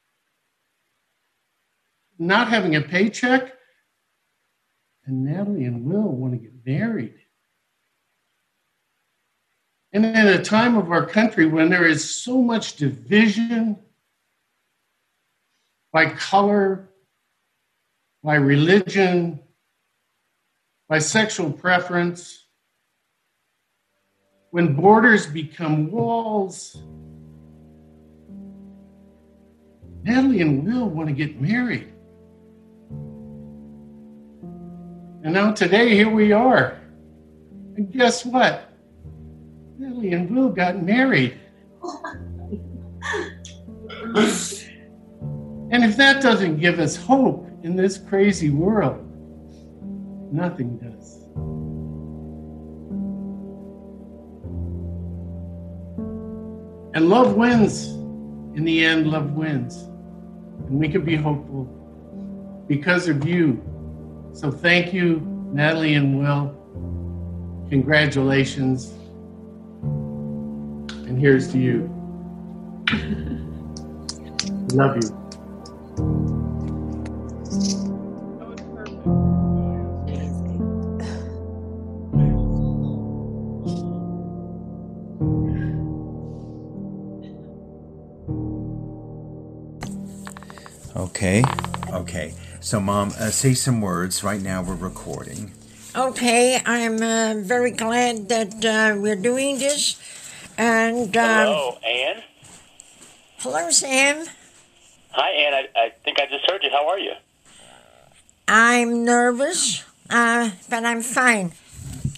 not 2.22 2.48
having 2.48 2.76
a 2.76 2.80
paycheck. 2.80 3.52
And 5.04 5.24
Natalie 5.24 5.64
and 5.64 5.84
Will 5.84 6.02
want 6.02 6.34
to 6.34 6.38
get 6.38 6.52
married. 6.64 7.14
And 9.92 10.06
in 10.06 10.16
a 10.16 10.42
time 10.42 10.76
of 10.76 10.90
our 10.90 11.04
country 11.04 11.46
when 11.46 11.68
there 11.68 11.84
is 11.84 12.08
so 12.08 12.40
much 12.40 12.76
division 12.76 13.78
by 15.92 16.10
color, 16.10 16.88
by 18.22 18.36
religion, 18.36 19.40
by 20.88 20.98
sexual 20.98 21.52
preference, 21.52 22.41
when 24.52 24.74
borders 24.74 25.26
become 25.26 25.90
walls, 25.90 26.76
Natalie 30.02 30.42
and 30.42 30.66
Will 30.66 30.90
want 30.90 31.08
to 31.08 31.14
get 31.14 31.40
married. 31.40 31.88
And 35.24 35.32
now 35.32 35.52
today, 35.52 35.94
here 35.94 36.10
we 36.10 36.32
are. 36.32 36.78
And 37.76 37.90
guess 37.90 38.26
what? 38.26 38.68
Lily 39.78 40.12
and 40.12 40.30
Will 40.30 40.50
got 40.50 40.82
married. 40.82 41.40
and 45.70 45.82
if 45.82 45.96
that 45.96 46.20
doesn't 46.20 46.58
give 46.58 46.78
us 46.78 46.94
hope 46.94 47.48
in 47.62 47.74
this 47.74 47.96
crazy 47.96 48.50
world, 48.50 49.02
nothing 50.30 50.76
does. 50.76 50.91
And 56.94 57.08
love 57.08 57.34
wins. 57.34 57.88
In 58.56 58.64
the 58.64 58.84
end, 58.84 59.06
love 59.08 59.32
wins. 59.32 59.76
And 60.66 60.78
we 60.78 60.88
can 60.88 61.04
be 61.04 61.16
hopeful 61.16 61.64
because 62.68 63.08
of 63.08 63.26
you 63.26 63.62
so 64.34 64.50
thank 64.50 64.94
you, 64.94 65.20
Natalie 65.52 65.94
and 65.94 66.18
Will. 66.18 66.56
Congratulations. 67.68 68.92
And 69.82 71.18
here's 71.18 71.52
to 71.52 71.58
you. 71.58 71.88
Love 74.74 74.96
you. 74.96 75.21
Okay. 91.22 91.44
Okay. 91.92 92.34
So, 92.58 92.80
Mom, 92.80 93.10
uh, 93.10 93.30
say 93.30 93.54
some 93.54 93.80
words. 93.80 94.24
Right 94.24 94.42
now, 94.42 94.60
we're 94.60 94.74
recording. 94.74 95.52
Okay, 95.94 96.60
I'm 96.66 97.00
uh, 97.00 97.34
very 97.38 97.70
glad 97.70 98.28
that 98.28 98.64
uh, 98.64 98.98
we're 98.98 99.14
doing 99.14 99.58
this. 99.58 100.02
And 100.58 101.16
um, 101.16 101.46
Hello, 101.46 101.78
Anne. 101.86 102.22
hello, 103.38 103.70
Sam. 103.70 104.26
Hi, 105.12 105.30
Anne. 105.30 105.54
I, 105.54 105.68
I 105.76 105.92
think 106.02 106.18
I 106.18 106.26
just 106.26 106.50
heard 106.50 106.64
you. 106.64 106.70
How 106.70 106.88
are 106.88 106.98
you? 106.98 107.12
I'm 108.48 109.04
nervous, 109.04 109.84
uh, 110.10 110.50
but 110.68 110.84
I'm 110.84 111.02
fine. 111.02 111.52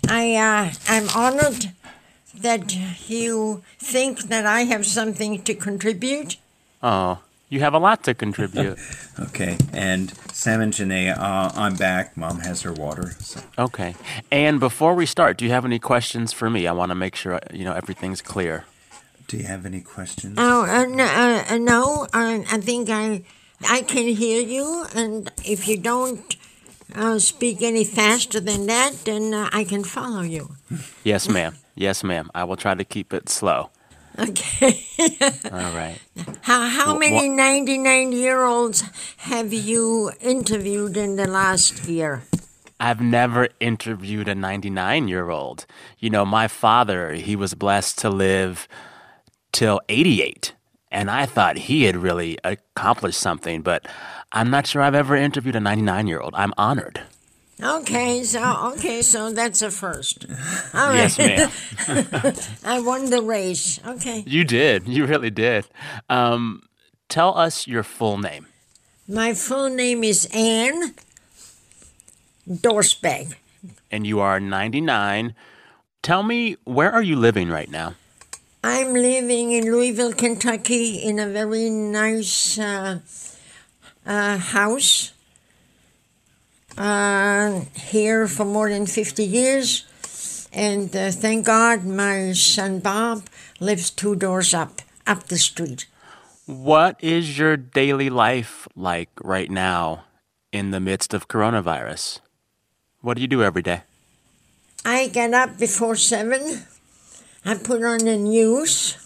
I 0.08 0.34
uh, 0.34 0.72
I'm 0.88 1.10
honored 1.10 1.72
that 2.34 2.74
you 3.06 3.64
think 3.78 4.28
that 4.32 4.46
I 4.46 4.62
have 4.62 4.86
something 4.86 5.42
to 5.42 5.54
contribute. 5.54 6.38
Oh, 6.82 7.18
you 7.54 7.60
have 7.60 7.72
a 7.72 7.78
lot 7.78 8.02
to 8.04 8.14
contribute. 8.14 8.78
Okay. 9.20 9.56
And 9.72 10.12
Sam 10.32 10.60
and 10.60 10.72
Janae, 10.72 11.16
uh, 11.16 11.52
I'm 11.54 11.76
back. 11.76 12.16
Mom 12.16 12.40
has 12.40 12.62
her 12.62 12.72
water. 12.72 13.12
So. 13.20 13.40
okay. 13.56 13.94
And 14.32 14.58
before 14.58 14.92
we 14.94 15.06
start, 15.06 15.38
do 15.38 15.44
you 15.44 15.52
have 15.52 15.64
any 15.64 15.78
questions 15.78 16.32
for 16.32 16.50
me? 16.50 16.66
I 16.66 16.72
want 16.72 16.90
to 16.90 16.96
make 16.96 17.14
sure 17.14 17.38
you 17.52 17.64
know 17.64 17.74
everything's 17.74 18.20
clear. 18.20 18.64
Do 19.28 19.36
you 19.36 19.44
have 19.44 19.64
any 19.66 19.82
questions? 19.82 20.34
Oh 20.36 20.64
uh, 20.64 20.84
no, 20.86 21.04
uh, 21.04 21.44
uh, 21.48 21.58
no 21.58 22.08
I, 22.12 22.44
I 22.50 22.58
think 22.58 22.90
I 22.90 23.22
I 23.68 23.82
can 23.82 24.08
hear 24.08 24.42
you, 24.42 24.84
and 24.96 25.30
if 25.44 25.68
you 25.68 25.76
don't 25.78 26.36
uh, 26.96 27.20
speak 27.20 27.62
any 27.62 27.84
faster 27.84 28.40
than 28.40 28.66
that, 28.66 28.92
then 29.04 29.32
uh, 29.32 29.48
I 29.52 29.62
can 29.62 29.84
follow 29.84 30.22
you. 30.22 30.56
Yes, 31.04 31.28
ma'am. 31.28 31.54
Yes, 31.76 32.02
ma'am. 32.02 32.30
I 32.34 32.42
will 32.42 32.56
try 32.56 32.74
to 32.74 32.84
keep 32.84 33.14
it 33.14 33.28
slow. 33.28 33.70
Okay. 34.20 34.86
All 35.50 35.72
right. 35.72 35.98
How, 36.42 36.68
how 36.68 36.94
Wh- 36.96 37.00
many 37.00 37.28
wh- 37.28 37.36
99 37.36 38.12
year 38.12 38.44
olds 38.44 38.82
have 39.18 39.52
you 39.52 40.12
interviewed 40.20 40.96
in 40.96 41.16
the 41.16 41.26
last 41.26 41.86
year? 41.88 42.22
I've 42.80 43.00
never 43.00 43.48
interviewed 43.60 44.28
a 44.28 44.34
99 44.34 45.08
year 45.08 45.30
old. 45.30 45.66
You 45.98 46.10
know, 46.10 46.24
my 46.24 46.48
father, 46.48 47.12
he 47.14 47.36
was 47.36 47.54
blessed 47.54 47.98
to 48.00 48.10
live 48.10 48.68
till 49.52 49.80
88. 49.88 50.54
And 50.92 51.10
I 51.10 51.26
thought 51.26 51.56
he 51.58 51.84
had 51.84 51.96
really 51.96 52.38
accomplished 52.44 53.20
something, 53.20 53.62
but 53.62 53.86
I'm 54.32 54.50
not 54.50 54.66
sure 54.66 54.82
I've 54.82 54.94
ever 54.94 55.16
interviewed 55.16 55.56
a 55.56 55.60
99 55.60 56.06
year 56.06 56.20
old. 56.20 56.34
I'm 56.36 56.52
honored. 56.56 57.02
Okay, 57.62 58.24
so 58.24 58.72
okay, 58.74 59.00
so 59.02 59.30
that's 59.32 59.62
a 59.62 59.70
first. 59.70 60.26
All 60.74 60.88
right. 60.88 61.16
Yes, 61.16 61.18
ma'am. 61.18 62.34
I 62.64 62.80
won 62.80 63.10
the 63.10 63.22
race. 63.22 63.78
Okay. 63.86 64.24
You 64.26 64.44
did. 64.44 64.88
You 64.88 65.06
really 65.06 65.30
did. 65.30 65.66
Um, 66.08 66.62
tell 67.08 67.36
us 67.38 67.66
your 67.66 67.84
full 67.84 68.18
name. 68.18 68.46
My 69.06 69.34
full 69.34 69.68
name 69.68 70.02
is 70.02 70.28
Anne 70.34 70.94
Dorzback. 72.48 73.34
And 73.90 74.06
you 74.06 74.20
are 74.20 74.40
99. 74.40 75.34
Tell 76.02 76.22
me, 76.22 76.56
where 76.64 76.92
are 76.92 77.02
you 77.02 77.16
living 77.16 77.48
right 77.48 77.70
now? 77.70 77.94
I'm 78.62 78.92
living 78.92 79.52
in 79.52 79.70
Louisville, 79.70 80.12
Kentucky, 80.12 80.96
in 80.96 81.18
a 81.18 81.28
very 81.28 81.70
nice 81.70 82.58
uh, 82.58 83.00
uh, 84.04 84.38
house. 84.38 85.13
Uh, 86.76 87.60
here 87.74 88.26
for 88.26 88.44
more 88.44 88.68
than 88.68 88.86
50 88.86 89.24
years. 89.24 89.86
And 90.52 90.94
uh, 90.94 91.10
thank 91.10 91.46
God 91.46 91.84
my 91.84 92.32
son 92.32 92.80
Bob 92.80 93.26
lives 93.60 93.90
two 93.90 94.16
doors 94.16 94.54
up, 94.54 94.82
up 95.06 95.24
the 95.24 95.38
street. 95.38 95.86
What 96.46 96.96
is 97.02 97.38
your 97.38 97.56
daily 97.56 98.10
life 98.10 98.68
like 98.76 99.10
right 99.22 99.50
now 99.50 100.04
in 100.52 100.70
the 100.70 100.80
midst 100.80 101.14
of 101.14 101.28
coronavirus? 101.28 102.20
What 103.00 103.14
do 103.14 103.22
you 103.22 103.28
do 103.28 103.42
every 103.42 103.62
day? 103.62 103.82
I 104.84 105.08
get 105.08 105.32
up 105.32 105.58
before 105.58 105.96
seven. 105.96 106.66
I 107.44 107.54
put 107.54 107.82
on 107.82 107.98
the 107.98 108.16
news. 108.16 108.98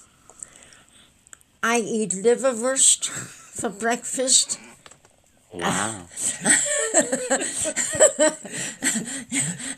I 1.63 1.79
eat 1.81 2.11
liverwurst 2.11 3.09
for 3.61 3.71
breakfast. 3.71 4.59
Wow. 5.51 6.03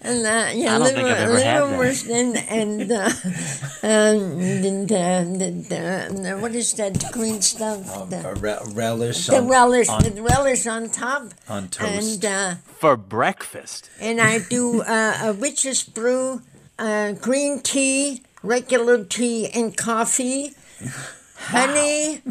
and 0.03 0.27
uh, 0.27 0.51
yeah, 0.53 0.75
I 0.75 0.79
don't 0.79 0.87
think 0.89 1.09
I've 1.09 1.29
ever 1.29 1.39
had 1.41 1.63
that. 1.63 2.07
and 2.11 2.37
and, 2.49 2.93
uh, 2.93 3.11
um, 3.87 4.41
and 4.41 4.93
uh, 4.93 5.23
the, 5.23 5.51
the, 5.69 6.23
the, 6.23 6.39
what 6.41 6.55
is 6.55 6.73
that 6.75 7.13
green 7.13 7.41
stuff? 7.43 8.11
the, 8.11 8.35
re- 8.41 8.59
relish. 8.75 9.27
the 9.27 9.37
on- 9.39 9.49
relish, 9.49 9.89
on- 9.89 10.03
the 10.03 10.23
relish 10.23 10.67
on 10.67 10.89
top. 10.91 11.29
on 11.49 11.69
toast. 11.69 12.25
And 12.25 12.25
uh, 12.25 12.55
For 12.79 12.97
breakfast? 12.97 13.91
and 14.01 14.21
I 14.21 14.39
do 14.41 14.83
uh, 14.83 15.19
a 15.23 15.33
witch's 15.33 15.83
brew, 15.85 16.43
uh, 16.79 17.13
green 17.13 17.61
tea, 17.61 18.23
regular 18.43 19.05
tea, 19.05 19.49
and 19.49 19.77
coffee, 19.77 20.53
honey, 21.37 22.23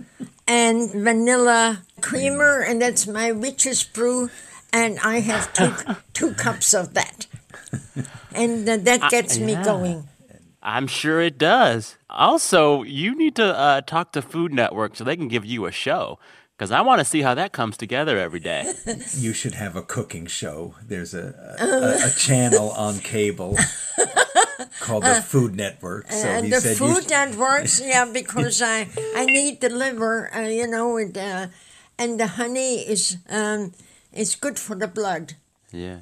and 0.48 0.92
vanilla 0.92 1.84
creamer, 2.00 2.62
and 2.62 2.82
that's 2.82 3.08
my 3.08 3.32
witch's 3.32 3.84
brew. 3.84 4.30
And 4.72 5.00
I 5.00 5.20
have 5.22 5.52
two 5.54 5.74
two 6.14 6.34
cups 6.34 6.74
of 6.74 6.94
that, 6.94 7.28
and 8.34 8.68
uh, 8.70 8.78
that 8.78 9.04
Uh, 9.04 9.10
gets 9.10 9.38
me 9.38 9.54
yeah. 9.54 9.64
going. 9.64 10.08
I'm 10.62 10.88
sure 10.88 11.22
it 11.22 11.38
does. 11.38 11.96
Also, 12.10 12.84
you 12.84 13.16
need 13.16 13.36
to 13.38 13.46
uh, 13.58 13.82
talk 13.82 14.12
to 14.12 14.22
Food 14.22 14.54
Network 14.54 14.96
so 14.96 15.04
they 15.04 15.16
can 15.16 15.30
give 15.30 15.46
you 15.46 15.66
a 15.66 15.72
show 15.72 16.20
because 16.58 16.70
I 16.70 16.82
want 16.82 17.00
to 17.00 17.06
see 17.06 17.22
how 17.22 17.34
that 17.36 17.54
comes 17.54 17.78
together 17.78 18.20
every 18.20 18.42
day. 18.42 18.74
You 19.16 19.32
should 19.34 19.56
have 19.56 19.78
a 19.78 19.82
cooking 19.82 20.28
show. 20.28 20.76
There's 20.86 21.14
a 21.14 21.34
a, 21.60 22.08
a 22.08 22.12
channel 22.12 22.72
on 22.72 23.00
cable 23.00 23.58
called 24.82 25.04
the 25.04 25.22
Food 25.22 25.56
Network. 25.56 26.12
So 26.12 26.28
and 26.28 26.46
he 26.46 26.52
the 26.52 26.60
said 26.62 26.78
food 26.78 27.04
you, 27.04 27.10
that 27.10 27.82
yeah, 27.82 28.06
because 28.12 28.62
I 28.62 28.88
I 29.16 29.26
need 29.26 29.62
the 29.62 29.70
liver, 29.70 30.30
uh, 30.36 30.42
you 30.42 30.68
know, 30.68 30.98
and, 30.98 31.18
uh, 31.18 31.48
and 32.00 32.20
the 32.20 32.28
honey 32.28 32.80
is 32.80 33.18
um, 33.30 33.74
is 34.14 34.36
good 34.36 34.58
for 34.58 34.76
the 34.76 34.88
blood. 34.88 35.34
Yeah. 35.72 36.02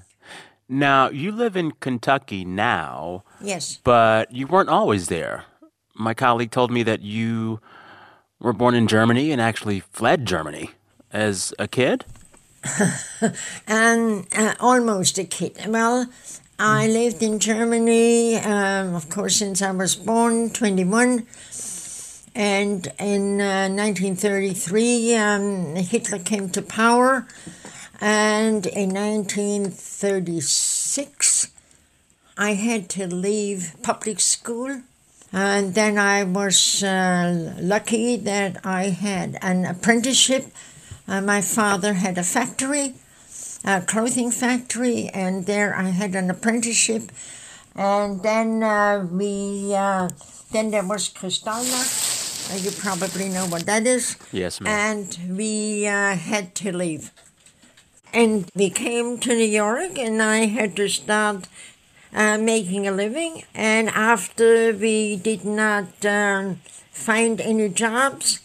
Now, 0.69 1.09
you 1.09 1.31
live 1.31 1.55
in 1.55 1.71
Kentucky 1.79 2.43
now, 2.45 3.23
Yes. 3.41 3.79
but 3.83 4.31
you 4.33 4.47
weren't 4.47 4.69
always 4.69 5.07
there. 5.07 5.45
My 5.95 6.13
colleague 6.13 6.51
told 6.51 6.71
me 6.71 6.83
that 6.83 7.01
you 7.01 7.59
were 8.39 8.53
born 8.53 8.75
in 8.75 8.87
Germany 8.87 9.31
and 9.31 9.41
actually 9.41 9.79
fled 9.79 10.25
Germany 10.25 10.71
as 11.11 11.53
a 11.57 11.67
kid. 11.67 12.03
and 13.67 14.27
uh, 14.35 14.53
almost 14.59 15.17
a 15.17 15.23
kid. 15.23 15.57
Well, 15.67 16.07
I 16.59 16.87
lived 16.87 17.21
in 17.23 17.39
Germany, 17.39 18.35
um, 18.37 18.95
of 18.95 19.09
course, 19.09 19.37
since 19.37 19.61
I 19.61 19.71
was 19.71 19.95
born, 19.95 20.49
21. 20.49 21.25
And 22.37 22.87
in 22.99 23.41
uh, 23.41 23.67
1933, 23.67 25.15
um, 25.15 25.75
Hitler 25.75 26.19
came 26.19 26.49
to 26.49 26.61
power. 26.61 27.25
And 27.99 28.67
in 28.67 28.93
1936, 28.93 31.47
I 32.37 32.53
had 32.53 32.89
to 32.89 33.07
leave 33.07 33.73
public 33.81 34.19
school. 34.19 34.83
And 35.33 35.73
then 35.73 35.97
I 35.97 36.25
was 36.25 36.83
uh, 36.83 37.55
lucky 37.59 38.17
that 38.17 38.63
I 38.63 38.89
had 38.89 39.39
an 39.41 39.65
apprenticeship. 39.65 40.45
Uh, 41.07 41.21
my 41.21 41.41
father 41.41 41.93
had 41.93 42.19
a 42.19 42.23
factory, 42.23 42.93
a 43.65 43.81
clothing 43.81 44.29
factory, 44.29 45.09
and 45.09 45.47
there 45.47 45.75
I 45.75 45.89
had 45.89 46.13
an 46.13 46.29
apprenticeship. 46.29 47.11
And 47.75 48.21
then 48.21 48.61
uh, 48.61 49.07
we, 49.11 49.73
uh, 49.73 50.09
then 50.51 50.69
there 50.69 50.85
was 50.85 51.09
Kristallnacht. 51.09 52.16
Uh, 52.49 52.55
you 52.55 52.71
probably 52.71 53.29
know 53.29 53.45
what 53.47 53.65
that 53.65 53.85
is. 53.85 54.15
Yes, 54.31 54.61
ma'am. 54.61 54.73
And 54.73 55.37
we 55.37 55.87
uh, 55.87 56.15
had 56.15 56.55
to 56.55 56.75
leave. 56.75 57.11
And 58.13 58.49
we 58.55 58.69
came 58.69 59.17
to 59.19 59.29
New 59.35 59.43
York, 59.43 59.99
and 59.99 60.21
I 60.21 60.45
had 60.45 60.75
to 60.77 60.87
start 60.87 61.47
uh, 62.13 62.37
making 62.37 62.87
a 62.87 62.91
living. 62.91 63.43
And 63.53 63.89
after 63.89 64.73
we 64.73 65.17
did 65.17 65.43
not 65.43 66.05
um, 66.05 66.61
find 66.91 67.41
any 67.41 67.69
jobs, 67.69 68.39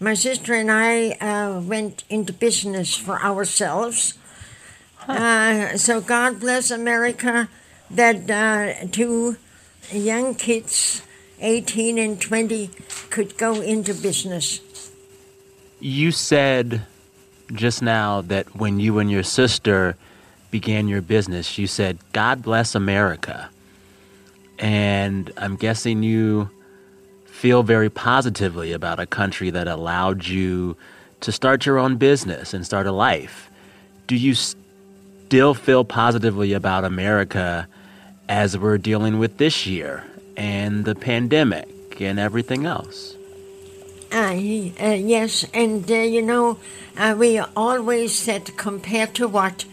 my 0.00 0.14
sister 0.14 0.54
and 0.54 0.70
I 0.70 1.10
uh, 1.20 1.60
went 1.60 2.04
into 2.08 2.32
business 2.32 2.94
for 2.94 3.20
ourselves. 3.20 4.14
Uh, 5.08 5.76
so 5.76 6.00
God 6.00 6.38
bless 6.38 6.70
America 6.70 7.48
that 7.90 8.30
uh, 8.30 8.86
two 8.92 9.36
young 9.90 10.34
kids, 10.34 11.02
18 11.40 11.98
and 11.98 12.20
20, 12.20 12.70
could 13.10 13.36
go 13.36 13.60
into 13.60 13.94
business. 13.94 14.60
You 15.80 16.10
said 16.10 16.82
just 17.52 17.82
now 17.82 18.20
that 18.22 18.54
when 18.56 18.80
you 18.80 18.98
and 18.98 19.10
your 19.10 19.22
sister 19.22 19.96
began 20.50 20.88
your 20.88 21.02
business, 21.02 21.58
you 21.58 21.66
said, 21.66 21.98
God 22.12 22.42
bless 22.42 22.74
America. 22.74 23.50
And 24.58 25.32
I'm 25.36 25.56
guessing 25.56 26.02
you 26.02 26.50
feel 27.26 27.62
very 27.62 27.90
positively 27.90 28.72
about 28.72 28.98
a 28.98 29.06
country 29.06 29.50
that 29.50 29.68
allowed 29.68 30.26
you 30.26 30.76
to 31.20 31.30
start 31.30 31.66
your 31.66 31.78
own 31.78 31.96
business 31.96 32.52
and 32.52 32.64
start 32.64 32.86
a 32.86 32.92
life. 32.92 33.50
Do 34.06 34.16
you 34.16 34.34
still 34.34 35.54
feel 35.54 35.84
positively 35.84 36.52
about 36.52 36.84
America 36.84 37.68
as 38.28 38.58
we're 38.58 38.78
dealing 38.78 39.18
with 39.18 39.38
this 39.38 39.66
year 39.66 40.04
and 40.38 40.84
the 40.84 40.94
pandemic 40.94 42.00
and 42.00 42.18
everything 42.18 42.64
else? 42.64 43.16
Uh, 44.10 44.30
uh, 44.30 44.94
yes, 44.94 45.44
and 45.52 45.90
uh, 45.90 45.94
you 45.94 46.22
know, 46.22 46.58
uh, 46.96 47.14
we 47.18 47.38
always 47.38 48.16
said 48.16 48.56
compared 48.56 49.12
to 49.14 49.28
what 49.28 49.66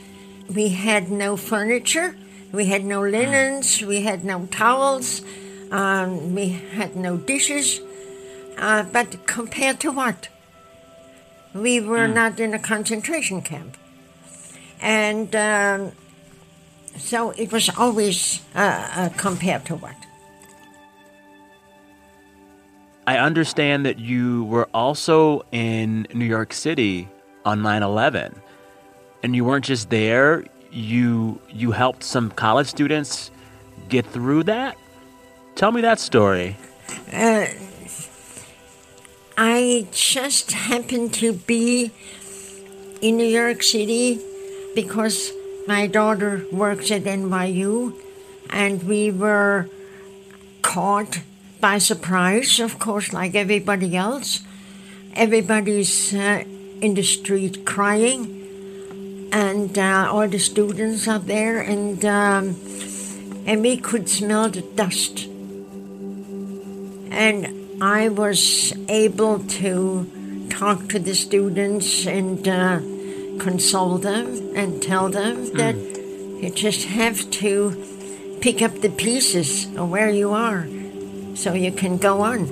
we 0.53 0.69
had 0.69 1.09
no 1.09 1.37
furniture, 1.37 2.17
we 2.51 2.65
had 2.65 2.83
no 2.83 3.01
linens, 3.01 3.81
we 3.81 4.01
had 4.01 4.25
no 4.25 4.47
towels, 4.47 5.21
um, 5.71 6.35
we 6.35 6.49
had 6.49 6.95
no 6.95 7.15
dishes. 7.15 7.79
Uh, 8.57 8.83
but 8.83 9.25
compared 9.27 9.79
to 9.81 9.91
what? 9.91 10.29
We 11.53 11.79
were 11.79 12.07
not 12.07 12.39
in 12.39 12.53
a 12.53 12.59
concentration 12.59 13.41
camp. 13.41 13.77
And 14.81 15.33
um, 15.35 15.91
so 16.97 17.31
it 17.31 17.51
was 17.51 17.69
always 17.77 18.41
uh, 18.53 18.59
uh, 18.95 19.09
compared 19.17 19.65
to 19.65 19.75
what? 19.75 20.04
I 23.07 23.17
understand 23.17 23.85
that 23.85 23.99
you 23.99 24.45
were 24.45 24.67
also 24.73 25.45
in 25.51 26.07
New 26.13 26.25
York 26.25 26.53
City 26.53 27.07
on 27.45 27.61
9/11. 27.61 28.35
And 29.23 29.35
you 29.35 29.45
weren't 29.45 29.65
just 29.65 29.89
there, 29.89 30.43
you 30.71 31.39
you 31.49 31.71
helped 31.71 32.03
some 32.03 32.29
college 32.31 32.67
students 32.67 33.31
get 33.89 34.05
through 34.05 34.43
that? 34.43 34.77
Tell 35.55 35.71
me 35.71 35.81
that 35.81 35.99
story. 35.99 36.57
Uh, 37.11 37.45
I 39.37 39.87
just 39.91 40.51
happened 40.51 41.13
to 41.15 41.33
be 41.33 41.91
in 43.01 43.17
New 43.17 43.27
York 43.27 43.63
City 43.63 44.19
because 44.73 45.31
my 45.67 45.87
daughter 45.87 46.45
works 46.51 46.91
at 46.91 47.03
NYU 47.03 47.93
and 48.49 48.83
we 48.83 49.11
were 49.11 49.69
caught 50.61 51.19
by 51.65 51.79
surprise, 51.79 52.59
of 52.59 52.77
course, 52.77 53.11
like 53.11 53.33
everybody 53.33 53.97
else. 53.97 54.43
Everybody's 55.15 56.13
uh, 56.13 56.43
in 56.79 56.93
the 56.93 57.01
street 57.01 57.65
crying, 57.65 58.21
and 59.31 59.75
uh, 59.75 60.07
all 60.11 60.27
the 60.27 60.37
students 60.37 61.07
are 61.07 61.17
there, 61.17 61.59
and 61.61 62.05
um, 62.05 62.55
and 63.47 63.63
we 63.63 63.77
could 63.77 64.07
smell 64.07 64.47
the 64.47 64.61
dust. 64.61 65.25
And 67.25 67.37
I 67.81 68.09
was 68.09 68.71
able 68.87 69.39
to 69.59 70.47
talk 70.51 70.87
to 70.89 70.99
the 70.99 71.15
students 71.15 72.05
and 72.05 72.47
uh, 72.47 72.77
console 73.39 73.97
them 73.97 74.27
and 74.55 74.83
tell 74.83 75.09
them 75.09 75.51
that 75.55 75.75
you 76.41 76.51
just 76.51 76.85
have 77.01 77.17
to 77.41 77.51
pick 78.39 78.61
up 78.61 78.81
the 78.81 78.91
pieces 78.91 79.65
of 79.75 79.89
where 79.89 80.11
you 80.11 80.29
are 80.29 80.67
so 81.35 81.53
you 81.53 81.71
can 81.71 81.97
go 81.97 82.21
on. 82.21 82.47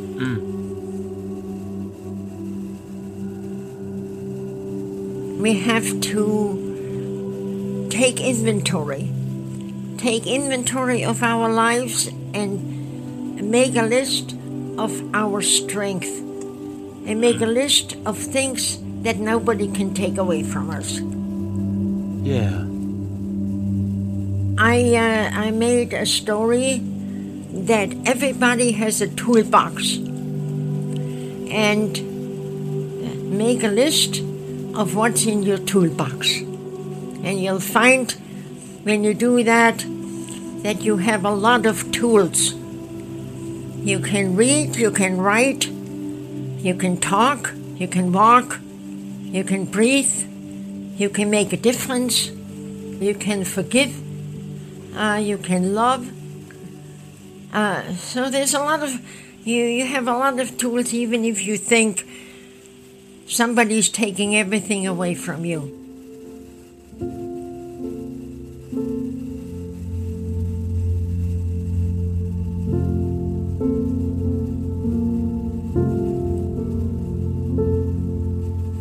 We 5.42 5.60
have 5.60 6.00
to 6.02 7.88
take 7.90 8.22
inventory. 8.22 9.12
Take 9.98 10.28
inventory 10.28 11.04
of 11.04 11.24
our 11.24 11.52
lives 11.52 12.08
and 12.34 13.52
make 13.52 13.76
a 13.76 13.84
list 13.84 14.36
of 14.78 14.92
our 15.14 15.42
strength 15.42 16.08
and 17.06 17.20
make 17.20 17.42
a 17.42 17.46
list 17.46 17.96
of 18.06 18.18
things 18.18 18.80
that 19.04 19.18
nobody 19.18 19.68
can 19.72 19.94
take 19.94 20.18
away 20.18 20.44
from 20.44 20.70
us. 20.70 21.00
Yeah. 22.24 22.66
I 24.58 24.96
uh, 24.96 25.30
I 25.34 25.52
made 25.52 25.94
a 25.94 26.06
story 26.06 26.82
that 27.54 27.94
everybody 28.06 28.72
has 28.74 29.02
a 29.02 29.08
toolbox 29.08 29.98
and 31.52 32.14
make 33.38 33.64
a 33.64 33.68
list 33.68 34.20
of 34.76 34.96
what's 34.96 35.26
in 35.26 35.44
your 35.44 35.60
toolbox. 35.60 36.40
And 36.40 37.42
you'll 37.42 37.60
find 37.60 38.12
when 38.84 39.04
you 39.04 39.14
do 39.14 39.44
that 39.44 39.86
that 40.64 40.82
you 40.82 40.98
have 40.98 41.26
a 41.26 41.32
lot 41.32 41.66
of 41.66 41.92
tools. 41.92 42.54
You 42.54 44.00
can 44.00 44.36
read, 44.36 44.76
you 44.76 44.92
can 44.92 45.20
write, 45.20 45.68
you 45.68 46.74
can 46.76 46.98
talk, 46.98 47.54
you 47.76 47.88
can 47.88 48.12
walk, 48.12 48.60
you 49.22 49.44
can 49.44 49.66
breathe, 49.66 50.14
you 50.98 51.10
can 51.10 51.30
make 51.30 51.52
a 51.54 51.58
difference, 51.58 52.30
you 52.30 53.14
can 53.14 53.44
forgive, 53.44 53.94
uh, 54.98 55.20
you 55.22 55.38
can 55.38 55.74
love. 55.74 56.10
Uh, 57.54 57.94
so 57.94 58.32
there's 58.32 58.56
a 58.56 58.60
lot 58.60 58.82
of 58.82 59.00
you. 59.46 59.64
You 59.64 59.86
have 59.86 60.08
a 60.08 60.18
lot 60.18 60.40
of 60.40 60.58
tools, 60.58 60.92
even 60.92 61.24
if 61.24 61.46
you 61.46 61.56
think 61.56 62.04
somebody's 63.28 63.90
taking 63.90 64.36
everything 64.36 64.88
away 64.88 65.14
from 65.14 65.46
you. 65.46 65.80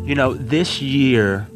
You 0.07 0.15
know, 0.15 0.33
this 0.33 0.81
year 0.81 1.47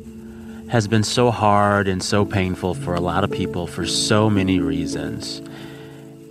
has 0.70 0.88
been 0.88 1.03
so 1.03 1.32
hard 1.32 1.88
and 1.88 2.03
so 2.03 2.26
painful 2.26 2.76
for 2.76 2.93
a 2.93 3.01
lot 3.01 3.24
of 3.24 3.32
people 3.32 3.65
for 3.65 3.88
so 3.88 4.30
many 4.30 4.59
reasons. 4.59 5.41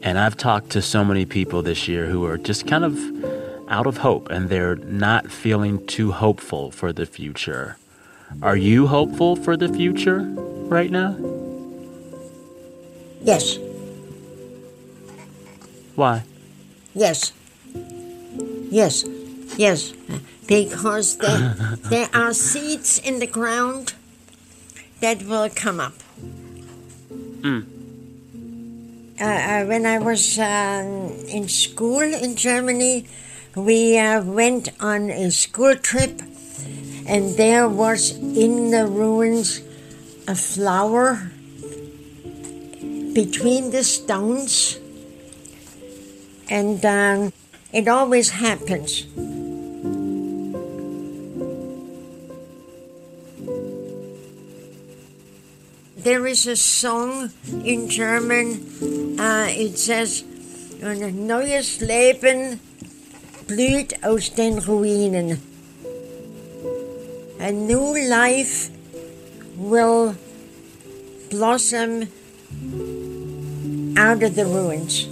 And 0.06 0.20
I've 0.20 0.36
talked 0.36 0.70
to 0.70 0.82
so 0.82 1.04
many 1.04 1.26
people 1.26 1.62
this 1.62 1.88
year 1.88 2.06
who 2.06 2.24
are 2.26 2.38
just 2.38 2.68
kind 2.68 2.84
of 2.84 2.96
out 3.68 3.88
of 3.88 3.96
hope 3.96 4.30
and 4.30 4.48
they're 4.48 4.76
not 4.76 5.32
feeling 5.32 5.84
too 5.88 6.12
hopeful 6.12 6.70
for 6.70 6.92
the 6.92 7.06
future. 7.06 7.76
Are 8.40 8.56
you 8.56 8.86
hopeful 8.86 9.34
for 9.34 9.56
the 9.56 9.68
future 9.68 10.18
right 10.68 10.92
now? 10.92 11.16
Yes, 13.20 13.58
Why? 15.96 16.22
yes, 16.94 17.32
yes, 18.70 19.04
yes. 19.56 19.92
Because 20.46 21.16
there, 21.16 21.54
there 21.90 22.08
are 22.14 22.32
seeds 22.32 23.00
in 23.00 23.18
the 23.18 23.26
ground 23.26 23.94
that 25.00 25.24
will 25.24 25.50
come 25.50 25.80
up. 25.80 25.94
Mm. 27.40 27.75
Uh, 29.18 29.24
uh, 29.24 29.64
when 29.64 29.86
I 29.86 29.98
was 29.98 30.38
um, 30.38 31.10
in 31.28 31.48
school 31.48 32.02
in 32.02 32.36
Germany, 32.36 33.06
we 33.54 33.98
uh, 33.98 34.22
went 34.22 34.68
on 34.78 35.10
a 35.10 35.30
school 35.30 35.74
trip, 35.76 36.20
and 37.06 37.34
there 37.36 37.66
was 37.66 38.10
in 38.10 38.70
the 38.70 38.86
ruins 38.86 39.62
a 40.28 40.34
flower 40.34 41.30
between 43.14 43.70
the 43.70 43.84
stones, 43.84 44.78
and 46.50 46.84
um, 46.84 47.32
it 47.72 47.88
always 47.88 48.30
happens. 48.30 49.06
There 56.06 56.28
is 56.28 56.46
a 56.46 56.54
song 56.54 57.32
in 57.64 57.88
German. 57.88 59.18
Uh, 59.18 59.50
it 59.50 59.76
says, 59.76 60.22
"Ein 60.80 61.26
neues 61.26 61.80
Leben 61.80 62.60
blüht 63.48 63.98
aus 64.04 64.30
den 64.30 64.58
Ruinen." 64.58 65.40
A 67.40 67.50
new 67.50 67.98
life 68.08 68.70
will 69.58 70.14
blossom 71.28 72.06
out 73.96 74.22
of 74.22 74.36
the 74.36 74.46
ruins. 74.46 75.08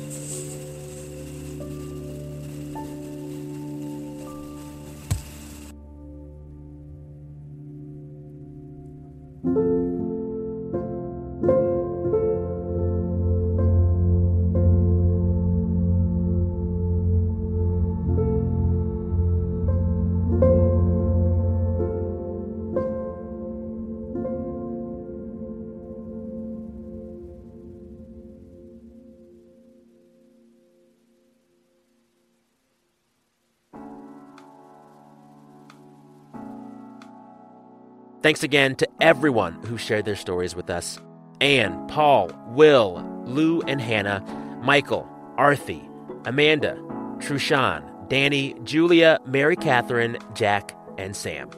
Thanks 38.25 38.43
again 38.43 38.75
to 38.77 38.89
everyone 39.03 39.53
who 39.65 39.77
shared 39.77 40.07
their 40.07 40.17
stories 40.17 40.57
with 40.57 40.71
us 40.71 40.99
Anne, 41.43 41.87
Paul, 41.89 42.31
Will, 42.47 43.07
Lou 43.27 43.61
and 43.61 43.79
Hannah, 43.79 44.25
Michael, 44.63 45.07
Arthi, 45.37 45.87
Amanda, 46.27 46.75
Trushan, 47.19 48.09
Danny, 48.09 48.55
Julia, 48.65 49.19
Mary 49.27 49.57
Catherine, 49.57 50.17
Jack, 50.33 50.75
and 50.97 51.15
Sam. 51.15 51.51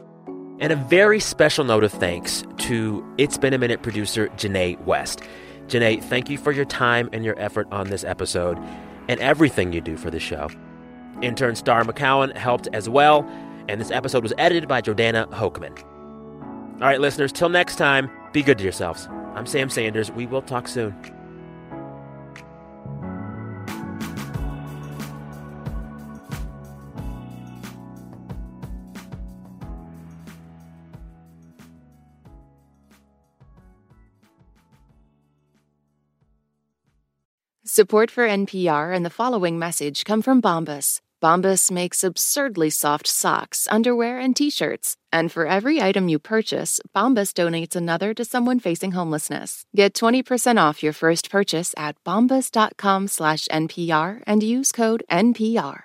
And 0.58 0.72
a 0.72 0.76
very 0.76 1.20
special 1.20 1.62
note 1.62 1.84
of 1.84 1.92
thanks 1.92 2.42
to 2.56 3.14
It's 3.16 3.38
Been 3.38 3.54
a 3.54 3.58
Minute 3.58 3.82
producer 3.82 4.26
Janae 4.30 4.76
West. 4.86 5.22
Janae, 5.68 6.02
thank 6.02 6.28
you 6.28 6.36
for 6.36 6.50
your 6.50 6.64
time 6.64 7.08
and 7.12 7.24
your 7.24 7.38
effort 7.38 7.68
on 7.70 7.90
this 7.90 8.02
episode 8.02 8.58
and 9.06 9.20
everything 9.20 9.72
you 9.72 9.80
do 9.80 9.96
for 9.96 10.10
the 10.10 10.18
show. 10.18 10.50
Intern 11.22 11.54
Star 11.54 11.84
McCowan 11.84 12.36
helped 12.36 12.66
as 12.72 12.88
well, 12.88 13.24
and 13.68 13.80
this 13.80 13.92
episode 13.92 14.24
was 14.24 14.32
edited 14.36 14.68
by 14.68 14.82
Jordana 14.82 15.30
Hochman. 15.30 15.80
All 16.78 16.86
right, 16.86 17.00
listeners, 17.00 17.32
till 17.32 17.48
next 17.48 17.76
time, 17.76 18.10
be 18.32 18.42
good 18.42 18.58
to 18.58 18.64
yourselves. 18.64 19.08
I'm 19.34 19.46
Sam 19.46 19.70
Sanders. 19.70 20.10
We 20.10 20.26
will 20.26 20.42
talk 20.42 20.68
soon. 20.68 20.94
Support 37.64 38.10
for 38.10 38.26
NPR 38.26 38.94
and 38.94 39.04
the 39.04 39.10
following 39.10 39.58
message 39.58 40.04
come 40.04 40.20
from 40.20 40.42
Bombas. 40.42 41.00
Bombas 41.22 41.70
makes 41.70 42.04
absurdly 42.04 42.68
soft 42.68 43.06
socks, 43.06 43.66
underwear, 43.70 44.18
and 44.18 44.36
t-shirts. 44.36 44.96
And 45.10 45.32
for 45.32 45.46
every 45.46 45.80
item 45.80 46.10
you 46.10 46.18
purchase, 46.18 46.78
Bombas 46.94 47.32
donates 47.32 47.74
another 47.74 48.12
to 48.14 48.24
someone 48.24 48.60
facing 48.60 48.92
homelessness. 48.92 49.64
Get 49.74 49.94
20% 49.94 50.58
off 50.60 50.82
your 50.82 50.92
first 50.92 51.30
purchase 51.30 51.72
at 51.76 51.96
bombas.com 52.04 53.08
slash 53.08 53.48
NPR 53.48 54.22
and 54.26 54.42
use 54.42 54.72
code 54.72 55.04
NPR. 55.10 55.84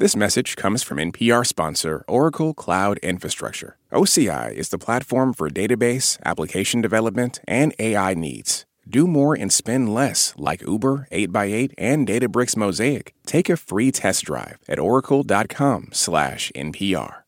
This 0.00 0.14
message 0.14 0.54
comes 0.54 0.84
from 0.84 0.98
NPR 0.98 1.44
sponsor 1.44 2.04
Oracle 2.06 2.54
Cloud 2.54 2.98
Infrastructure. 2.98 3.78
OCI 3.92 4.52
is 4.52 4.68
the 4.68 4.78
platform 4.78 5.34
for 5.34 5.50
database, 5.50 6.18
application 6.24 6.80
development, 6.80 7.40
and 7.48 7.74
AI 7.80 8.14
needs. 8.14 8.64
Do 8.88 9.06
more 9.06 9.34
and 9.34 9.52
spend 9.52 9.92
less 9.92 10.32
like 10.38 10.62
Uber, 10.62 11.08
8x8, 11.12 11.74
and 11.76 12.06
Databricks 12.08 12.56
Mosaic. 12.56 13.12
Take 13.26 13.50
a 13.50 13.56
free 13.56 13.92
test 13.92 14.24
drive 14.24 14.58
at 14.66 14.78
oracle.com 14.78 15.90
slash 15.92 16.50
NPR. 16.54 17.22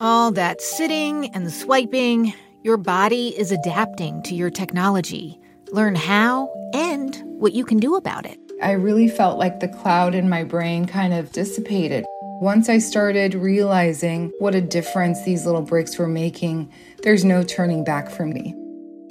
All 0.00 0.32
that 0.32 0.60
sitting 0.60 1.26
and 1.34 1.52
swiping, 1.52 2.34
your 2.64 2.76
body 2.76 3.28
is 3.38 3.52
adapting 3.52 4.22
to 4.24 4.34
your 4.34 4.50
technology. 4.50 5.38
Learn 5.70 5.94
how 5.94 6.52
and 6.74 7.22
what 7.24 7.52
you 7.52 7.64
can 7.64 7.78
do 7.78 7.94
about 7.94 8.26
it. 8.26 8.38
I 8.60 8.72
really 8.72 9.08
felt 9.08 9.38
like 9.38 9.60
the 9.60 9.68
cloud 9.68 10.14
in 10.14 10.28
my 10.28 10.42
brain 10.42 10.84
kind 10.86 11.14
of 11.14 11.30
dissipated. 11.30 12.04
Once 12.40 12.68
I 12.68 12.78
started 12.78 13.34
realizing 13.34 14.32
what 14.40 14.56
a 14.56 14.60
difference 14.60 15.22
these 15.22 15.46
little 15.46 15.62
breaks 15.62 15.96
were 15.96 16.08
making, 16.08 16.72
there's 17.02 17.24
no 17.24 17.44
turning 17.44 17.84
back 17.84 18.10
for 18.10 18.26
me. 18.26 18.56